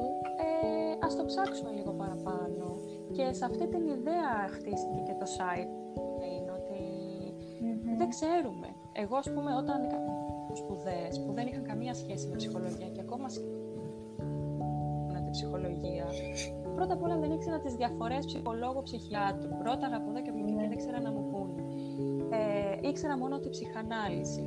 ε, 0.46 1.06
ας 1.06 1.16
το 1.16 1.26
ψάξουμε 1.26 1.72
λίγο 1.72 1.92
παραπάνω. 1.92 2.78
Και 3.12 3.34
σε 3.34 3.46
αυτή 3.46 3.68
την 3.68 3.88
ιδέα 3.88 4.48
χτίστηκε 4.50 5.02
και 5.06 5.16
το 5.20 5.26
site, 5.38 5.74
είναι 6.32 6.52
ότι 6.52 6.84
δεν 7.98 8.10
ξέρουμε. 8.10 8.68
Εγώ, 8.94 9.16
ας 9.16 9.30
πούμε, 9.34 9.56
όταν 9.56 9.84
έκανα 9.84 10.19
σπουδές 10.80 11.20
που 11.26 11.34
δεν 11.34 11.48
είχαν 11.48 11.64
καμία 11.64 11.94
σχέση 11.94 12.28
με 12.28 12.36
ψυχολογία 12.36 12.90
και 12.90 13.02
ακόμα 13.02 13.28
ψυχολογία. 15.32 16.06
Πρώτα 16.76 16.94
απ' 16.94 17.04
όλα 17.04 17.18
δεν 17.18 17.32
ήξερα 17.32 17.60
τις 17.60 17.74
διαφορές 17.74 18.26
ψυχολόγου-ψυχιάτρου. 18.26 19.50
Πρώτα 19.64 19.86
από 19.96 20.10
εδώ 20.10 20.22
και 20.22 20.30
από 20.30 20.40
εκεί 20.40 20.52
και 20.52 20.62
δεν 20.62 20.72
ήξερα 20.72 21.02
να 21.02 21.12
μου 21.12 21.24
πούνε. 21.32 21.64
Ε, 22.38 22.88
ήξερα 22.88 23.18
μόνο 23.18 23.40
τη 23.40 23.50
ψυχανάλυση. 23.50 24.44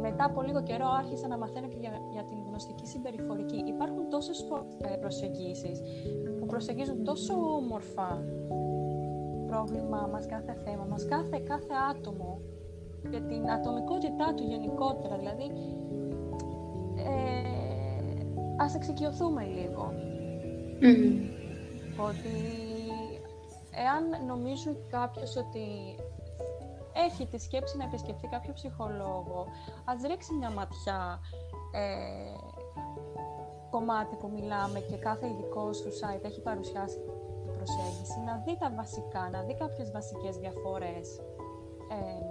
Μετά 0.00 0.24
από 0.24 0.42
λίγο 0.42 0.62
καιρό 0.62 0.86
άρχισα 0.98 1.28
να 1.28 1.38
μαθαίνω 1.38 1.68
και 1.68 1.76
για, 1.80 1.92
για 2.12 2.24
την 2.24 2.36
γνωστική 2.48 2.86
συμπεριφορική. 2.86 3.56
Υπάρχουν 3.56 4.08
τόσες 4.10 4.46
προσεγγίσεις 5.00 5.82
που 6.38 6.46
προσεγγίζουν 6.46 7.04
τόσο 7.04 7.34
όμορφα 7.34 8.24
πρόβλημά 9.46 10.08
μας, 10.12 10.26
κάθε 10.26 10.54
θέμα 10.64 10.84
μας, 10.84 11.04
κάθε, 11.04 11.38
κάθε 11.38 11.74
άτομο 11.90 12.40
και 13.10 13.20
την 13.20 13.50
ατομικότητά 13.50 14.34
του 14.34 14.42
γενικότερα. 14.42 15.16
Δηλαδή, 15.16 15.52
ε, 16.96 17.48
ας 18.56 18.74
εξοικειωθούμε 18.74 19.44
λίγο. 19.44 19.92
Ότι 22.08 22.36
εάν 23.84 24.26
νομίζει 24.26 24.76
κάποιος 24.90 25.36
ότι 25.36 25.66
έχει 27.06 27.26
τη 27.26 27.38
σκέψη 27.38 27.76
να 27.76 27.84
επισκεφτεί 27.84 28.28
κάποιο 28.28 28.52
ψυχολόγο, 28.52 29.46
ας 29.84 30.02
ρίξει 30.02 30.34
μια 30.34 30.50
ματιά 30.50 31.20
ε, 31.72 32.48
κομμάτι 33.70 34.16
που 34.16 34.30
μιλάμε 34.34 34.78
και 34.80 34.96
κάθε 34.96 35.26
ειδικό 35.26 35.72
στο 35.72 35.90
site 36.00 36.24
έχει 36.24 36.40
παρουσιάσει 36.40 36.98
προσέγγιση, 37.56 38.20
να 38.26 38.42
δει 38.44 38.56
τα 38.58 38.72
βασικά, 38.76 39.28
να 39.32 39.42
δει 39.42 39.54
κάποιες 39.54 39.90
βασικές 39.90 40.36
διαφορές 40.36 41.20
ε, 41.90 42.28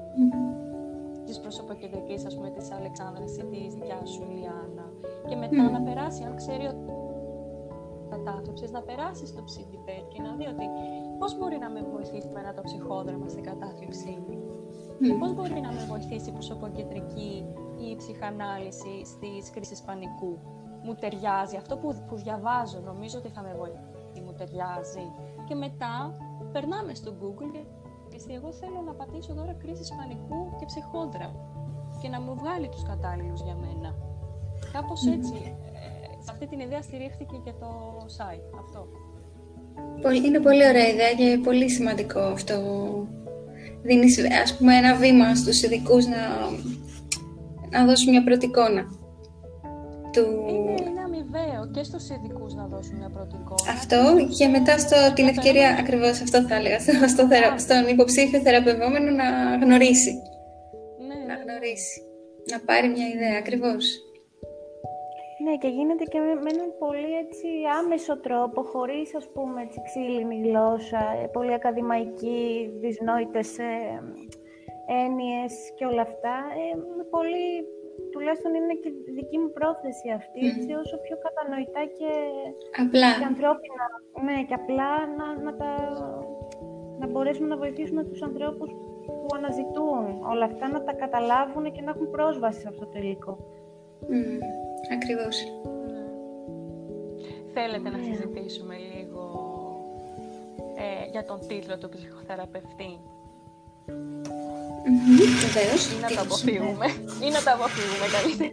της 1.25 1.39
προσωποκεντρικής, 1.39 2.25
ας 2.25 2.35
πούμε, 2.35 2.49
της 2.49 2.71
Αλεξάνδρας 2.71 3.37
ή 3.37 3.43
της 3.43 3.73
δικιάς 3.73 4.09
σου, 4.09 4.23
Λιάννα. 4.29 4.91
Και 5.27 5.35
μετά 5.35 5.69
να 5.69 5.81
περάσει, 5.81 6.23
αν 6.23 6.35
ξέρει 6.35 6.65
ότι 6.65 6.91
κατάθλιψης, 8.09 8.71
να 8.71 8.81
περάσεις 8.81 9.29
στο 9.29 9.43
ψηφιπέτ 9.43 10.03
και 10.13 10.21
να 10.21 10.35
δει 10.35 10.45
ότι 10.45 10.65
πώς 11.19 11.37
μπορεί 11.37 11.57
να 11.57 11.69
με 11.69 11.81
βοηθήσει 11.93 12.29
με 12.33 12.39
ένα 12.39 12.53
το 12.53 12.61
ψυχόδραμα 12.61 13.27
στην 13.27 13.43
κατάθλιψή 13.43 14.23
μου. 14.27 14.37
Mm. 15.01 15.19
Πώς 15.19 15.33
μπορεί 15.33 15.59
να 15.59 15.71
με 15.71 15.85
βοηθήσει 15.87 16.29
η 16.29 16.31
προσωποκεντρική 16.31 17.45
ή 17.79 17.85
η 17.89 17.95
ψυχανάλυση 17.95 19.05
στις 19.05 19.49
κρίσεις 19.49 19.81
πανικού. 19.81 20.39
Μου 20.83 20.93
ταιριάζει. 20.95 21.55
Αυτό 21.55 21.77
που, 21.77 21.95
που 22.07 22.15
διαβάζω 22.15 22.79
νομίζω 22.79 23.17
ότι 23.17 23.29
θα 23.29 23.41
με 23.41 23.53
βοηθήσει. 23.57 24.21
Μου 24.25 24.33
ταιριάζει. 24.33 25.05
Και 25.47 25.55
μετά 25.55 26.17
περνάμε 26.51 26.93
στο 26.93 27.11
Google 27.21 27.49
και 27.53 27.63
εγώ 28.37 28.49
θέλω 28.61 28.79
να 28.85 28.93
πατήσω 28.99 29.33
τώρα 29.33 29.53
κρίση 29.61 29.83
πανικού 29.97 30.39
και 30.57 30.65
ψυχόδραμα 30.65 31.41
και 32.01 32.07
να 32.13 32.19
μου 32.21 32.33
βγάλει 32.41 32.67
τους 32.69 32.83
κατάλληλους 32.83 33.41
για 33.41 33.55
μένα. 33.63 33.89
Κάπως 34.73 35.01
έτσι, 35.15 35.37
ε, 35.43 36.23
σε 36.23 36.29
αυτή 36.33 36.45
την 36.47 36.59
ιδέα 36.59 36.81
στηρίχθηκε 36.81 37.37
και 37.45 37.53
το 37.61 37.69
site 38.17 38.49
αυτό. 38.63 38.81
Είναι 40.25 40.39
πολύ 40.39 40.67
ωραία 40.67 40.87
ιδέα 40.87 41.13
και 41.13 41.39
πολύ 41.43 41.69
σημαντικό 41.69 42.19
αυτό. 42.19 42.55
Δίνεις, 43.81 44.19
ας 44.43 44.57
πούμε, 44.57 44.75
ένα 44.75 44.95
βήμα 44.95 45.35
στους 45.35 45.61
ειδικούς 45.63 46.05
να, 46.05 46.21
να 47.69 47.85
δώσουν 47.85 48.09
μια 48.11 48.23
πρώτη 48.23 48.45
εικόνα. 48.45 48.83
Του... 50.11 50.23
Είναι, 51.67 51.79
είναι 51.79 51.83
αμοιβαίο 51.83 51.83
και 51.83 51.83
στους 51.83 52.09
ειδικούς 52.09 52.53
να 52.53 52.65
δώσουν 52.67 52.97
μια 52.97 53.09
πρώτη 53.09 53.35
εικόνα. 53.35 53.71
Αυτό 53.77 53.99
και 54.37 54.47
μετά 54.47 54.77
στο, 54.77 54.97
την 55.15 55.27
ευκαιρία, 55.27 55.69
ακριβώς 55.79 56.21
αυτό 56.21 56.41
θα 56.41 56.55
έλεγα, 56.55 56.79
στο, 57.13 57.27
θερα, 57.27 57.57
στον 57.57 57.87
υποψήφιο 57.87 58.39
θεραπευόμενο 58.39 59.11
να 59.11 59.27
γνωρίσει. 59.65 60.13
Ναι, 61.07 61.15
να 61.15 61.15
ναι, 61.15 61.33
ναι. 61.33 61.43
γνωρίσει. 61.43 62.01
Να 62.51 62.59
πάρει 62.59 62.87
μια 62.89 63.07
ιδέα, 63.07 63.37
ακριβώς. 63.37 64.01
Ναι, 65.43 65.57
και 65.57 65.67
γίνεται 65.67 66.03
και 66.03 66.19
με, 66.19 66.33
με 66.43 66.49
έναν 66.55 66.69
πολύ 66.79 67.11
έτσι 67.23 67.47
άμεσο 67.79 68.19
τρόπο, 68.19 68.61
χωρίς 68.63 69.15
ας 69.15 69.27
πούμε 69.33 69.61
έτσι 69.61 69.81
ξύλινη 69.87 70.37
γλώσσα, 70.45 71.01
ε, 71.23 71.27
πολύ 71.27 71.53
ακαδημαϊκή, 71.53 72.69
δυσνόητες 72.81 73.57
ε, 73.57 73.71
έννοιες 75.03 75.53
και 75.75 75.85
όλα 75.85 76.01
αυτά. 76.01 76.35
Ε, 76.61 76.75
με 76.97 77.03
πολύ, 77.09 77.45
τουλάχιστον 78.17 78.51
είναι 78.59 78.75
και 78.83 78.89
δική 79.19 79.37
μου 79.41 79.51
πρόθεση 79.57 80.07
αυτή, 80.19 80.39
έτσι, 80.51 80.69
όσο 80.83 80.95
πιο 81.05 81.15
κατανοητά 81.25 81.83
και, 81.97 82.11
Απλά. 82.83 83.09
και 83.19 83.27
ανθρώπινα, 83.33 83.85
ναι, 84.25 84.37
και 84.47 84.55
απλά 84.61 84.91
να, 85.17 85.27
να, 85.45 85.51
τα, 85.59 85.71
να 86.99 87.05
μπορέσουμε 87.07 87.47
να 87.53 87.57
βοηθήσουμε 87.63 88.01
τους 88.09 88.21
ανθρώπους 88.29 88.69
που 89.15 89.29
αναζητούν 89.37 90.03
όλα 90.31 90.45
αυτά, 90.51 90.65
να 90.75 90.79
τα 90.83 90.93
καταλάβουν 91.03 91.65
και 91.71 91.81
να 91.81 91.91
έχουν 91.93 92.07
πρόσβαση 92.15 92.59
σε 92.59 92.67
αυτό 92.67 92.85
το 92.85 92.97
υλικό. 93.01 93.33
Μμμ, 94.09 94.39
ακριβώς. 94.95 95.35
Ναι. 95.91 96.03
Θέλετε 97.53 97.89
να 97.89 97.99
συζητήσουμε 98.07 98.75
λίγο 98.93 99.23
ε, 100.85 101.09
για 101.13 101.23
τον 101.29 101.39
τίτλο 101.47 101.77
του 101.77 101.89
ψυχοθεραπευτή; 101.89 102.91
Μμμ, 104.89 105.17
Βεβαίως. 105.45 105.81
ή 105.93 105.95
να 106.01 106.07
το 106.07 106.13
Τι- 106.13 106.19
αποφύγουμε 106.25 106.85
ή 107.25 107.29
να 107.35 107.41
το 107.45 107.51
αποφύγουμε 107.57 108.05
καλύτερα. 108.15 108.51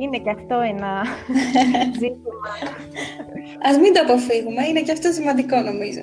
Είναι 0.00 0.18
και 0.18 0.30
αυτό 0.30 0.56
ένα 0.72 0.92
ζήτημα. 2.00 2.50
Ας 3.68 3.76
μην 3.78 3.92
το 3.94 4.00
αποφύγουμε, 4.00 4.66
είναι 4.68 4.80
και 4.82 4.92
αυτό 4.92 5.12
σημαντικό 5.12 5.56
νομίζω. 5.60 6.00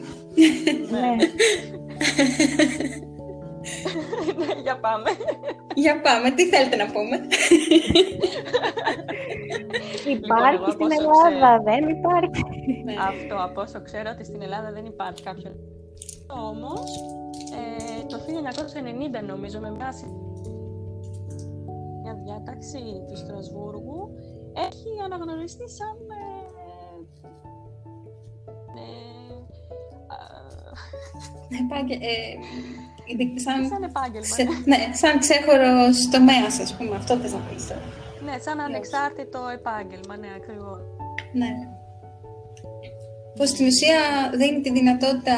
ναι. 0.92 1.10
Ναι, 4.38 4.46
για 4.64 4.80
πάμε. 4.80 5.10
Για 5.76 6.02
πάμε, 6.02 6.32
τι 6.32 6.46
θέλετε 6.46 6.76
να 6.76 6.86
πούμε; 6.86 7.16
Υπάρχει 10.16 10.56
εγώ 10.56 10.72
στην 10.72 10.86
από 11.00 11.10
όσο 11.10 11.28
Ελλάδα, 11.34 11.62
δεν 11.64 11.90
υπάρχει. 11.90 12.44
Αυτό 13.10 13.36
από 13.44 13.62
όσο 13.62 13.82
ξέρω 13.82 14.10
ότι 14.14 14.24
στην 14.26 14.42
Ελλάδα 14.42 14.72
δεν 14.72 14.86
υπάρχει 14.86 15.24
κάποιο. 15.24 15.52
Όμως, 16.28 16.90
ε, 17.58 18.04
το 18.08 18.18
1990 18.20 19.22
νομίζω 19.22 19.60
με 19.60 19.72
μια, 19.72 19.92
συ- 19.92 20.06
μια 22.02 22.14
διάταξη 22.24 22.80
του 23.08 23.18
Στρασβούργου 23.18 24.16
έχει 24.54 24.90
αναγνωριστεί 25.06 25.70
σαν 25.70 25.98
ε, 26.10 26.24
ε, 28.80 29.36
α, 30.08 30.18
Επάγγε- 31.64 32.02
ε, 32.04 32.10
ειδικ- 33.06 33.40
σαν, 33.40 33.66
σαν 33.68 33.84
επάγγελμα. 33.84 34.26
σε, 34.36 34.44
ναι, 34.66 34.94
σαν 34.94 35.20
ξέχωρος 35.20 36.10
τομέας, 36.10 36.60
ας 36.60 36.76
πούμε, 36.78 36.96
αυτό 36.96 37.16
θες 37.16 37.34
να 37.34 37.40
πεις 37.40 37.68
τώρα. 37.68 37.82
Ναι, 38.26 38.38
σαν 38.40 38.60
ανεξάρτητο 38.60 39.40
επάγγελμα, 39.54 40.18
ναι, 40.18 40.28
ακριβώς. 40.36 40.80
Ναι. 41.34 41.52
Πως 43.38 43.50
στην 43.50 43.66
ουσία 43.68 44.00
δίνει 44.38 44.62
τη 44.62 44.72
δυνατότητα 44.72 45.34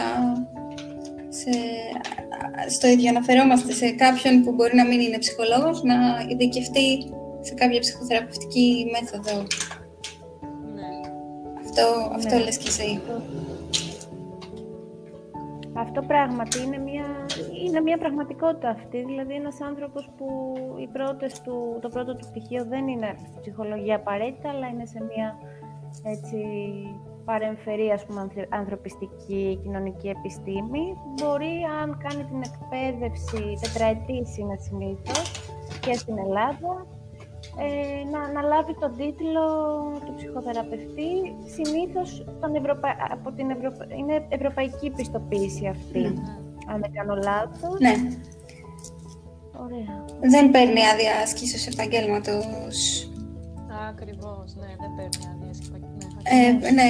σε, 1.47 2.69
στο 2.69 2.87
ίδιο 2.87 3.09
αναφερόμαστε 3.09 3.71
σε 3.71 3.91
κάποιον 3.91 4.43
που 4.43 4.51
μπορεί 4.53 4.75
να 4.75 4.85
μην 4.85 4.99
είναι 4.99 5.17
ψυχολόγος 5.17 5.83
να 5.83 5.95
ειδικευτεί 6.29 7.13
σε 7.41 7.53
κάποια 7.53 7.79
ψυχοθεραπευτική 7.79 8.87
μέθοδο. 8.91 9.37
Ναι. 10.75 10.89
Αυτό, 11.65 12.11
αυτό 12.15 12.35
Ναι. 12.35 12.43
λες 12.43 12.57
και 12.57 12.67
εσύ. 12.67 13.01
Αυτό 15.73 16.01
πράγματι 16.01 16.63
είναι 16.63 16.77
μια, 16.77 17.05
είναι 17.65 17.81
μια 17.81 17.97
πραγματικότητα 17.97 18.69
αυτή. 18.69 19.03
Δηλαδή 19.03 19.33
ένας 19.33 19.61
άνθρωπος 19.61 20.09
που 20.17 20.27
οι 20.81 20.87
πρώτες 20.87 21.41
του, 21.41 21.77
το 21.81 21.89
πρώτο 21.89 22.15
του 22.15 22.27
πτυχίο 22.29 22.65
δεν 22.65 22.87
είναι 22.87 23.15
στη 23.17 23.37
ψυχολογία 23.41 23.95
απαραίτητα, 23.95 24.49
αλλά 24.49 24.67
είναι 24.67 24.85
σε 24.85 24.99
μια 25.03 25.35
έτσι, 26.03 26.37
παρεμφερή 27.29 27.89
ας 27.97 28.05
πούμε, 28.05 28.19
ανθρω- 28.19 28.47
ανθρωπιστική 28.49 29.59
κοινωνική 29.63 30.07
επιστήμη. 30.17 30.83
Μπορεί 31.15 31.55
αν 31.81 31.97
κάνει 32.03 32.23
την 32.31 32.41
εκπαίδευση 32.49 33.41
τετραετής 33.61 34.37
είναι 34.37 34.57
συνήθως 34.67 35.27
και 35.79 35.93
στην 35.93 36.17
Ελλάδα, 36.17 36.71
ε, 37.63 38.09
να, 38.11 38.31
να 38.31 38.41
λάβει 38.41 38.73
τον 38.79 38.91
τίτλο 38.97 39.45
του 40.05 40.13
ψυχοθεραπευτή 40.15 41.11
συνήθως 41.55 42.25
τον 42.41 42.55
Ευρωπα... 42.55 42.89
από 43.11 43.31
την 43.31 43.49
Ευρωπα... 43.49 43.85
είναι 43.97 44.25
ευρωπαϊκή 44.29 44.89
πιστοποίηση 44.89 45.67
αυτή, 45.67 46.03
αν 46.71 46.77
δεν 46.81 46.91
κάνω 46.91 47.15
λάθος. 47.15 47.79
Ναι. 47.79 47.95
Ωραία. 49.63 50.05
Δεν 50.19 50.51
παίρνει 50.51 50.81
άδεια 50.85 51.11
ασκήσεως 51.23 51.67
επαγγέλματος. 51.67 53.06
Ακριβώς, 53.89 54.55
ναι, 54.55 54.69
δεν 54.81 54.91
παίρνει 54.95 55.19
άδεια. 55.31 55.51
Ναι, 56.23 56.67
Ε, 56.67 56.71
ναι, 56.71 56.87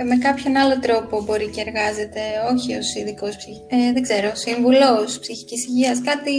ε, 0.00 0.04
με 0.04 0.16
κάποιον 0.16 0.56
άλλο 0.56 0.78
τρόπο 0.78 1.22
μπορεί 1.22 1.50
και 1.50 1.60
εργάζεται, 1.60 2.20
όχι 2.52 2.76
ως 2.76 2.94
ειδικός 2.94 3.34
ε, 3.68 3.92
δεν 3.92 4.02
ξέρω, 4.02 4.34
σύμβουλος 4.34 5.18
ψυχικής 5.18 5.66
υγείας, 5.66 6.00
κάτι, 6.00 6.34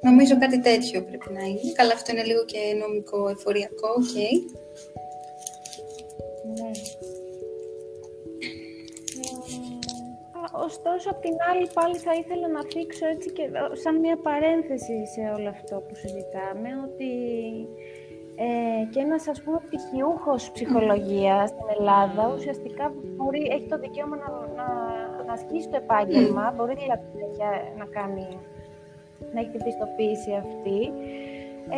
νομίζω 0.00 0.38
κάτι 0.38 0.60
τέτοιο 0.60 1.02
πρέπει 1.02 1.32
να 1.32 1.44
είναι. 1.44 1.72
Καλά, 1.74 1.92
αυτό 1.92 2.12
είναι 2.12 2.24
λίγο 2.24 2.44
και 2.44 2.58
νομικό, 2.82 3.28
εφοριακό, 3.28 3.88
οκ. 3.96 4.14
Ναι. 6.56 6.70
Ε, 10.38 10.48
ωστόσο, 10.68 11.10
απ' 11.10 11.22
την 11.26 11.36
άλλη 11.50 11.66
πάλι 11.74 11.96
θα 11.96 12.12
ήθελα 12.20 12.48
να 12.48 12.62
θίξω 12.72 13.06
έτσι 13.14 13.28
και 13.36 13.42
ε, 13.42 13.76
σαν 13.82 13.94
μια 14.04 14.16
παρένθεση 14.28 14.96
σε 15.14 15.22
όλο 15.36 15.48
αυτό 15.48 15.74
που 15.86 15.94
συζητάμε, 16.02 16.68
ότι 16.86 17.10
ε, 18.36 18.84
και 18.90 19.00
ένας 19.00 19.28
ας 19.28 19.42
πούμε 19.42 19.58
πτυχιούχος 19.66 20.50
ψυχολογίας 20.50 21.48
στην 21.48 21.66
Ελλάδα 21.78 22.32
ουσιαστικά 22.36 22.92
μπορεί, 23.16 23.42
έχει 23.52 23.66
το 23.68 23.78
δικαίωμα 23.78 24.16
να, 24.16 24.28
να, 24.58 24.66
να 25.26 25.32
ασκήσει 25.32 25.68
το 25.68 25.76
επάγγελμα, 25.76 26.54
μπορεί 26.56 26.74
δηλαδή 26.74 27.02
να 27.18 27.24
έχει- 27.26 27.76
να 27.78 27.84
κάνει 27.84 28.26
να 29.34 29.40
έχει 29.40 29.50
την 29.50 29.62
πιστοποίηση 29.64 30.30
αυτή, 30.44 30.80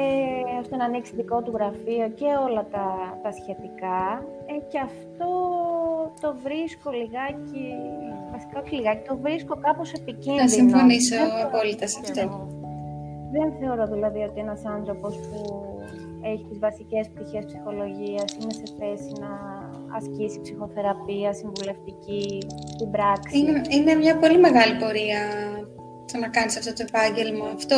ε, 0.01 0.59
ώστε 0.61 0.77
να 0.77 0.85
ανοίξει 0.85 1.13
δικό 1.15 1.43
του 1.43 1.53
γραφείο 1.57 2.09
και 2.15 2.29
όλα 2.49 2.67
τα, 2.71 2.87
τα 3.23 3.31
σχετικά. 3.33 4.25
Ε, 4.47 4.55
και 4.71 4.79
αυτό 4.79 5.29
το 6.21 6.35
βρίσκω 6.45 6.91
λιγάκι, 6.91 7.67
βασικά 8.33 8.61
όχι 8.61 8.75
λιγάκι, 8.75 9.09
το 9.09 9.17
βρίσκω 9.17 9.55
κάπως 9.61 9.93
επικίνδυνο. 9.93 10.41
Θα 10.49 10.49
συμφωνήσω 10.49 11.17
Δεν 11.17 11.29
θεωρώ- 11.29 11.47
απόλυτα 11.47 11.87
σε 11.87 12.01
Και 12.01 12.11
αυτό. 12.11 12.21
εγώ. 12.21 12.49
Δεν 13.37 13.53
θεωρώ 13.61 13.85
δηλαδή 13.87 14.21
ότι 14.29 14.41
ένας 14.41 14.65
άνθρωπος 14.65 15.17
που 15.19 15.39
έχει 16.31 16.45
τις 16.49 16.59
βασικές 16.67 17.05
πτυχές 17.13 17.45
ψυχολογίας 17.51 18.29
είναι 18.37 18.55
σε 18.61 18.67
θέση 18.79 19.11
να 19.25 19.31
ασκήσει 19.99 20.39
ψυχοθεραπεία, 20.45 21.31
συμβουλευτική, 21.41 22.25
στην 22.75 22.89
πράξη. 22.95 23.33
Είναι, 23.39 23.61
είναι 23.77 23.95
μια 24.03 24.15
πολύ 24.23 24.39
μεγάλη 24.47 24.75
πορεία 24.83 25.23
το 26.11 26.17
να 26.25 26.29
κάνεις 26.37 26.55
αυτό 26.61 26.73
το 26.79 26.83
επάγγελμα. 26.89 27.47
Αυτό 27.59 27.77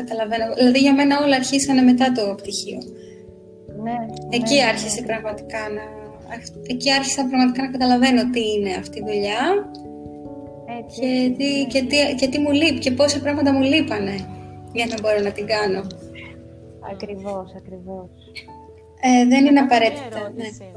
καταλαβαίνω. 0.00 0.44
Δηλαδή 0.60 0.78
για 0.86 0.94
μένα 0.98 1.14
όλα 1.24 1.36
αρχίσανε 1.42 1.82
μετά 1.90 2.06
το 2.18 2.24
πτυχίο. 2.40 2.80
Ναι, 3.84 3.98
Εκεί 4.38 4.56
ναι, 4.56 4.62
ναι, 4.62 4.68
άρχισε 4.70 5.00
ναι. 5.00 5.06
πραγματικά 5.10 5.60
να, 5.76 5.84
εκεί 6.72 6.88
άρχισα 6.98 7.20
πραγματικά 7.30 7.60
να 7.66 7.70
καταλαβαίνω 7.76 8.22
τι 8.34 8.42
είναι 8.52 8.72
αυτή 8.82 8.98
η 8.98 9.04
δουλειά 9.08 9.42
Έτσι, 10.80 11.00
και 11.00 11.34
τι, 11.38 11.48
και, 11.72 11.80
τι, 11.88 11.96
και 12.20 12.28
τι 12.28 12.38
μου 12.38 12.52
λείπει 12.60 12.78
και 12.78 12.90
πόσα 12.90 13.18
πράγματα 13.24 13.52
μου 13.52 13.62
λείπανε 13.62 14.16
για 14.72 14.86
να 14.90 14.96
μπορώ 15.00 15.20
να 15.28 15.30
την 15.30 15.46
κάνω. 15.46 15.82
Ακριβώς, 16.92 17.54
ακριβώς. 17.54 18.08
Ε, 19.00 19.26
δεν 19.28 19.40
είναι 19.40 19.50
Μια 19.50 19.64
απαραίτητα. 19.64 20.08
Ναι. 20.18 20.18
ερώτηση. 20.18 20.72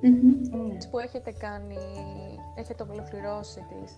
Μμμ. 0.00 0.66
Ναι. 0.66 0.76
που 0.90 0.98
έχετε 0.98 1.30
κάνει, 1.38 1.78
έχετε 2.54 2.82
ολοκληρώσει 2.90 3.60
τις 3.70 3.90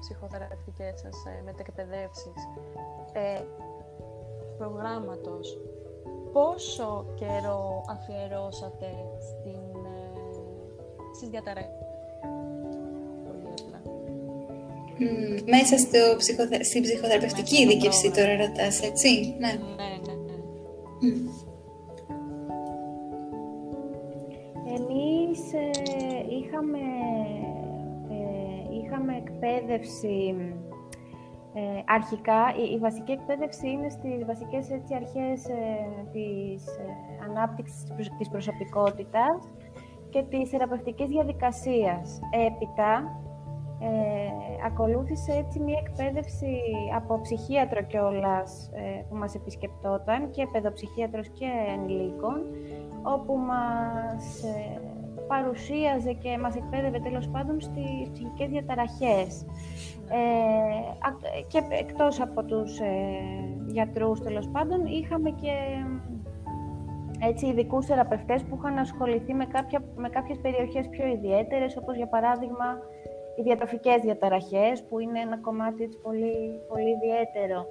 ψυχοθεραπευτικές 0.00 0.94
σας 1.00 1.16
ε, 1.26 1.42
μετεκπαιδεύσεις 1.44 2.38
ε, 3.12 3.40
προγράμματος, 4.58 5.58
πόσο 6.32 7.06
καιρό 7.14 7.84
αφιερώσατε 7.94 8.88
στην, 9.28 9.64
ε, 9.84 10.18
στις 11.16 11.28
διαταραχές; 11.28 11.70
Πολύ 13.26 13.48
απλά. 13.60 13.80
Μμ, 14.98 15.50
Μέσα 15.54 15.78
στο 15.78 15.98
ψυχοθε... 16.16 16.62
στην 16.62 16.82
ψυχοθεραπευτική 16.82 17.54
Μέσα 17.54 17.62
στο 17.62 17.70
ειδίκευση 17.72 18.10
πρόγραμμα. 18.10 18.36
τώρα 18.36 18.46
ρωτάς, 18.46 18.82
έτσι; 18.82 19.10
Ναι. 19.38 19.46
Ναι, 19.46 19.52
ναι, 19.52 19.96
ναι. 20.06 20.14
Μμ. 20.14 20.19
Εμείς 24.76 25.52
ε, 25.52 25.70
είχαμε, 26.38 26.78
ε, 28.08 28.74
είχαμε 28.82 29.16
εκπαίδευση 29.16 30.34
ε, 31.54 31.82
αρχικά, 31.86 32.54
η, 32.56 32.72
η 32.74 32.78
βασική 32.78 33.12
εκπαίδευση 33.12 33.68
είναι 33.68 33.88
στις 33.88 34.24
βασικές 34.26 34.70
έτσι, 34.70 34.94
αρχές 34.94 35.48
ε, 35.48 36.08
της 36.12 36.66
ε, 36.66 36.84
ανάπτυξης 37.28 37.82
της, 37.82 37.92
προσ- 37.94 38.16
της 38.18 38.28
προσωπικότητας 38.28 39.50
και 40.10 40.22
της 40.22 40.50
θεραπευτικής 40.50 41.08
διαδικασίας. 41.08 42.20
Έπειτα, 42.46 43.20
ε, 43.82 44.66
ακολούθησε 44.66 45.32
έτσι 45.32 45.60
μια 45.60 45.82
εκπαίδευση 45.86 46.60
από 46.96 47.20
ψυχίατρο 47.20 47.82
κιόλας 47.82 48.70
ε, 48.72 49.02
που 49.08 49.16
μας 49.16 49.34
επισκεπτόταν 49.34 50.30
και 50.30 50.46
παιδοψυχίατρος 50.52 51.28
και 51.28 51.46
ενηλίκων 51.74 52.40
όπου 53.02 53.36
μας 53.36 54.42
ε, 54.42 54.80
παρουσίαζε 55.26 56.12
και 56.12 56.38
μας 56.38 56.56
εκπαίδευε 56.56 56.98
τέλος 56.98 57.28
πάντων 57.28 57.60
στις 57.60 58.10
ψυχικές 58.12 58.48
διαταραχές. 58.48 59.46
Ε, 60.10 60.18
α- 61.08 61.44
και 61.46 61.62
εκτός 61.68 62.20
από 62.20 62.44
τους 62.44 62.78
ε, 62.78 62.86
γιατρούς 63.66 64.20
τέλος 64.20 64.48
πάντων 64.48 64.86
είχαμε 64.86 65.30
και 65.30 65.52
έτσι 67.20 67.46
ειδικούς 67.46 67.86
θεραπευτές 67.86 68.42
που 68.42 68.56
είχαν 68.58 68.78
ασχοληθεί 68.78 69.34
με, 69.34 69.44
κάποια, 69.44 69.82
με 69.96 70.08
κάποιες 70.08 70.38
περιοχές 70.38 70.88
πιο 70.88 71.06
ιδιαίτερες 71.06 71.76
όπως 71.76 71.96
για 71.96 72.08
παράδειγμα 72.08 72.78
οι 73.40 73.42
διατροφικές 73.42 73.98
διαταραχές 74.06 74.82
που 74.88 74.98
είναι 74.98 75.20
ένα 75.26 75.36
κομμάτι 75.46 75.82
έτσι, 75.82 75.98
πολύ, 76.06 76.34
πολύ 76.68 76.90
ιδιαίτερο. 76.98 77.66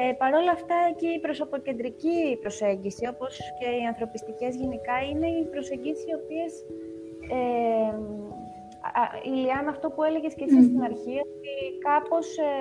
Ε, 0.00 0.12
Παρ' 0.20 0.34
όλα 0.34 0.52
αυτά 0.58 0.78
και 0.98 1.08
η 1.16 1.18
προσωποκεντρική 1.26 2.18
προσέγγιση 2.40 3.04
όπως 3.14 3.32
και 3.58 3.68
οι 3.76 3.82
ανθρωπιστικές 3.92 4.52
γενικά 4.56 4.96
είναι 5.10 5.26
οι 5.36 5.42
προσεγγίσεις 5.54 6.04
οι 6.08 6.14
οποίες 6.20 6.52
ε, 7.36 7.88
α- 9.00 9.14
η 9.30 9.32
Λιάννα, 9.42 9.70
αυτό 9.70 9.86
που 9.90 10.02
έλεγες 10.02 10.34
και 10.34 10.44
εσύ 10.44 10.54
Μμμ. 10.58 10.64
στην 10.68 10.82
αρχή, 10.90 11.16
ότι 11.34 11.52
κάπως, 11.88 12.26
ε, 12.38 12.52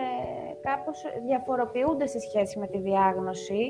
κάπως 0.69 0.97
διαφοροποιούνται 1.27 2.07
σε 2.13 2.19
σχέση 2.19 2.59
με 2.59 2.67
τη 2.67 2.77
διάγνωση 2.87 3.63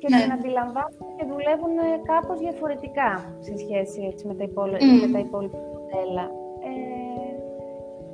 και 0.00 0.06
Ναι. 0.10 0.20
την 0.22 0.32
αντιλαμβάνονται 0.32 1.04
και 1.18 1.24
δουλεύουν 1.32 1.74
ε, 1.78 1.88
κάπως 2.12 2.38
διαφορετικά 2.38 3.10
σε 3.46 3.54
σχέση 3.62 4.00
έτσι, 4.10 4.26
με, 4.26 4.34
τα 4.34 4.44
υπόλοι- 4.50 4.82
Μμμ. 4.82 5.00
με 5.00 5.08
τα 5.14 5.18
υπόλοιπα 5.26 5.58
μοντέλα. 5.72 6.26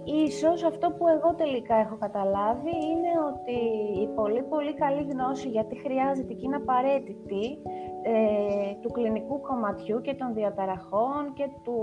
Ε, 0.07 0.23
ίσως 0.25 0.65
αυτό 0.65 0.91
που 0.91 1.09
εγώ 1.09 1.35
τελικά 1.35 1.75
έχω 1.75 1.97
καταλάβει 1.97 2.75
είναι 2.91 3.13
ότι 3.31 3.59
η 4.03 4.07
πολύ 4.15 4.43
πολύ 4.43 4.75
καλή 4.75 5.03
γνώση, 5.13 5.49
γιατί 5.49 5.79
χρειάζεται 5.79 6.33
και 6.33 6.47
είναι 6.47 6.57
απαραίτητη, 6.57 7.59
ε, 8.03 8.75
του 8.81 8.91
κλινικού 8.91 9.41
κομματιού 9.41 10.01
και 10.01 10.15
των 10.15 10.35
διαταραχών 10.35 11.33
και 11.35 11.49
του 11.65 11.77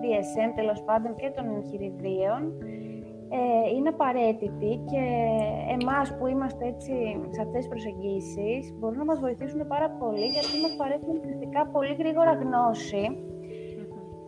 DSM 0.00 0.52
τέλος 0.54 0.82
πάντων 0.82 1.14
και 1.14 1.30
των 1.36 1.44
εγχειριδίων 1.56 2.40
ε, 3.28 3.74
είναι 3.76 3.88
απαραίτητη 3.88 4.80
και 4.90 5.04
εμάς 5.80 6.16
που 6.16 6.26
είμαστε 6.26 6.66
έτσι 6.66 6.92
σε 7.30 7.40
αυτές 7.40 7.58
τις 7.58 7.68
προσεγγίσεις 7.68 8.74
μπορούν 8.78 8.98
να 8.98 9.04
μας 9.04 9.20
βοηθήσουν 9.20 9.66
πάρα 9.66 9.90
πολύ 9.90 10.26
γιατί 10.26 10.54
μας 10.62 10.74
παρέχουν 10.76 11.16
ουσιαστικά 11.20 11.66
πολύ 11.66 11.94
γρήγορα 11.94 12.32
γνώση 12.32 13.04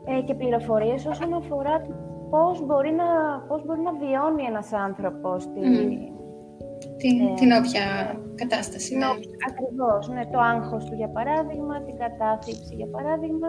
ε, 0.04 0.22
και 0.22 0.34
πληροφορίες 0.34 1.06
όσον 1.06 1.34
αφορά 1.34 1.80
το 1.82 2.05
πώς 2.30 2.54
μπορεί 2.66 2.92
να, 3.02 3.08
πώς 3.48 3.60
μπορεί 3.64 3.80
να 3.88 3.92
βιώνει 4.02 4.42
ένας 4.52 4.68
άνθρωπος 4.86 5.38
τη, 5.52 5.60
Μμμ. 5.60 6.14
Την, 7.02 7.16
Ε, 7.26 7.34
την 7.40 7.50
όποια 7.58 7.84
κατάσταση. 8.42 8.88
την 8.90 8.98
Ναι. 9.00 9.08
όποια- 9.12 9.36
Ακριβώς, 9.50 10.02
ναι, 10.14 10.22
το 10.34 10.38
άγχος 10.52 10.82
του 10.86 10.94
για 11.00 11.10
παράδειγμα, 11.16 11.74
την 11.86 11.96
κατάθλιψη 12.02 12.72
για 12.80 12.88
παράδειγμα. 12.96 13.48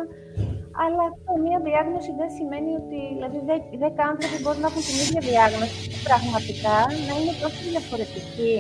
Αλλά 0.84 1.01
αυτό, 1.11 1.32
μία 1.45 1.59
διάγνωση 1.67 2.11
δεν 2.19 2.30
σημαίνει 2.38 2.71
ότι 2.82 2.97
δηλαδή, 3.15 3.38
δε- 3.49 3.65
οι 3.73 3.78
δέκα 3.86 4.03
άνθρωποι 4.11 4.38
μπορούν 4.41 4.61
να 4.65 4.69
έχουν 4.71 4.84
την 4.89 4.95
ίδια 5.03 5.21
διάγνωση 5.30 5.75
και 5.91 5.99
πραγματικά 6.09 6.75
να 7.07 7.13
είναι 7.19 7.34
τόσο 7.43 7.59
διαφορετικοί. 7.73 8.55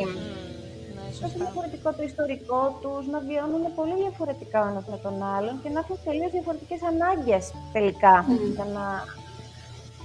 Ναι, 0.95 1.03
Τόσο 1.09 1.19
σωστά. 1.21 1.37
διαφορετικό 1.41 1.89
το 1.97 2.03
ιστορικό 2.11 2.59
τους, 2.81 3.03
να 3.13 3.19
βιώνουν 3.27 3.63
πολύ 3.79 3.95
διαφορετικά 4.05 4.57
ο 4.65 4.67
ένας 4.71 4.85
με 4.93 4.97
τον 5.05 5.15
άλλον 5.35 5.53
και 5.61 5.69
να 5.73 5.79
έχουν 5.83 5.97
τελείως 6.07 6.31
διαφορετικές 6.37 6.79
ανάγκες 6.91 7.43
τελικά 7.75 8.13
Μμμ. 8.27 8.45
για 8.57 8.67
να 8.77 8.85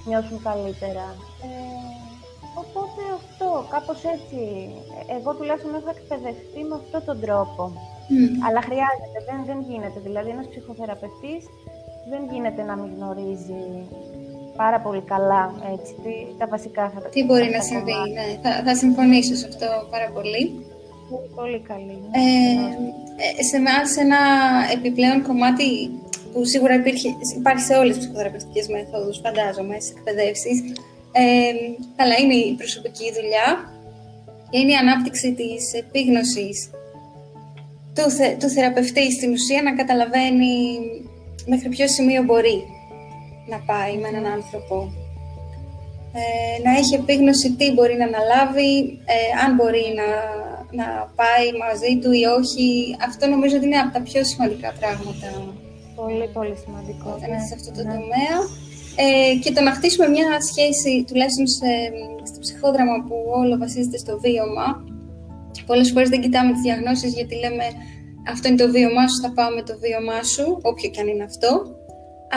νιώσουν 0.09 0.39
καλύτερα. 0.49 1.07
Ε, 1.47 1.51
οπότε 2.63 3.01
αυτό, 3.21 3.49
κάπως 3.75 4.01
έτσι, 4.15 4.39
εγώ 5.17 5.31
τουλάχιστον 5.39 5.73
έχω 5.79 5.91
εκπαιδευτεί 5.97 6.61
με 6.69 6.75
αυτόν 6.81 7.03
τον 7.09 7.19
τρόπο. 7.25 7.63
Μμ. 8.13 8.27
Αλλά 8.47 8.61
χρειάζεται, 8.69 9.19
δεν, 9.29 9.39
δεν 9.51 9.59
γίνεται. 9.69 9.99
Δηλαδή, 10.09 10.29
ένας 10.37 10.47
ψυχοθεραπευτής 10.53 11.43
δεν 12.11 12.23
γίνεται 12.33 12.63
να 12.71 12.75
μην 12.81 12.91
γνωρίζει 12.97 13.63
πάρα 14.63 14.79
πολύ 14.81 15.03
καλά 15.13 15.43
έτσι, 15.75 15.93
τι- 16.03 16.29
τα 16.39 16.47
βασικά 16.55 16.85
θα 16.95 17.01
Τι 17.15 17.21
μπορεί 17.25 17.47
να 17.51 17.59
τα 17.59 17.63
συμβεί, 17.71 17.93
κομμάτια. 17.93 18.23
ναι. 18.27 18.39
Θα, 18.45 18.51
θα 18.67 18.75
συμφωνήσω 18.83 19.35
σε 19.41 19.47
αυτό 19.51 19.67
πάρα 19.95 20.09
πολύ. 20.17 20.43
Πολύ, 21.11 21.29
πολύ 21.39 21.59
καλή. 21.71 21.97
ναι. 22.03 22.19
Ε, 22.23 23.31
ε, 23.39 23.43
σε 23.49 23.57
εμάς 23.57 23.97
ένα 24.05 24.21
επιπλέον 24.77 25.23
κομμάτι 25.29 25.67
που 26.33 26.45
σίγουρα 26.45 26.75
υπήρχε, 26.75 27.09
υπάρχει 27.39 27.65
σε 27.65 27.75
όλες 27.75 27.97
τις 27.97 28.05
ψυχοθεραπευτικές 28.05 28.69
μέθοδους, 28.69 29.21
φαντάζομαι, 29.25 29.81
στις 29.81 29.91
εκπαιδεύσεις, 29.97 30.59
ε, 31.13 31.23
αλλά 31.97 32.15
είναι 32.19 32.35
η 32.35 32.55
προσωπική 32.55 33.13
δουλειά 33.17 33.47
και 34.51 34.59
είναι 34.59 34.73
η 34.73 34.75
ανάπτυξη 34.75 35.33
της 35.33 35.73
επίγνωσης 35.75 36.71
του, 37.95 38.11
θε, 38.11 38.37
του 38.41 38.49
θεραπευτή 38.49 39.13
στην 39.13 39.33
ουσία 39.33 39.63
να 39.63 39.75
καταλαβαίνει 39.75 40.55
μέχρι 41.47 41.69
ποιο 41.69 41.89
σημείο 41.89 42.23
μπορεί 42.23 42.65
να 43.47 43.59
πάει 43.59 43.97
με 43.97 44.09
έναν 44.09 44.27
άνθρωπο. 44.27 44.93
Ε, 46.15 46.63
να 46.63 46.71
έχει 46.79 46.95
επίγνωση 46.95 47.53
τι 47.53 47.73
μπορεί 47.73 47.97
να 47.97 48.05
αναλάβει, 48.05 48.99
ε, 49.05 49.45
αν 49.45 49.55
μπορεί 49.55 49.85
να, 50.01 50.09
να 50.83 51.13
πάει 51.15 51.47
μαζί 51.65 51.99
του 52.01 52.13
ή 52.13 52.25
όχι. 52.25 52.97
Αυτό 53.09 53.27
νομίζω 53.27 53.57
ότι 53.57 53.67
είναι 53.67 53.79
από 53.79 53.93
τα 53.93 54.01
πιο 54.01 54.25
σημαντικά 54.25 54.73
πράγματα 54.81 55.52
Πολύ, 56.03 56.27
πολύ 56.39 56.57
σημαντικό. 56.65 57.09
όταν 57.17 57.29
ναι, 57.31 57.37
είσαι 57.37 57.49
σε 57.51 57.55
αυτό 57.59 57.71
το 57.77 57.83
ναι. 57.83 57.93
τομέα. 57.95 58.37
Ε, 59.05 59.35
και 59.43 59.51
το 59.57 59.61
να 59.67 59.73
χτίσουμε 59.77 60.07
μια 60.17 60.29
σχέση, 60.51 60.93
τουλάχιστον 61.09 61.47
σε, 61.59 61.71
στο 62.29 62.39
ψυχόδραμα 62.45 62.97
που 63.07 63.17
όλο 63.41 63.55
βασίζεται 63.65 63.99
στο 64.05 64.13
βίωμα. 64.25 64.69
Πολλές 65.71 65.89
φορές 65.93 66.09
δεν 66.13 66.21
κοιτάμε 66.25 66.51
τις 66.53 66.65
διαγνώσεις 66.67 67.11
γιατί 67.19 67.35
λέμε 67.45 67.67
αυτό 68.33 68.45
είναι 68.49 68.61
το 68.65 68.69
βίωμά 68.75 69.05
σου, 69.09 69.19
θα 69.25 69.31
πάω 69.37 69.51
με 69.59 69.63
το 69.69 69.75
βίωμά 69.83 70.21
σου, 70.33 70.45
όποιο 70.71 70.89
και 70.93 71.01
αν 71.03 71.09
είναι 71.13 71.27
αυτό. 71.31 71.51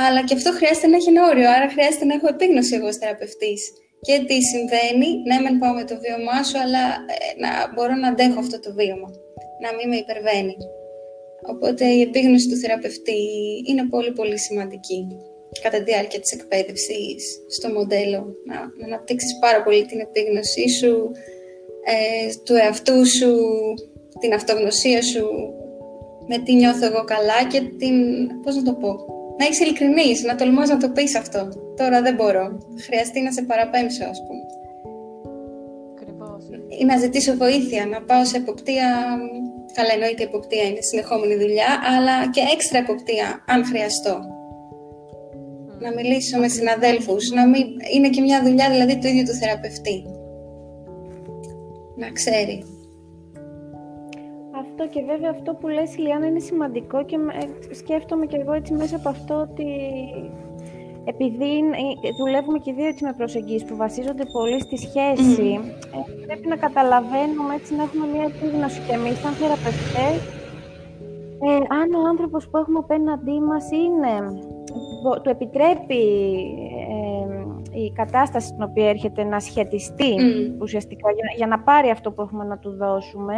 Αλλά 0.05 0.20
και 0.28 0.36
αυτό 0.39 0.49
χρειάζεται 0.57 0.88
να 0.91 0.95
έχει 0.99 1.09
ένα 1.13 1.24
όριο, 1.32 1.47
άρα 1.55 1.68
χρειάζεται 1.74 2.05
να 2.09 2.13
έχω 2.18 2.28
επίγνωση 2.34 2.72
εγώ 2.78 2.88
ως 2.91 2.97
θεραπευτής. 3.01 3.61
Και 4.05 4.16
τι 4.28 4.38
συμβαίνει, 4.51 5.09
ναι 5.28 5.38
μεν 5.43 5.55
πάω 5.61 5.74
με 5.80 5.84
το 5.89 5.95
βίωμά 6.03 6.39
σου, 6.47 6.57
αλλά 6.63 6.84
ε, 7.13 7.18
να 7.43 7.49
μπορώ 7.74 7.95
να 8.01 8.07
αντέχω 8.11 8.39
αυτό 8.45 8.57
το 8.66 8.70
βίωμα, 8.80 9.09
να 9.63 9.70
μην 9.76 9.86
με 9.91 9.97
υπερβαίνει. 10.03 10.55
Οπότε 11.48 11.86
η 11.86 12.02
επίγνωση 12.02 12.50
του 12.50 12.56
θεραπευτή 12.56 13.22
είναι 13.68 13.88
πολύ 13.89 14.12
πολύ 14.12 14.39
σημαντική 14.39 15.08
κατά 15.62 15.78
τη 15.78 15.84
διάρκεια 15.84 16.20
της 16.20 16.32
εκπαίδευσης 16.32 17.39
στο 17.50 17.70
μοντέλο. 17.70 18.36
Να, 18.46 18.56
να 18.56 18.86
αναπτύξεις 18.86 19.39
πάρα 19.39 19.64
πολύ 19.64 19.86
την 19.86 20.00
επίγνωσή 20.00 20.70
σου, 20.70 21.12
ε, 21.93 22.34
του 22.43 22.56
εαυτού 22.56 23.08
σου, 23.08 23.32
την 24.20 24.34
αυτογνωσία 24.34 25.02
σου, 25.02 25.26
με 26.28 26.38
τι 26.38 26.54
νιώθω 26.56 26.86
εγώ 26.86 27.04
καλά 27.04 27.48
και 27.52 27.62
την, 27.80 27.96
πώς 28.41 28.56
να 28.56 28.64
το 28.64 28.74
πω, 28.74 28.89
να 29.39 29.46
είσαι 29.46 29.64
ειλικρινής, 29.64 30.24
να 30.24 30.36
τολμάς 30.36 30.70
να 30.70 30.78
το 30.78 30.89
πεις 30.89 31.16
αυτό. 31.16 31.50
Τώρα 31.78 32.02
δεν 32.02 32.16
μπορώ. 32.16 32.58
Χρειαστεί 32.86 33.22
να 33.22 33.32
σε 33.32 33.41
παραπέμψω, 33.41 34.04
ας 34.04 34.20
πούμε. 34.26 34.43
Ακριβώς. 35.93 36.43
Ή 36.80 36.86
να 36.86 36.98
ζητήσω 36.98 37.34
βοήθεια, 37.36 37.86
να 37.86 38.02
πάω 38.02 38.26
σε 38.26 38.38
εποπτεία. 38.38 39.18
Καλά, 39.76 39.93
εννοείται 39.93 40.23
η 40.23 40.26
εποπτεία 40.26 40.63
είναι 40.63 40.82
συνεχόμενη 40.82 41.36
δουλειά, 41.36 41.71
αλλά 41.95 42.30
και 42.30 42.41
έξτρα 42.53 42.78
εποπτεία, 42.80 43.43
αν 43.47 43.65
χρειαστώ. 43.65 44.15
να 45.80 45.93
μιλήσω 45.93 46.39
με 46.39 46.47
συναδέλφους, 46.47 47.32
να 47.32 47.47
μην... 47.47 47.65
είναι 47.93 48.09
και 48.09 48.21
μια 48.21 48.43
δουλειά 48.43 48.69
δηλαδή 48.69 48.97
του 48.97 49.07
ίδιου 49.07 49.23
του 49.23 49.34
θεραπευτή. 49.34 49.97
Να 51.95 52.11
ξέρει. 52.11 52.63
Αυτό 54.61 54.88
και 54.88 55.01
βέβαια 55.01 55.30
αυτό 55.30 55.53
που 55.53 55.67
λες 55.67 55.97
Λιάννα 55.97 56.28
είναι 56.28 56.39
σημαντικό 56.39 57.05
και 57.05 57.17
σκέφτομαι 57.71 58.26
και 58.26 58.38
εγώ 58.38 58.53
έτσι 58.53 58.73
μέσα 58.73 58.95
από 58.95 59.09
αυτό 59.09 59.36
ότι 59.36 59.65
επειδή 61.06 61.51
ε, 62.06 62.10
δουλεύουμε 62.20 62.60
και 62.60 62.74
δύο 62.74 62.88
έτσι 62.88 63.03
με 63.03 63.14
προσεγγίσεις 63.14 63.66
που 63.68 63.76
βασίζονται 63.76 64.26
πολύ 64.32 64.60
στη 64.60 64.78
σχέση, 64.78 65.49
ε, 66.20 66.26
πρέπει 66.26 66.47
να 66.47 66.56
καταλαβαίνουμε 66.56 67.53
έτσι 67.60 67.76
να 67.76 67.84
έχουμε 67.84 68.06
μια 68.14 68.26
επίγνωση. 68.32 68.80
Και 68.88 68.93
εμείς 68.93 69.20
σαν 69.20 69.34
θεραπευτές 69.34 70.16
ε, 71.47 71.56
αν 71.80 71.88
ο 71.93 72.08
άνθρωπος 72.12 72.49
που 72.49 72.58
έχουμε 72.58 72.80
απέναντί 72.80 73.39
μας 73.39 73.66
είναι, 73.72 74.16
του 75.24 75.30
επιτρέπει 75.30 76.03
η 77.72 77.91
κατάσταση 77.91 78.47
στην 78.47 78.64
οποία 78.64 78.89
έρχεται 78.89 79.24
να 79.24 79.39
σχετιστεί 79.39 80.16
ουσιαστικά 80.60 81.12
για, 81.12 81.26
για 81.36 81.47
να 81.47 81.60
πάρει 81.60 81.89
αυτό 81.89 82.12
που 82.12 82.22
έχουμε 82.22 82.43
να 82.43 82.58
του 82.58 82.72
δώσουμε 82.76 83.36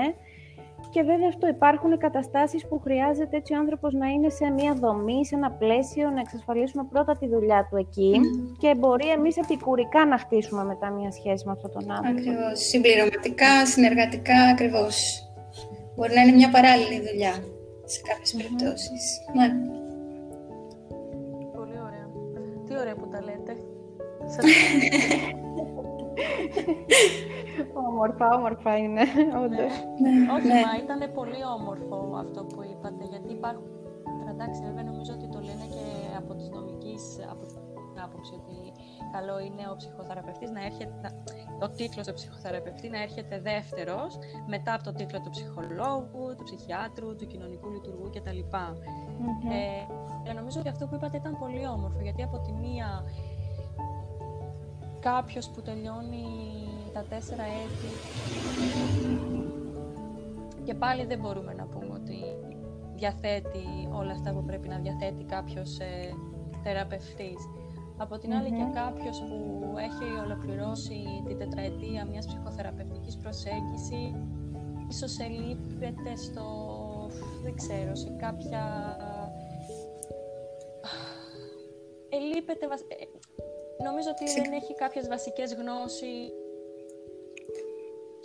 και 0.97 1.03
βέβαια 1.03 1.27
αυτό 1.27 1.47
υπάρχουν 1.47 1.97
καταστάσεις 1.97 2.67
που 2.67 2.79
χρειάζεται 2.79 3.37
έτσι 3.37 3.53
ο 3.53 3.57
άνθρωπος 3.57 3.93
να 3.93 4.07
είναι 4.07 4.29
σε 4.29 4.45
μια 4.49 4.73
δομή, 4.73 5.25
σε 5.25 5.35
ένα 5.35 5.51
πλαίσιο, 5.51 6.09
να 6.09 6.19
εξασφαλίσουμε 6.19 6.83
πρώτα 6.91 7.17
τη 7.17 7.27
δουλειά 7.27 7.67
του 7.69 7.75
εκεί 7.77 8.19
και 8.61 8.75
μπορεί 8.75 9.09
εμείς 9.09 9.37
επικουρικά 9.37 10.05
να 10.05 10.17
χτίσουμε 10.17 10.63
μετά 10.63 10.89
μια 10.89 11.11
σχέση 11.11 11.45
με 11.45 11.51
αυτόν 11.51 11.71
τον 11.71 11.91
άνθρωπο. 11.91 12.19
Ακριβώς. 12.19 12.59
Συμπληρωματικά, 12.69 13.65
συνεργατικά, 13.65 14.39
ακριβώς. 14.53 14.95
Μπορεί 15.95 16.13
να 16.13 16.21
είναι 16.21 16.31
μια 16.31 16.49
παράλληλη 16.49 16.97
δουλειά 17.07 17.33
σε 17.85 17.99
κάποιες 18.07 18.31
mm 18.33 18.37
περιπτώσεις. 18.37 19.03
Ναι. 19.37 19.47
Πολύ 21.57 21.77
ωραία. 21.87 22.07
Τι 22.65 22.73
ωραία 22.81 22.95
που 22.95 23.07
τα 23.13 23.19
λέτε. 23.27 23.53
Όμορφα, 27.89 28.25
όμορφα 28.35 28.77
είναι, 28.77 29.03
όντως. 29.43 29.73
Ναι. 30.01 30.09
ναι. 30.09 30.31
Όχι, 30.35 30.47
ναι. 30.47 30.61
μα 30.67 30.73
ήταν 30.83 30.99
πολύ 31.13 31.41
όμορφο 31.57 31.97
αυτό 32.23 32.39
που 32.43 32.59
είπατε, 32.71 33.03
γιατί 33.11 33.29
υπάρχουν. 33.31 33.67
Εντάξει, 34.33 34.61
βέβαια 34.67 34.83
νομίζω 34.83 35.11
ότι 35.13 35.27
το 35.27 35.39
λένε 35.47 35.65
και 35.75 35.85
από 36.17 36.31
τη 36.35 36.45
νομικής 36.49 37.03
από 37.33 37.45
την 37.45 37.57
άποψη 38.03 38.33
ότι 38.33 38.57
καλό 39.11 39.39
είναι 39.39 39.63
ο 39.71 39.75
ψυχοθεραπευτής 39.75 40.49
να 40.51 40.65
έρχεται, 40.65 41.07
ο 41.61 41.69
τίτλος 41.69 42.05
του 42.07 42.13
ψυχοθεραπευτή 42.13 42.89
να 42.89 43.01
έρχεται 43.01 43.39
δεύτερος 43.39 44.17
μετά 44.47 44.73
από 44.73 44.83
το 44.83 44.91
τίτλο 44.91 45.19
του 45.21 45.29
ψυχολόγου, 45.29 46.35
του 46.37 46.43
ψυχιάτρου, 46.43 47.15
του 47.15 47.27
κοινωνικού 47.27 47.69
λειτουργού 47.69 48.09
κτλ. 48.13 48.41
Mm-hmm. 48.51 50.29
Ε, 50.29 50.33
νομίζω 50.33 50.59
ότι 50.59 50.69
αυτό 50.69 50.87
που 50.87 50.95
είπατε 50.95 51.17
ήταν 51.17 51.37
πολύ 51.39 51.67
όμορφο, 51.67 51.99
γιατί 52.01 52.23
από 52.23 52.39
τη 52.39 52.51
μία 52.51 53.03
κάποιος 54.99 55.49
που 55.49 55.61
τελειώνει 55.61 56.25
τα 56.97 57.03
τέσσερα 57.09 57.43
έτη. 57.43 57.89
Και 60.63 60.73
πάλι 60.73 61.05
δεν 61.05 61.19
μπορούμε 61.19 61.53
να 61.53 61.65
πούμε 61.65 61.93
ότι 61.93 62.19
διαθέτει 62.95 63.65
όλα 63.91 64.11
αυτά 64.11 64.31
που 64.33 64.43
πρέπει 64.45 64.67
να 64.67 64.77
διαθέτει 64.77 65.23
κάποιος 65.23 65.79
ε, 65.79 66.13
θεραπευτής. 66.63 67.41
Από 67.97 68.17
την 68.17 68.33
άλλη 68.33 68.49
και 68.49 68.65
κάποιος 68.73 69.17
που 69.19 69.75
έχει 69.77 70.19
ολοκληρώσει 70.25 71.23
την 71.27 71.37
τετραετία 71.37 72.05
μιας 72.05 72.25
ψυχοθεραπευτικής 72.25 73.17
προσέγγισης 73.17 74.13
ίσως 74.89 75.19
ελείπεται 75.19 76.15
στο, 76.15 76.45
δεν 77.43 77.55
ξέρω, 77.55 77.95
σε 77.95 78.09
κάποια... 78.19 78.63
Ελείπεται, 82.09 82.65
ε, 82.65 83.05
νομίζω 83.83 84.09
ότι 84.09 84.41
δεν 84.41 84.51
έχει 84.53 84.73
κάποιες 84.75 85.07
βασικές 85.07 85.53
γνώσεις 85.53 86.31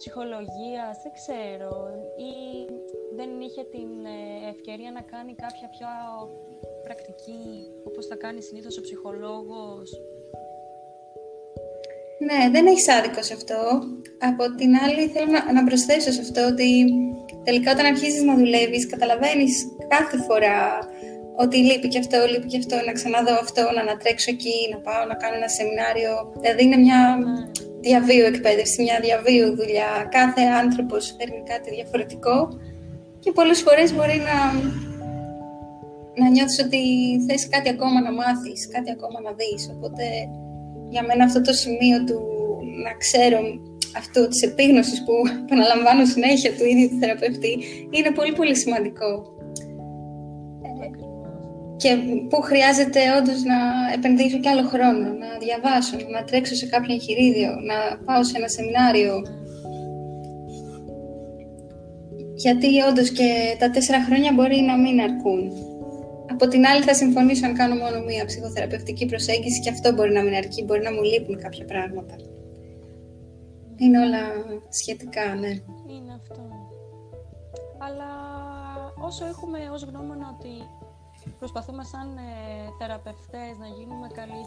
ψυχολογίας, 0.02 0.94
δεν 1.04 1.12
ξέρω, 1.18 1.72
ή 2.28 2.32
δεν 3.18 3.30
είχε 3.46 3.62
την 3.74 3.90
ε, 4.16 4.20
ευκαιρία 4.54 4.90
να 4.98 5.02
κάνει 5.12 5.32
κάποια 5.44 5.68
πιο 5.74 5.90
πρακτική, 6.86 7.44
όπως 7.88 8.04
θα 8.10 8.16
κάνει 8.22 8.40
συνήθως 8.42 8.74
ο 8.78 8.82
ψυχολόγος. 8.86 9.88
Ναι, 12.26 12.40
δεν 12.54 12.64
έχεις 12.66 12.88
άδικο 12.96 13.22
σε 13.22 13.34
αυτό. 13.38 13.60
Από 14.30 14.44
την 14.58 14.70
άλλη, 14.84 15.02
θέλω 15.14 15.30
να, 15.36 15.52
να 15.52 15.62
προσθέσω 15.68 16.10
σε 16.12 16.20
αυτό 16.26 16.40
ότι 16.52 16.68
τελικά 17.46 17.68
όταν 17.72 17.86
αρχίζεις 17.92 18.22
να 18.22 18.34
δουλεύεις, 18.40 18.86
καταλαβαίνεις 18.86 19.54
κάθε 19.94 20.16
φορά 20.26 20.58
ότι 21.44 21.56
λείπει 21.56 21.88
και 21.88 21.98
αυτό, 21.98 22.18
λείπει 22.30 22.48
και 22.52 22.60
αυτό, 22.62 22.76
να 22.86 22.92
ξαναδώ 22.92 23.34
αυτό, 23.46 23.62
να 23.74 23.80
ανατρέξω 23.80 24.30
εκεί, 24.30 24.58
να 24.72 24.78
πάω 24.86 25.04
να 25.10 25.14
κάνω 25.14 25.36
ένα 25.40 25.48
σεμινάριο. 25.48 26.12
Δηλαδή 26.40 26.62
είναι 26.64 26.76
μια 26.86 27.00
διαβίου 27.86 28.24
εκπαίδευση, 28.24 28.82
μια 28.82 28.98
διαβίου 29.06 29.48
δουλειά. 29.56 29.90
Κάθε 30.18 30.42
άνθρωπος 30.62 31.14
φέρνει 31.16 31.42
κάτι 31.52 31.68
διαφορετικό 31.76 32.36
και 33.22 33.32
πολλές 33.32 33.60
φορές 33.66 33.88
μπορεί 33.94 34.18
να, 34.28 34.36
να 36.20 36.26
νιώθεις 36.34 36.58
ότι 36.64 36.82
θες 37.26 37.48
κάτι 37.48 37.68
ακόμα 37.68 37.98
να 38.06 38.12
μάθεις, 38.12 38.60
κάτι 38.74 38.90
ακόμα 38.96 39.18
να 39.26 39.32
δεις. 39.40 39.62
Οπότε 39.74 40.04
για 40.92 41.02
μένα 41.06 41.24
αυτό 41.24 41.40
το 41.40 41.52
σημείο 41.52 41.98
του 42.06 42.18
να 42.84 42.92
ξέρω 43.02 43.40
αυτό 43.96 44.28
της 44.28 44.42
επίγνωσης 44.42 45.04
που 45.04 45.12
επαναλαμβάνω 45.44 46.04
συνέχεια 46.04 46.52
του 46.56 46.64
ίδιου 46.64 46.88
του 46.88 46.98
θεραπευτή 47.00 47.54
είναι 47.90 48.10
πολύ 48.18 48.32
πολύ 48.32 48.56
σημαντικό 48.56 49.08
και 51.82 51.96
που 52.28 52.40
χρειάζεται 52.40 53.00
όντως 53.18 53.42
να 53.42 53.58
επενδύσω 53.94 54.38
και 54.38 54.48
άλλο 54.48 54.64
χρόνο, 54.72 55.06
να 55.22 55.28
διαβάσω, 55.44 55.96
να 56.14 56.24
τρέξω 56.24 56.54
σε 56.54 56.66
κάποιο 56.66 56.94
εγχειρίδιο, 56.94 57.50
να 57.70 57.76
πάω 58.06 58.22
σε 58.24 58.34
ένα 58.36 58.48
σεμινάριο. 58.48 59.14
Γιατί 62.34 62.68
όντως 62.88 63.10
και 63.10 63.28
τα 63.58 63.70
τέσσερα 63.70 64.04
χρόνια 64.04 64.32
μπορεί 64.32 64.60
να 64.60 64.76
μην 64.78 65.00
αρκούν. 65.00 65.42
Από 66.30 66.48
την 66.48 66.66
άλλη 66.66 66.82
θα 66.82 66.94
συμφωνήσω 66.94 67.46
αν 67.46 67.54
κάνω 67.54 67.74
μόνο 67.74 67.98
μία 68.00 68.24
ψυχοθεραπευτική 68.24 69.06
προσέγγιση 69.06 69.60
και 69.60 69.70
αυτό 69.70 69.92
μπορεί 69.92 70.12
να 70.12 70.22
μην 70.22 70.34
αρκεί, 70.34 70.64
μπορεί 70.64 70.82
να 70.82 70.92
μου 70.92 71.02
λείπουν 71.02 71.36
κάποια 71.38 71.64
πράγματα. 71.64 72.14
Είναι 73.76 73.98
όλα 73.98 74.22
σχετικά, 74.68 75.34
ναι. 75.40 75.52
Είναι 75.94 76.12
αυτό. 76.20 76.40
Αλλά 77.86 78.10
όσο 79.06 79.26
έχουμε 79.26 79.58
ως 79.72 79.82
γνώμονα 79.82 80.36
ότι 80.38 80.52
προσπαθούμε 81.38 81.84
σαν 81.84 82.16
ε, 82.16 82.30
θεραπευτές 82.78 83.52
να 83.58 83.66
γίνουμε 83.66 84.06
καλοί 84.18 84.42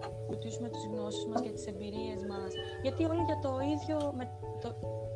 να 0.00 0.08
βοηθήσουμε 0.26 0.68
τις 0.68 0.84
γνώσεις 0.92 1.26
μας 1.26 1.40
και 1.40 1.50
τις 1.50 1.66
εμπειρίες 1.66 2.20
μας. 2.30 2.50
Γιατί 2.82 3.04
όλοι 3.04 3.22
για 3.30 3.38
το 3.42 3.52
ίδιο, 3.74 4.12
με 4.18 4.24
το, 4.62 4.68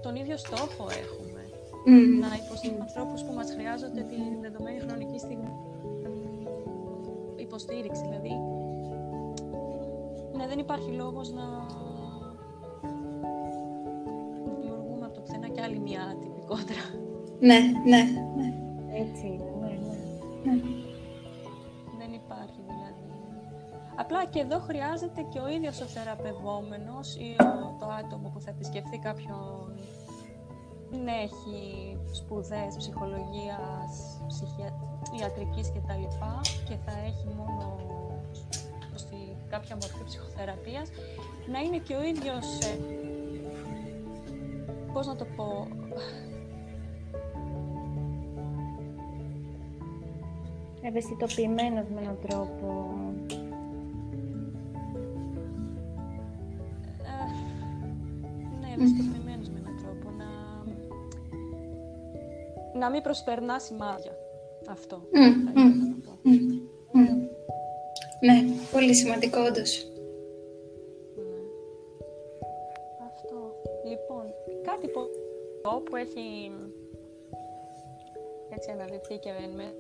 τον 0.03 0.15
ίδιο 0.17 0.37
στόχο 0.37 0.85
έχουμε. 1.03 1.43
Να 2.21 2.29
υποστηρίζουμε 2.43 2.85
ανθρώπους 2.89 3.23
που 3.25 3.33
μας 3.33 3.49
χρειάζονται 3.57 4.03
την 4.13 4.41
δεδομένη 4.41 4.79
χρονική 4.79 5.19
στιγμή 5.19 5.53
υποστήριξη. 7.53 8.03
Δηλαδή, 8.03 8.33
ναι, 10.37 10.47
δεν 10.47 10.59
υπάρχει 10.59 10.91
λόγος 10.91 11.33
να 11.33 11.45
δημιουργούμε 14.45 15.05
από 15.07 15.15
το 15.15 15.21
πουθενά 15.21 15.49
και 15.49 15.61
άλλη 15.61 15.79
μια 15.79 16.17
τυπικότερα. 16.21 16.85
Ναι, 17.41 17.59
ναι, 17.85 18.03
ναι. 18.37 18.55
Έτσι 18.95 19.52
δεν 21.99 22.13
υπάρχει 22.13 22.61
δηλαδή. 22.67 23.07
Απλά 23.97 24.25
και 24.25 24.41
εδώ 24.41 24.59
χρειάζεται 24.59 25.23
και 25.23 25.39
ο 25.39 25.49
ίδιος 25.49 25.81
ο 25.81 25.85
θεραπευόμενος 25.85 27.17
ή 27.17 27.37
το 27.81 27.87
άτομο 27.87 28.29
που 28.29 28.41
θα 28.41 28.51
επισκεφθεί 28.51 28.99
κάποιον 28.99 29.79
δεν 30.91 31.07
έχει 31.07 31.97
σπουδές 32.13 32.77
ψυχολογίας, 32.77 34.21
ψυχια... 34.27 34.75
ιατρικής 35.21 35.73
κτλ. 35.73 36.05
και 36.65 36.77
θα 36.85 36.93
έχει 37.07 37.27
μόνο 37.37 37.79
στη 38.95 39.37
κάποια 39.49 39.77
μορφή 39.81 40.05
ψυχοθεραπείας, 40.05 40.89
να 41.53 41.59
είναι 41.59 41.79
και 41.79 41.95
ο 41.95 42.03
ίδιος, 42.03 42.59
ε, 42.59 42.79
πώς 44.93 45.07
να 45.07 45.17
το 45.17 45.27
πω, 45.37 45.69
ευαισθητοποιημένος 50.83 51.87
με 51.95 52.01
έναν 52.01 52.19
τρόπο. 52.29 52.95
Ε, 57.03 57.25
ναι, 58.61 58.73
ευαισθητοποιημένος 58.75 59.49
με 59.49 59.59
έναν 59.59 59.77
τρόπο. 59.83 60.11
Να, 60.19 60.29
να 62.79 62.91
μην 62.91 63.03
προσπερνά 63.03 63.59
σημάδια. 63.59 64.17
Αυτό. 64.69 65.03
Ναι, 68.21 68.45
πολύ 68.73 68.95
σημαντικό 68.95 69.41
όντως. 69.41 69.87
Ναι. 71.17 71.41
Αυτό. 73.11 73.55
Λοιπόν, 73.89 74.25
κάτι 74.63 74.89
που 74.89 75.97
έχει 75.97 76.53
έτσι 78.55 78.71
αναδειχθεί 78.71 79.19
και 79.19 79.31
με 79.57 79.75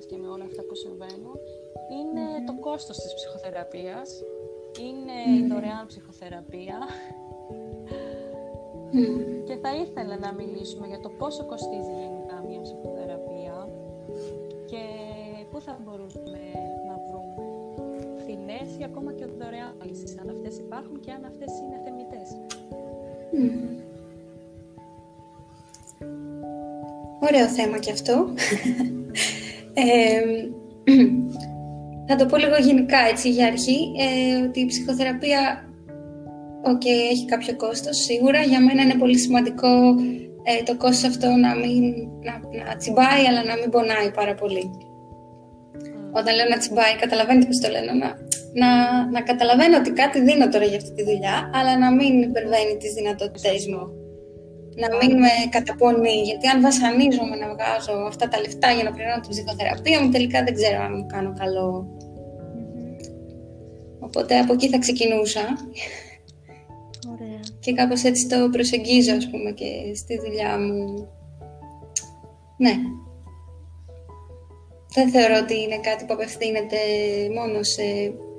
Αθήνας 0.00 0.06
και 0.06 0.16
με 0.16 0.28
όλα 0.34 0.44
αυτά 0.44 0.62
που 0.62 0.74
συμβαίνουν 0.74 1.36
είναι 1.98 2.24
το 2.48 2.54
κόστος 2.66 2.96
της 3.02 3.14
ψυχοθεραπείας, 3.14 4.08
είναι 4.86 5.16
η 5.38 5.46
δωρεάν 5.50 5.86
ψυχοθεραπεία. 5.86 6.78
Και 9.46 9.56
θα 9.62 9.70
ήθελα 9.82 10.16
να 10.18 10.32
μιλήσουμε 10.32 10.86
για 10.86 11.00
το 11.00 11.08
πόσο 11.08 11.42
κοστίζει 11.46 11.94
γενικά 12.02 12.36
μια 12.48 12.60
ψυχοθεραπεία 12.60 13.68
και 14.70 14.82
πού 15.50 15.60
θα 15.60 15.78
μπορούμε 15.82 16.40
να 16.88 16.94
βρούμε 17.06 17.34
φθηνές 18.20 18.68
ή 18.80 18.84
ακόμα 18.84 19.12
και 19.12 19.24
δωρεάν 19.38 19.74
λύσεις, 19.88 20.18
αν 20.20 20.28
αυτές 20.28 20.58
υπάρχουν 20.58 21.00
και 21.00 21.10
αν 21.10 21.24
αυτές 21.24 21.50
είναι 21.60 21.76
θεμητές. 21.84 22.28
Ωραίο 27.20 27.46
θέμα 27.48 27.78
και 27.78 27.90
αυτό. 27.90 28.14
Ε, 29.74 30.20
θα 32.08 32.16
το 32.16 32.26
πω 32.26 32.36
λίγο 32.36 32.56
γενικά 32.60 32.98
έτσι 33.10 33.30
για 33.30 33.46
αρχή, 33.46 33.92
ε, 33.98 34.42
ότι 34.42 34.60
η 34.60 34.66
ψυχοθεραπεία 34.66 35.64
Οκ, 36.62 36.84
έχει 36.84 37.24
κάποιο 37.24 37.56
κόστος 37.56 37.96
σίγουρα. 37.96 38.40
Για 38.42 38.60
μένα 38.60 38.82
είναι 38.82 38.94
πολύ 38.94 39.18
σημαντικό 39.18 39.68
ε, 40.42 40.62
το 40.64 40.76
κόστος 40.76 41.10
αυτό 41.10 41.26
να 41.26 41.54
μην 41.54 41.94
να, 42.26 42.64
να 42.64 42.76
τσιμπάει, 42.76 43.26
αλλά 43.28 43.44
να 43.44 43.56
μην 43.56 43.70
πονάει 43.70 44.10
πάρα 44.10 44.34
πολύ. 44.34 44.70
Όταν 46.12 46.34
λέω 46.34 46.48
να 46.48 46.58
τσιμπάει, 46.58 46.94
καταλαβαίνετε 47.00 47.46
πώς 47.46 47.58
το 47.60 47.68
λένε, 47.70 47.92
να, 47.92 48.08
να, 48.60 48.70
να 49.10 49.20
καταλαβαίνω 49.20 49.76
ότι 49.76 49.90
κάτι 49.90 50.20
δίνω 50.20 50.48
τώρα 50.48 50.64
για 50.64 50.76
αυτή 50.76 50.92
τη 50.94 51.02
δουλειά, 51.04 51.50
αλλά 51.54 51.78
να 51.78 51.92
μην 51.92 52.22
υπερβαίνει 52.22 52.76
τις 52.76 52.92
δυνατότητές 52.92 53.66
μου. 53.66 53.99
Να 54.80 54.88
μην 54.96 55.18
με 55.18 55.28
καταπονεί, 55.50 56.20
γιατί 56.24 56.46
αν 56.46 56.60
βασανίζομαι 56.60 57.36
να 57.36 57.48
βγάζω 57.54 57.92
αυτά 58.06 58.28
τα 58.28 58.40
λεφτά 58.40 58.70
για 58.72 58.84
να 58.84 58.92
πληρώνω 58.92 59.20
την 59.20 59.30
ψυχοθεραπεία 59.30 60.00
μου, 60.00 60.10
τελικά 60.10 60.44
δεν 60.44 60.54
ξέρω 60.54 60.82
αν 60.82 60.92
μου 60.96 61.06
κάνω 61.06 61.32
καλό. 61.38 61.86
Οπότε 64.00 64.38
από 64.38 64.52
εκεί 64.52 64.68
θα 64.68 64.78
ξεκινούσα 64.78 65.40
και 67.60 67.72
κάπως 67.72 68.02
έτσι 68.02 68.26
το 68.26 68.48
προσεγγίζω, 68.52 69.14
ας 69.14 69.30
πούμε, 69.30 69.50
και 69.50 69.94
στη 69.94 70.20
δουλειά 70.24 70.58
μου. 70.58 71.08
Ναι. 72.56 72.74
Δεν 74.94 75.10
θεωρώ 75.10 75.36
ότι 75.42 75.60
είναι 75.60 75.78
κάτι 75.78 76.04
που 76.04 76.12
απευθύνεται 76.12 76.76
μόνο 77.34 77.62
σε 77.62 77.82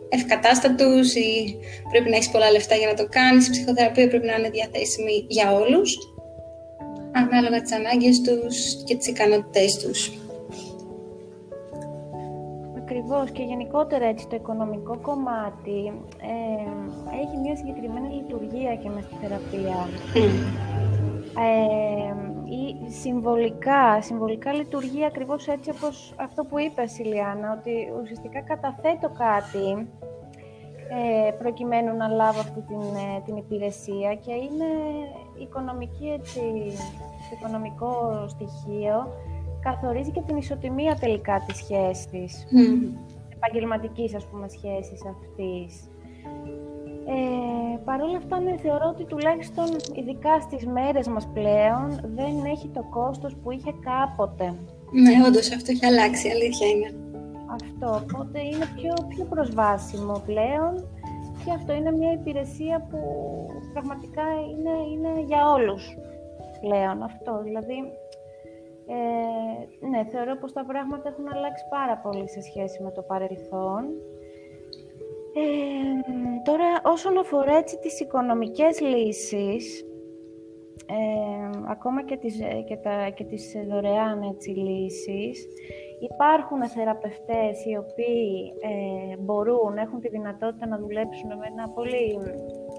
ευκατάστατους 0.09 1.15
ή 1.15 1.57
πρέπει 1.91 2.09
να 2.09 2.15
έχεις 2.15 2.29
πολλά 2.29 2.51
λεφτά 2.51 2.75
για 2.75 2.87
να 2.87 2.93
το 2.93 3.07
κάνεις. 3.09 3.47
Η 3.47 3.51
ψυχοθεραπεία 3.51 4.07
πρέπει 4.07 4.25
να 4.25 4.35
είναι 4.35 4.49
διαθέσιμη 4.49 5.25
για 5.27 5.53
όλους, 5.53 5.97
ανάλογα 7.11 7.61
τις 7.61 7.73
ανάγκες 7.73 8.21
τους 8.21 8.83
και 8.83 8.95
τις 8.95 9.07
ικανότητές 9.07 9.77
τους. 9.77 10.11
Ακριβώς 12.77 13.31
και 13.31 13.43
γενικότερα 13.43 14.05
έτσι 14.05 14.27
το 14.27 14.35
οικονομικό 14.35 14.97
κομμάτι 15.01 15.93
ε, 16.17 17.21
έχει 17.21 17.37
μια 17.41 17.55
συγκεκριμένη 17.55 18.13
λειτουργία 18.13 18.75
και 18.75 18.89
μες 18.89 19.03
στη 19.03 19.15
θεραπεία. 19.21 19.87
Ε, 21.37 22.31
ή 22.51 22.91
συμβολικά, 22.91 24.01
συμβολικά 24.01 24.53
λειτουργεί 24.53 25.05
ακριβώς 25.05 25.47
έτσι 25.47 25.69
όπως 25.69 26.13
αυτό 26.17 26.43
που 26.43 26.59
είπες 26.59 26.99
Ηλιάνα, 26.99 27.57
ότι 27.59 27.71
ουσιαστικά 28.01 28.41
καταθέτω 28.41 29.09
κάτι 29.17 29.87
ε, 30.93 31.31
προκειμένου 31.31 31.95
να 31.95 32.07
λάβω 32.07 32.39
αυτή 32.39 32.61
την, 32.61 32.81
ε, 32.81 33.21
την 33.25 33.35
υπηρεσία 33.35 34.15
και 34.15 34.33
είναι 34.33 34.69
οικονομική 35.41 36.07
έτσι, 36.19 36.41
οικονομικό 37.33 38.25
στοιχείο 38.27 38.97
καθορίζει 39.61 40.11
και 40.11 40.21
την 40.27 40.37
ισοτιμία 40.37 40.95
τελικά 40.99 41.43
της 41.47 41.57
σχέσης, 41.57 42.45
mm. 42.51 42.97
επαγγελματικής 43.33 44.15
ας 44.15 44.25
πούμε 44.25 44.47
σχέσης 44.47 45.01
αυτής. 45.13 45.89
Ε, 47.05 47.77
Παρ' 47.85 48.01
όλα 48.01 48.17
αυτά, 48.17 48.39
ναι, 48.39 48.57
θεωρώ 48.57 48.87
ότι 48.93 49.05
τουλάχιστον 49.05 49.65
ειδικά 49.95 50.41
στις 50.41 50.65
μέρες 50.65 51.07
μας 51.07 51.27
πλέον 51.33 51.87
δεν 52.15 52.45
έχει 52.45 52.67
το 52.73 52.83
κόστος 52.89 53.35
που 53.43 53.51
είχε 53.51 53.73
κάποτε. 53.89 54.45
Ναι, 54.91 55.27
όντως 55.27 55.51
αυτό 55.51 55.71
έχει 55.71 55.85
αλλάξει, 55.85 56.29
αλήθεια 56.29 56.67
είναι. 56.67 57.10
Αυτό, 57.57 57.87
οπότε 58.03 58.39
είναι 58.39 58.67
πιο, 58.75 58.93
πιο 59.07 59.25
προσβάσιμο 59.25 60.21
πλέον 60.25 60.73
και 61.45 61.51
αυτό 61.51 61.73
είναι 61.73 61.91
μια 61.91 62.11
υπηρεσία 62.11 62.87
που 62.89 62.99
πραγματικά 63.73 64.23
είναι, 64.51 64.75
είναι 64.91 65.21
για 65.21 65.51
όλους 65.51 65.97
πλέον 66.61 67.03
αυτό. 67.03 67.41
Δηλαδή, 67.43 67.77
ε, 68.87 69.87
ναι, 69.87 70.03
θεωρώ 70.09 70.35
πως 70.37 70.53
τα 70.53 70.65
πράγματα 70.65 71.09
έχουν 71.09 71.27
αλλάξει 71.33 71.63
πάρα 71.69 71.97
πολύ 71.97 72.29
σε 72.29 72.41
σχέση 72.41 72.83
με 72.83 72.91
το 72.91 73.01
παρελθόν. 73.01 73.83
Ε, 75.33 76.01
τώρα, 76.43 76.81
όσον 76.83 77.17
αφορά 77.17 77.57
έτσι, 77.57 77.77
τις 77.77 77.99
οικονομικές 77.99 78.79
λύσεις, 78.81 79.85
ε, 80.85 81.59
ακόμα 81.67 82.03
και 82.03 82.17
τις, 82.17 82.39
και, 82.65 82.75
τα, 82.75 83.09
και 83.09 83.23
τις 83.23 83.55
δωρεάν 83.69 84.21
έτσι, 84.21 84.49
λύσεις, 84.49 85.47
υπάρχουν 86.09 86.59
θεραπευτές 86.75 87.65
οι 87.65 87.73
οποίοι 87.83 88.53
ε, 88.71 89.17
μπορούν, 89.23 89.77
έχουν 89.77 89.99
τη 89.99 90.09
δυνατότητα 90.09 90.65
να 90.67 90.77
δουλέψουν 90.77 91.29
με 91.39 91.45
ένα 91.53 91.65
πολύ 91.77 92.07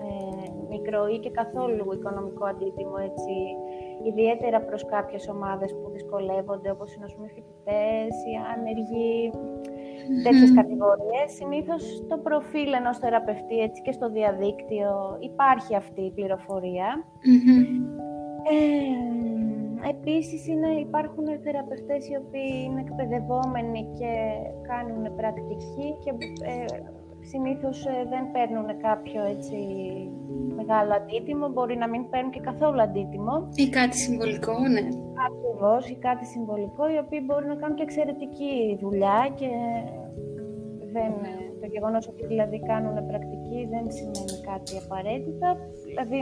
ε, 0.07 0.51
μικρό 0.69 1.07
ή 1.15 1.19
και 1.19 1.31
καθόλου 1.31 1.93
οικονομικό 1.93 2.45
αντίτιμο 2.47 2.97
έτσι, 3.09 3.35
ιδιαίτερα 4.11 4.61
προς 4.61 4.85
κάποιες 4.85 5.29
ομάδες 5.29 5.71
που 5.73 5.91
δυσκολεύονται, 5.91 6.71
όπως 6.71 6.95
είναι, 6.95 7.05
ας 7.05 7.15
πούμε, 7.15 7.29
φοιτητές 7.35 8.15
ή 8.31 8.33
άνεργοι, 8.53 9.31
τέτοιες 10.25 10.53
κατηγορίες. 10.55 11.29
Συνήθως 11.39 11.83
το 12.09 12.17
προφίλ 12.19 12.73
ενός 12.73 12.99
θεραπευτή, 12.99 13.59
έτσι 13.59 13.83
και 13.83 13.93
στο 13.93 14.11
διαδίκτυο, 14.11 15.17
υπάρχει 15.21 15.75
αυτή 15.77 16.03
η 16.03 16.11
πληροφορία. 16.11 16.89
Ε, 18.51 19.23
επίσης 19.89 20.47
είναι, 20.47 20.71
υπάρχουν 20.87 21.27
θεραπευτές 21.45 22.09
οι 22.09 22.17
οποίοι 22.23 22.53
είναι 22.65 22.81
εκπαιδευόμενοι 22.87 23.83
και 23.99 24.13
κάνουν 24.71 25.15
πρακτική 25.17 25.87
και 26.03 26.11
ε, 26.53 26.65
συνήθως 27.21 27.87
ε, 27.87 28.07
δεν 28.13 28.25
παίρνουν 28.35 28.69
κάποιο 28.87 29.21
έτσι 29.35 29.59
μεγάλο 30.59 30.93
αντίτιμο, 31.01 31.49
μπορεί 31.49 31.77
να 31.77 31.89
μην 31.89 32.09
παίρνουν 32.11 32.33
και 32.33 32.41
καθόλου 32.41 32.81
αντίτιμο. 32.83 33.49
Ή 33.55 33.69
κάτι 33.69 33.97
συμβολικό, 33.97 34.55
ναι. 34.75 34.83
Ακριβώς, 35.29 35.91
ή 35.91 35.97
κάτι 36.09 36.25
συμβολικό, 36.27 36.83
οι 36.93 36.99
οποίοι 37.05 37.21
μπορεί 37.27 37.47
να 37.47 37.55
κάνουν 37.55 37.77
και 37.77 37.83
εξαιρετική 37.83 38.79
δουλειά 38.81 39.19
και 39.35 39.51
δεν, 40.95 41.13
το 41.61 41.67
γεγονός 41.67 42.09
ότι 42.09 42.27
δηλαδή 42.27 42.59
κάνουν 42.71 42.95
πρακτική 43.07 43.59
δεν 43.73 43.85
σημαίνει 43.97 44.37
κάτι 44.51 44.73
απαραίτητα. 44.85 45.49
Δηλαδή, 45.87 46.19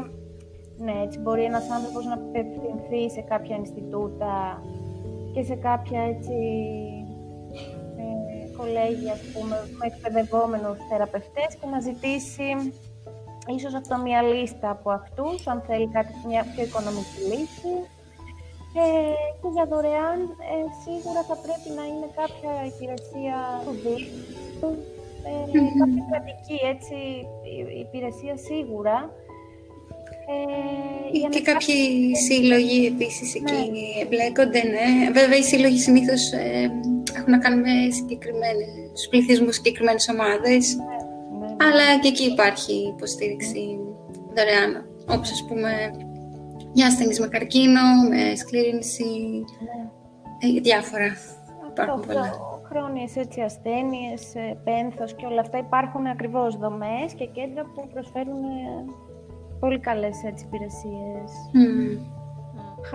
ναι, 0.84 0.92
έτσι 1.04 1.18
μπορεί 1.18 1.44
ένας 1.44 1.70
άνθρωπος 1.70 2.04
να 2.04 2.14
απευθυνθεί 2.14 3.10
σε 3.10 3.20
κάποια 3.20 3.56
Ινστιτούτα 3.56 4.62
και 5.32 5.42
σε 5.42 5.54
κάποια 5.54 6.00
έτσι 6.02 6.34
κολέγια, 8.56 9.12
ας 9.12 9.22
πούμε, 9.32 9.56
με 9.78 9.86
εκπαιδευόμενους 9.90 10.78
θεραπευτές 10.88 11.50
και 11.58 11.66
να 11.66 11.80
ζητήσει 11.80 12.50
ίσως 13.56 13.74
αυτό 13.74 13.94
μια 14.06 14.22
λίστα 14.22 14.70
από 14.70 14.90
αυτούς, 14.90 15.46
αν 15.46 15.58
θέλει 15.66 15.88
κάτι, 15.96 16.12
μια 16.26 16.42
πιο 16.50 16.62
οικονομική 16.64 17.20
λύση. 17.30 17.74
Ε, 18.82 19.14
και 19.40 19.48
για 19.54 19.66
δωρεάν, 19.70 20.18
ε, 20.52 20.56
σίγουρα 20.82 21.20
θα 21.30 21.36
πρέπει 21.44 21.68
να 21.78 21.84
είναι 21.90 22.08
κάποια 22.20 22.52
υπηρεσία 22.70 23.38
του 23.64 23.74
δίκτυου, 23.82 24.70
ε, 25.28 25.32
κάποια 25.80 26.02
κρατική 26.10 26.58
έτσι, 26.72 26.98
υπηρεσία 27.84 28.34
σίγουρα, 28.48 28.96
ε, 31.24 31.28
και 31.28 31.42
κάποιοι 31.42 31.76
σύλλογοι 32.16 32.86
επίσης 32.86 33.34
εκεί 33.34 33.52
ναι. 33.52 34.02
εμπλέκονται, 34.02 34.62
ναι. 34.74 35.10
Βέβαια 35.12 35.38
οι 35.38 35.42
σύλλογοι 35.42 35.78
συνήθως 35.78 36.32
ε, 36.32 36.70
έχουν 37.16 37.30
να 37.30 37.38
κάνουν 37.38 37.60
με 37.60 37.90
συγκεκριμένους 37.90 39.00
πληθυσμούς, 39.10 39.54
συγκεκριμένες 39.54 40.08
ομάδες. 40.08 40.76
Ναι, 40.76 40.84
ναι, 41.38 41.46
ναι. 41.46 41.64
Αλλά 41.66 41.86
και 42.00 42.08
εκεί 42.08 42.24
υπάρχει 42.24 42.74
υποστήριξη 42.94 43.78
δωρεάν, 44.34 44.72
όπως 45.14 45.30
ας 45.30 45.44
πούμε 45.48 45.70
για 46.72 46.86
ασθενείς 46.86 47.20
με 47.20 47.28
καρκίνο, 47.28 47.80
με 48.08 48.34
σκλήρινση, 48.34 49.04
ε, 50.38 50.60
διάφορα. 50.60 51.16
Υπάρχουν 51.70 52.00
πολλά. 52.06 52.48
Χρόνιες 52.70 53.16
έτσι, 53.16 53.40
ασθένειες, 53.40 54.34
ε, 54.34 54.58
πένθος 54.64 55.14
και 55.14 55.26
όλα 55.26 55.40
αυτά 55.40 55.58
υπάρχουν 55.58 56.06
ακριβώς 56.06 56.56
δομές 56.56 57.12
και 57.14 57.26
κέντρα 57.26 57.62
που 57.62 57.88
προσφέρουν 57.92 58.40
πολύ 59.60 59.78
καλές 59.78 60.24
έτσι 60.24 60.44
υπηρεσίες. 60.44 61.30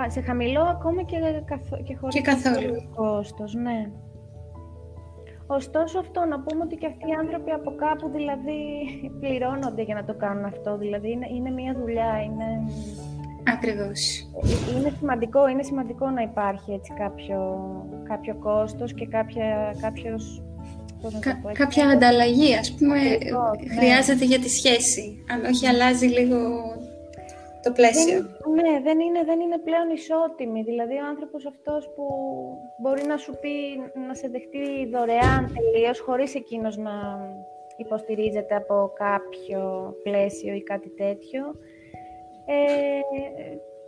Σε 0.08 0.22
χαμηλό 0.22 0.62
ακόμα 0.62 1.04
και, 1.04 1.18
καθ, 1.46 1.62
και 1.84 1.96
χωρίς 1.96 2.16
και 2.16 2.22
καθόλου. 2.22 2.90
κόστος, 2.96 3.54
ναι. 3.54 3.90
Ωστόσο 5.48 6.00
αυτό 6.00 6.26
να 6.26 6.40
πούμε 6.40 6.64
ότι 6.64 6.76
και 6.76 6.86
αυτοί 6.86 7.10
οι 7.10 7.14
άνθρωποι 7.14 7.52
από 7.52 7.76
κάπου 7.76 8.10
δηλαδή 8.10 8.62
πληρώνονται 9.20 9.82
για 9.82 9.96
να 9.96 10.04
το 10.04 10.14
κάνουν 10.14 10.46
αυτό. 10.46 10.78
Δηλαδή 10.78 11.12
είναι, 11.12 11.28
είναι 11.36 11.50
μια 11.50 11.76
δουλειά, 11.82 12.22
είναι... 12.24 12.72
Ακριβώς. 13.54 14.30
Είναι 14.78 14.92
σημαντικό, 15.00 15.48
είναι 15.48 15.64
σημαντικό 15.64 16.10
να 16.10 16.22
υπάρχει 16.22 16.72
έτσι 16.72 16.94
κάποιο, 16.94 17.40
κάποιο 18.04 18.36
κόστος 18.36 18.94
και 18.94 19.08
κάποια, 19.08 19.76
κάποιος, 19.82 20.44
πώς 21.06 21.14
να 21.14 21.20
το 21.20 21.30
Κα- 21.30 21.40
πω, 21.42 21.50
έτσι, 21.50 21.62
κάποια 21.64 21.84
ανταλλαγή, 21.96 22.52
ας 22.64 22.70
πούμε, 22.78 23.00
Ακριβώς, 23.14 23.58
ναι. 23.68 23.76
χρειάζεται 23.78 24.26
για 24.32 24.40
τη 24.40 24.50
σχέση. 24.50 25.06
Αν 25.32 25.40
όχι, 25.52 25.68
αλλάζει 25.68 26.08
λίγο 26.18 26.40
το 27.64 27.72
πλαίσιο. 27.72 28.20
Δεν, 28.22 28.54
ναι, 28.58 28.74
δεν 28.88 28.98
είναι, 29.06 29.22
δεν 29.30 29.40
είναι 29.40 29.60
πλέον 29.68 29.88
ισότιμη. 30.00 30.62
Δηλαδή, 30.70 30.96
ο 31.04 31.06
άνθρωπος 31.14 31.46
αυτός 31.54 31.82
που 31.96 32.04
μπορεί 32.82 33.04
να 33.12 33.18
σου 33.24 33.32
πει 33.42 33.54
να 34.08 34.14
σε 34.22 34.28
δεχτεί 34.28 34.66
δωρεάν 34.94 35.42
τελείως, 35.56 36.00
χωρίς 36.00 36.36
εκείνος 36.36 36.78
να 36.78 36.94
υποστηρίζεται 37.78 38.56
από 38.56 38.76
κάποιο 39.06 39.62
πλαίσιο 40.04 40.54
ή 40.54 40.64
κάτι 40.64 40.90
τέτοιο, 40.90 41.44
ε, 42.46 42.56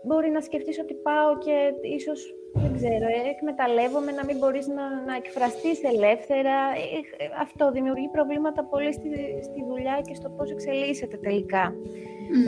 μπορεί 0.07 0.29
να 0.29 0.41
σκεφτείς 0.41 0.79
ότι 0.79 0.93
πάω 0.93 1.37
και 1.37 1.55
ίσως, 1.97 2.19
δεν 2.53 2.73
ξέρω, 2.77 3.07
ε, 3.17 3.19
εκμεταλλεύομαι 3.35 4.11
να 4.11 4.23
μην 4.25 4.37
μπορείς 4.37 4.67
να, 4.67 4.85
να 5.07 5.13
εκφραστείς 5.21 5.83
ελεύθερα. 5.93 6.57
Ε, 6.83 7.23
ε, 7.23 7.25
αυτό 7.45 7.71
δημιουργεί 7.71 8.09
προβλήματα 8.17 8.61
πολύ 8.63 8.91
στη, 8.93 9.09
στη 9.47 9.59
δουλειά 9.69 9.97
και 10.07 10.15
στο 10.19 10.29
πώς 10.29 10.51
εξελίσσεται 10.51 11.17
τελικά 11.17 11.65
Μμ. 12.33 12.47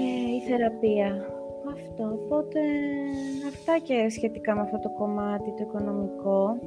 ε, 0.00 0.34
η 0.36 0.40
θεραπεία. 0.48 1.10
Αυτό, 1.74 2.04
οπότε 2.18 2.60
αυτά 3.52 3.78
και 3.78 4.08
σχετικά 4.08 4.54
με 4.54 4.60
αυτό 4.60 4.78
το 4.78 4.90
κομμάτι 4.90 5.50
το 5.56 5.62
οικονομικό. 5.66 6.58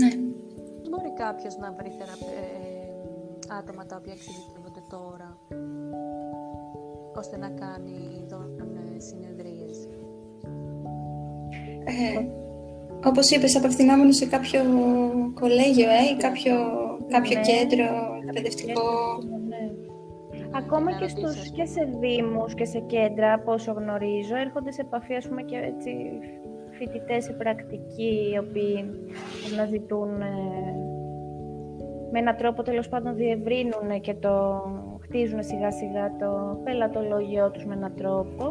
Ναι. 0.00 0.10
Μπορεί 0.90 1.12
κάποιος 1.24 1.56
να 1.56 1.72
βρει 1.78 1.90
θεραπε... 1.98 2.32
ε, 2.40 3.56
άτομα 3.58 3.86
τα 3.86 3.96
οποία 4.00 4.12
εξειδικεύονται 4.12 4.82
τώρα, 4.90 5.38
ώστε 7.16 7.36
να 7.36 7.48
κάνει 7.48 8.24
δωρεάν 8.28 8.76
ε, 8.96 9.00
συνεδρίες. 9.00 9.88
Ε, 11.84 12.26
όπως 13.04 13.30
είπες, 13.30 13.56
απευθυνόμενος 13.56 14.16
σε 14.16 14.26
κάποιο 14.26 14.60
κολέγιο 15.40 15.90
ε, 15.90 16.02
ή 16.12 16.16
κάποιο, 16.16 16.54
κάποιο 17.08 17.38
Ναι. 17.38 17.44
κέντρο 17.50 17.86
εκπαιδευτικό. 18.26 18.82
Ναι. 19.48 19.70
Ακόμα 20.50 20.90
να 20.90 20.96
και, 20.96 21.04
ρωτήσω, 21.04 21.28
στους, 21.28 21.40
ας 21.40 21.50
και 21.50 21.64
σε 21.64 21.88
δήμους 22.00 22.54
και 22.54 22.64
σε 22.64 22.78
κέντρα, 22.78 23.32
από 23.32 23.52
όσο 23.52 23.72
γνωρίζω, 23.72 24.36
έρχονται 24.36 24.72
σε 24.72 24.80
επαφή 24.80 25.14
ας 25.14 25.28
πούμε, 25.28 25.42
και 25.42 25.56
έτσι, 25.56 25.92
φοιτητές 26.70 27.24
σε 27.24 27.32
πρακτική, 27.32 28.30
οι 28.32 28.38
οποίοι 28.38 28.84
αναζητούν 29.52 30.20
ε, 30.20 30.26
με 32.10 32.18
έναν 32.18 32.36
τρόπο 32.36 32.62
τέλος 32.62 32.88
πάντων 32.88 33.14
διευρύνουν 33.14 34.00
και 34.00 34.14
το 34.14 34.62
χτίζουν 35.12 35.42
σιγά 35.42 35.70
σιγά 35.70 36.16
το 36.16 36.60
πελατολόγιο 36.64 37.50
τους 37.50 37.64
με 37.64 37.74
έναν 37.74 37.94
τρόπο. 37.96 38.44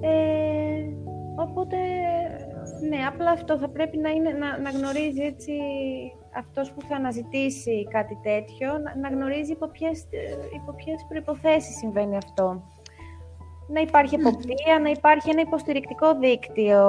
Ε, 0.00 0.82
οπότε, 1.36 1.76
ναι, 2.88 2.96
απλά 3.08 3.30
αυτό 3.30 3.58
θα 3.58 3.68
πρέπει 3.68 3.96
να, 3.96 4.10
είναι, 4.10 4.30
να, 4.30 4.58
να 4.58 4.70
γνωρίζει 4.70 5.22
έτσι 5.22 5.52
αυτός 6.36 6.72
που 6.72 6.80
θα 6.88 6.96
αναζητήσει 6.96 7.86
κάτι 7.90 8.18
τέτοιο, 8.22 8.68
να, 8.78 8.96
να 8.96 9.08
γνωρίζει 9.16 9.52
υπό 9.52 9.68
ποιες, 9.68 9.98
ε, 10.10 10.18
υπό 10.54 10.72
ποιες 10.72 11.04
προϋποθέσεις 11.08 11.76
συμβαίνει 11.76 12.16
αυτό. 12.16 12.62
Να 13.68 13.80
υπάρχει 13.80 14.14
εποπτεία, 14.14 14.78
να 14.82 14.90
υπάρχει 14.90 15.30
ένα 15.30 15.40
υποστηρικτικό 15.40 16.18
δίκτυο 16.18 16.80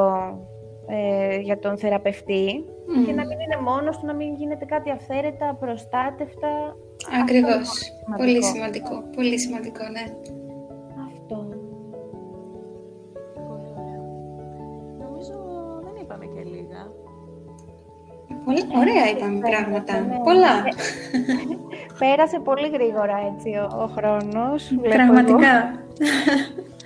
ε, 0.88 1.38
για 1.40 1.60
τον 1.60 1.78
θεραπευτή 1.78 2.64
Μμ. 2.88 3.06
και 3.06 3.14
να 3.14 3.26
μην 3.26 3.40
είναι 3.40 3.62
μόνος 3.64 3.98
του, 3.98 4.06
να 4.06 4.14
μην 4.14 4.34
γίνεται 4.36 4.66
κάτι 4.66 4.90
αυθαίρετα, 4.92 5.56
προστάτευτα. 5.60 6.76
Ακριβώς. 7.22 7.60
Αυτό 7.60 7.84
είναι 8.08 8.18
Πολύ 8.18 8.44
σημαντικό. 8.44 9.04
Πολύ 9.16 9.40
σημαντικό, 9.40 9.84
ναι. 9.92 10.06
Αυτό. 11.08 11.36
Πολύ 13.48 13.70
ωραία. 13.78 14.02
Νομίζω 15.06 15.34
δεν 15.84 15.96
είπαμε 16.02 16.26
και 16.26 16.42
λίγα. 16.44 16.82
Πολύ 18.46 18.62
ωραία 18.76 19.10
είπαμε 19.10 19.40
πράγματα. 19.40 20.00
ναι. 20.00 20.18
Πολλά. 20.24 20.54
Πέρασε 22.00 22.40
πολύ 22.40 22.68
γρήγορα 22.70 23.16
έτσι 23.36 23.50
ο, 23.50 23.82
ο 23.84 23.88
χρόνος. 23.88 24.68
βλέπω 24.82 24.96
Πραγματικά. 24.96 25.48
εγώ, 25.56 25.78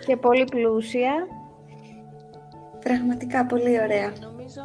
Και 0.06 0.16
πολύ 0.18 0.44
πλούσια. 0.44 1.14
Πραγματικά 2.84 3.46
πολύ 3.46 3.82
ωραία. 3.82 4.12
Νομίζω 4.22 4.62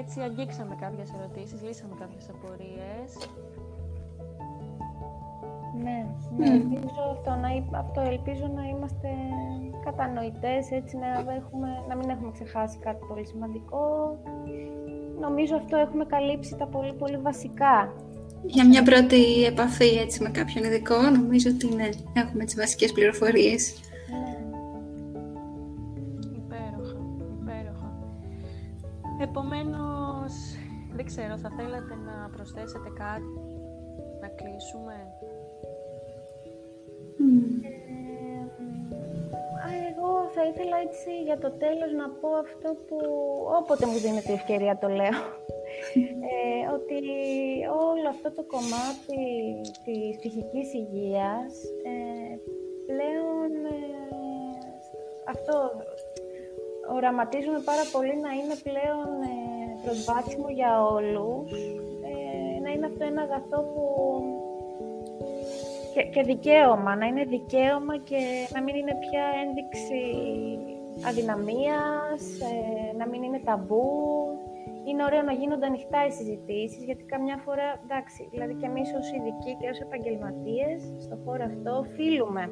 έτσι 0.00 0.20
αγγίξαμε 0.20 0.74
κάποιες 0.80 1.08
ερωτήσεις, 1.18 1.62
λύσαμε 1.62 1.94
κάποιες 2.00 2.24
απορίες. 2.34 3.08
Ναι, 5.82 5.98
ναι 6.38 6.50
Μμ. 6.50 6.54
ελπίζω 6.54 7.02
αυτό, 7.12 7.30
να, 7.42 7.48
εί- 7.48 7.74
αυτό, 7.74 8.00
ελπίζω 8.00 8.46
να 8.54 8.62
είμαστε 8.68 9.08
κατανοητές, 9.84 10.70
έτσι 10.70 10.96
να, 10.96 11.06
έχουμε, 11.32 11.68
να 11.88 11.96
μην 11.96 12.08
έχουμε 12.10 12.30
ξεχάσει 12.32 12.78
κάτι 12.78 13.04
πολύ 13.08 13.26
σημαντικό. 13.26 13.84
Νομίζω 15.20 15.56
αυτό 15.56 15.76
έχουμε 15.76 16.04
καλύψει 16.04 16.56
τα 16.56 16.66
πολύ 16.66 16.92
πολύ 16.92 17.16
βασικά. 17.16 17.92
Για 18.46 18.66
μια 18.66 18.82
πρώτη 18.82 19.44
επαφή 19.44 19.88
έτσι, 20.04 20.22
με 20.22 20.28
κάποιον 20.28 20.64
ειδικό, 20.64 21.00
νομίζω 21.02 21.50
ότι 21.50 21.74
ναι, 21.74 21.88
έχουμε 22.12 22.44
τις 22.44 22.54
βασικές 22.56 22.92
πληροφορίες. 22.92 23.74
Επομένως, 29.20 30.32
δεν 30.96 31.04
ξέρω, 31.04 31.36
θα 31.36 31.50
θέλατε 31.56 31.94
να 31.94 32.30
προσθέσετε 32.36 32.90
κάτι, 32.94 33.40
να 34.20 34.28
κλείσουμε; 34.28 34.96
Μμ. 37.16 37.64
Ε, 37.64 38.40
α, 39.64 39.68
εγώ 39.90 40.10
θα 40.34 40.42
ήθελα 40.50 40.76
έτσι 40.86 41.22
για 41.22 41.38
το 41.38 41.50
τέλος 41.50 41.92
να 41.92 42.08
πω 42.08 42.28
αυτό 42.28 42.68
που 42.86 42.98
όποτε 43.58 43.86
μου 43.86 43.98
δίνεται 43.98 44.30
η 44.32 44.34
ευκαιρία 44.34 44.78
το 44.78 44.88
λέω. 44.88 45.18
Ε, 46.34 46.72
ότι 46.76 47.00
όλο 47.90 48.08
αυτό 48.08 48.30
το 48.32 48.42
κομμάτι 48.54 49.22
της 49.84 50.18
ψυχικής 50.18 50.74
υγείας 50.74 51.52
ε, 51.92 52.36
πλέον 52.86 53.50
ε, 53.64 53.84
αυτό 55.34 55.56
οραματίζουμε 56.92 57.60
πάρα 57.70 57.84
πολύ 57.92 58.14
να 58.24 58.30
είναι 58.38 58.56
πλέον 58.68 59.08
ε, 59.32 59.36
προσβάσιμο 59.84 60.48
για 60.48 60.72
όλους, 60.96 61.52
ε, 62.10 62.60
να 62.64 62.70
είναι 62.70 62.86
αυτό 62.86 63.04
ένα 63.04 63.22
αγαθό 63.22 63.60
που 63.70 63.84
και, 65.94 66.02
και 66.02 66.22
δικαίωμα, 66.22 66.96
να 66.96 67.06
είναι 67.06 67.24
δικαίωμα 67.24 67.96
και 67.96 68.20
να 68.54 68.62
μην 68.62 68.74
είναι 68.74 68.94
πια 69.04 69.24
ένδειξη 69.44 70.02
αδυναμίας, 71.08 72.22
ε, 72.50 72.96
να 72.96 73.08
μην 73.08 73.22
είναι 73.22 73.40
ταμπού. 73.44 73.88
Είναι 74.86 75.04
ωραίο 75.04 75.22
να 75.22 75.32
γίνονται 75.32 75.66
ανοιχτά 75.66 76.06
οι 76.06 76.10
συζητήσεις, 76.10 76.84
γιατί 76.84 77.04
καμιά 77.04 77.36
φορά, 77.44 77.68
εντάξει, 77.84 78.28
δηλαδή 78.30 78.54
και 78.54 78.66
εμείς 78.66 78.94
ως 78.98 79.12
ειδικοί 79.12 79.52
και 79.60 79.68
ως 79.68 79.78
επαγγελματίες 79.80 80.78
στον 81.04 81.18
χώρο 81.24 81.44
αυτό 81.44 81.70
οφείλουμε 81.78 82.44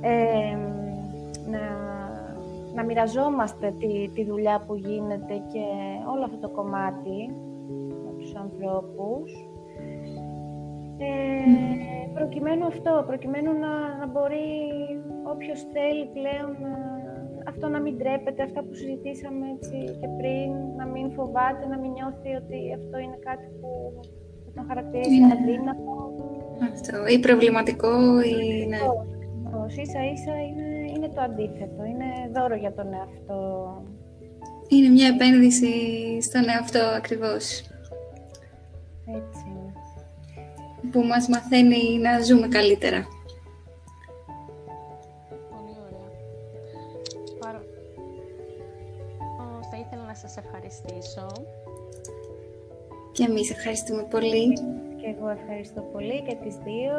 ε, 0.00 0.56
να, 1.52 1.62
να 2.74 2.84
μοιραζόμαστε 2.84 3.74
τη, 3.78 4.08
τη 4.14 4.24
δουλειά 4.24 4.64
που 4.66 4.74
γίνεται 4.74 5.34
και 5.52 5.64
όλο 6.12 6.24
αυτό 6.24 6.38
το 6.38 6.48
κομμάτι 6.48 7.18
με 8.04 8.12
τους 8.18 8.34
ανθρώπους. 8.34 9.32
Ε, 10.98 12.12
προκειμένου 12.14 12.66
αυτό, 12.66 13.04
προκειμένου 13.06 13.52
να, 13.52 13.72
να 14.00 14.06
μπορεί 14.12 14.48
όποιος 15.32 15.60
θέλει 15.74 16.04
πλέον 16.16 16.50
να, 16.64 16.74
αυτό 17.46 17.68
να 17.68 17.80
μην 17.80 17.98
τρέπεται, 17.98 18.42
αυτά 18.42 18.60
που 18.64 18.74
συζητήσαμε 18.74 19.44
έτσι 19.54 19.76
και 20.00 20.08
πριν, 20.18 20.50
να 20.76 20.86
μην 20.86 21.12
φοβάται, 21.12 21.66
να 21.66 21.78
μην 21.78 21.90
νιώθει 21.96 22.30
ότι 22.42 22.58
αυτό 22.78 22.96
είναι 23.04 23.18
κάτι 23.28 23.46
που 23.60 23.68
θα 24.44 24.50
τον 24.54 24.64
χαρακτηρίζει 24.68 25.14
Είναι. 25.16 25.32
αδύναμο. 25.32 25.96
Αυτό. 26.72 27.06
Ή 27.14 27.18
προβληματικό, 27.26 27.92
ή 28.22 28.66
ναι. 28.72 28.82
Ακριβώς. 29.64 29.76
Ίσα 29.76 30.00
ίσα 30.14 30.34
είναι, 30.46 30.68
είναι 31.04 31.14
το 31.14 31.20
αντίθετο, 31.20 31.84
είναι 31.84 32.30
δώρο 32.32 32.54
για 32.54 32.74
τον 32.74 32.92
εαυτό. 32.92 33.82
Είναι 34.68 34.88
μια 34.88 35.06
επένδυση 35.06 35.72
στον 36.22 36.48
εαυτό 36.48 36.78
ακριβώς. 36.78 37.44
Έτσι 39.06 39.42
είναι. 39.46 39.72
Που 40.90 41.00
μας 41.00 41.28
μαθαίνει 41.28 41.98
να 41.98 42.20
ζούμε 42.20 42.48
καλύτερα. 42.48 43.06
Πολύ 45.50 45.76
ωραία. 45.86 46.10
Πάρα... 47.38 47.58
Ω, 49.40 49.62
Θα 49.70 49.76
ήθελα 49.76 50.04
να 50.06 50.14
σας 50.14 50.36
ευχαριστήσω. 50.36 51.26
Και 53.12 53.24
εμείς 53.24 53.50
ευχαριστούμε 53.50 54.02
πολύ. 54.02 54.52
Και 55.04 55.10
εγώ 55.10 55.28
ευχαριστώ 55.28 55.80
πολύ 55.92 56.22
και 56.22 56.34
τις 56.42 56.56
δύο 56.56 56.96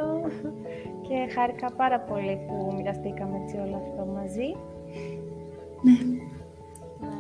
και 1.02 1.34
χάρηκα 1.34 1.72
πάρα 1.72 2.00
πολύ 2.00 2.40
που 2.48 2.74
μοιραστήκαμε 2.76 3.38
έτσι 3.44 3.58
όλο 3.58 3.76
αυτό 3.76 4.06
μαζί. 4.06 4.50
Ναι. 5.86 5.98
Ναι. 7.00 7.18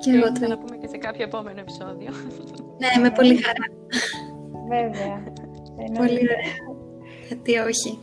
Και 0.00 0.10
εγώ 0.10 0.26
θα 0.36 0.46
το... 0.46 0.58
πούμε 0.58 0.76
και 0.76 0.86
σε 0.86 0.96
κάποιο 0.96 1.24
επόμενο 1.24 1.60
επεισόδιο. 1.60 2.10
Ναι, 2.82 3.02
με 3.02 3.10
πολύ 3.10 3.36
χαρά. 3.36 3.66
Βέβαια. 4.68 5.22
Πολύ 5.94 6.18
ωραία. 6.34 6.54
Γιατί 7.26 7.56
όχι. 7.58 7.98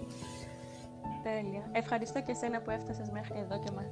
Τέλεια. 1.23 1.63
Ευχαριστώ 1.71 2.21
και 2.21 2.31
εσένα 2.31 2.61
που 2.61 2.69
έφτασες 2.69 3.09
μέχρι 3.11 3.39
εδώ 3.39 3.59
και 3.63 3.71
μας 3.75 3.85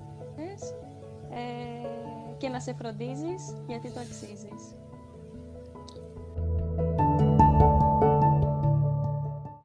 ε, 1.30 2.36
και 2.38 2.50
να 2.50 2.60
σε 2.60 2.74
φροντίζεις 2.74 3.42
γιατί 3.68 3.92
το 3.92 4.00
αξίζεις. 4.00 4.64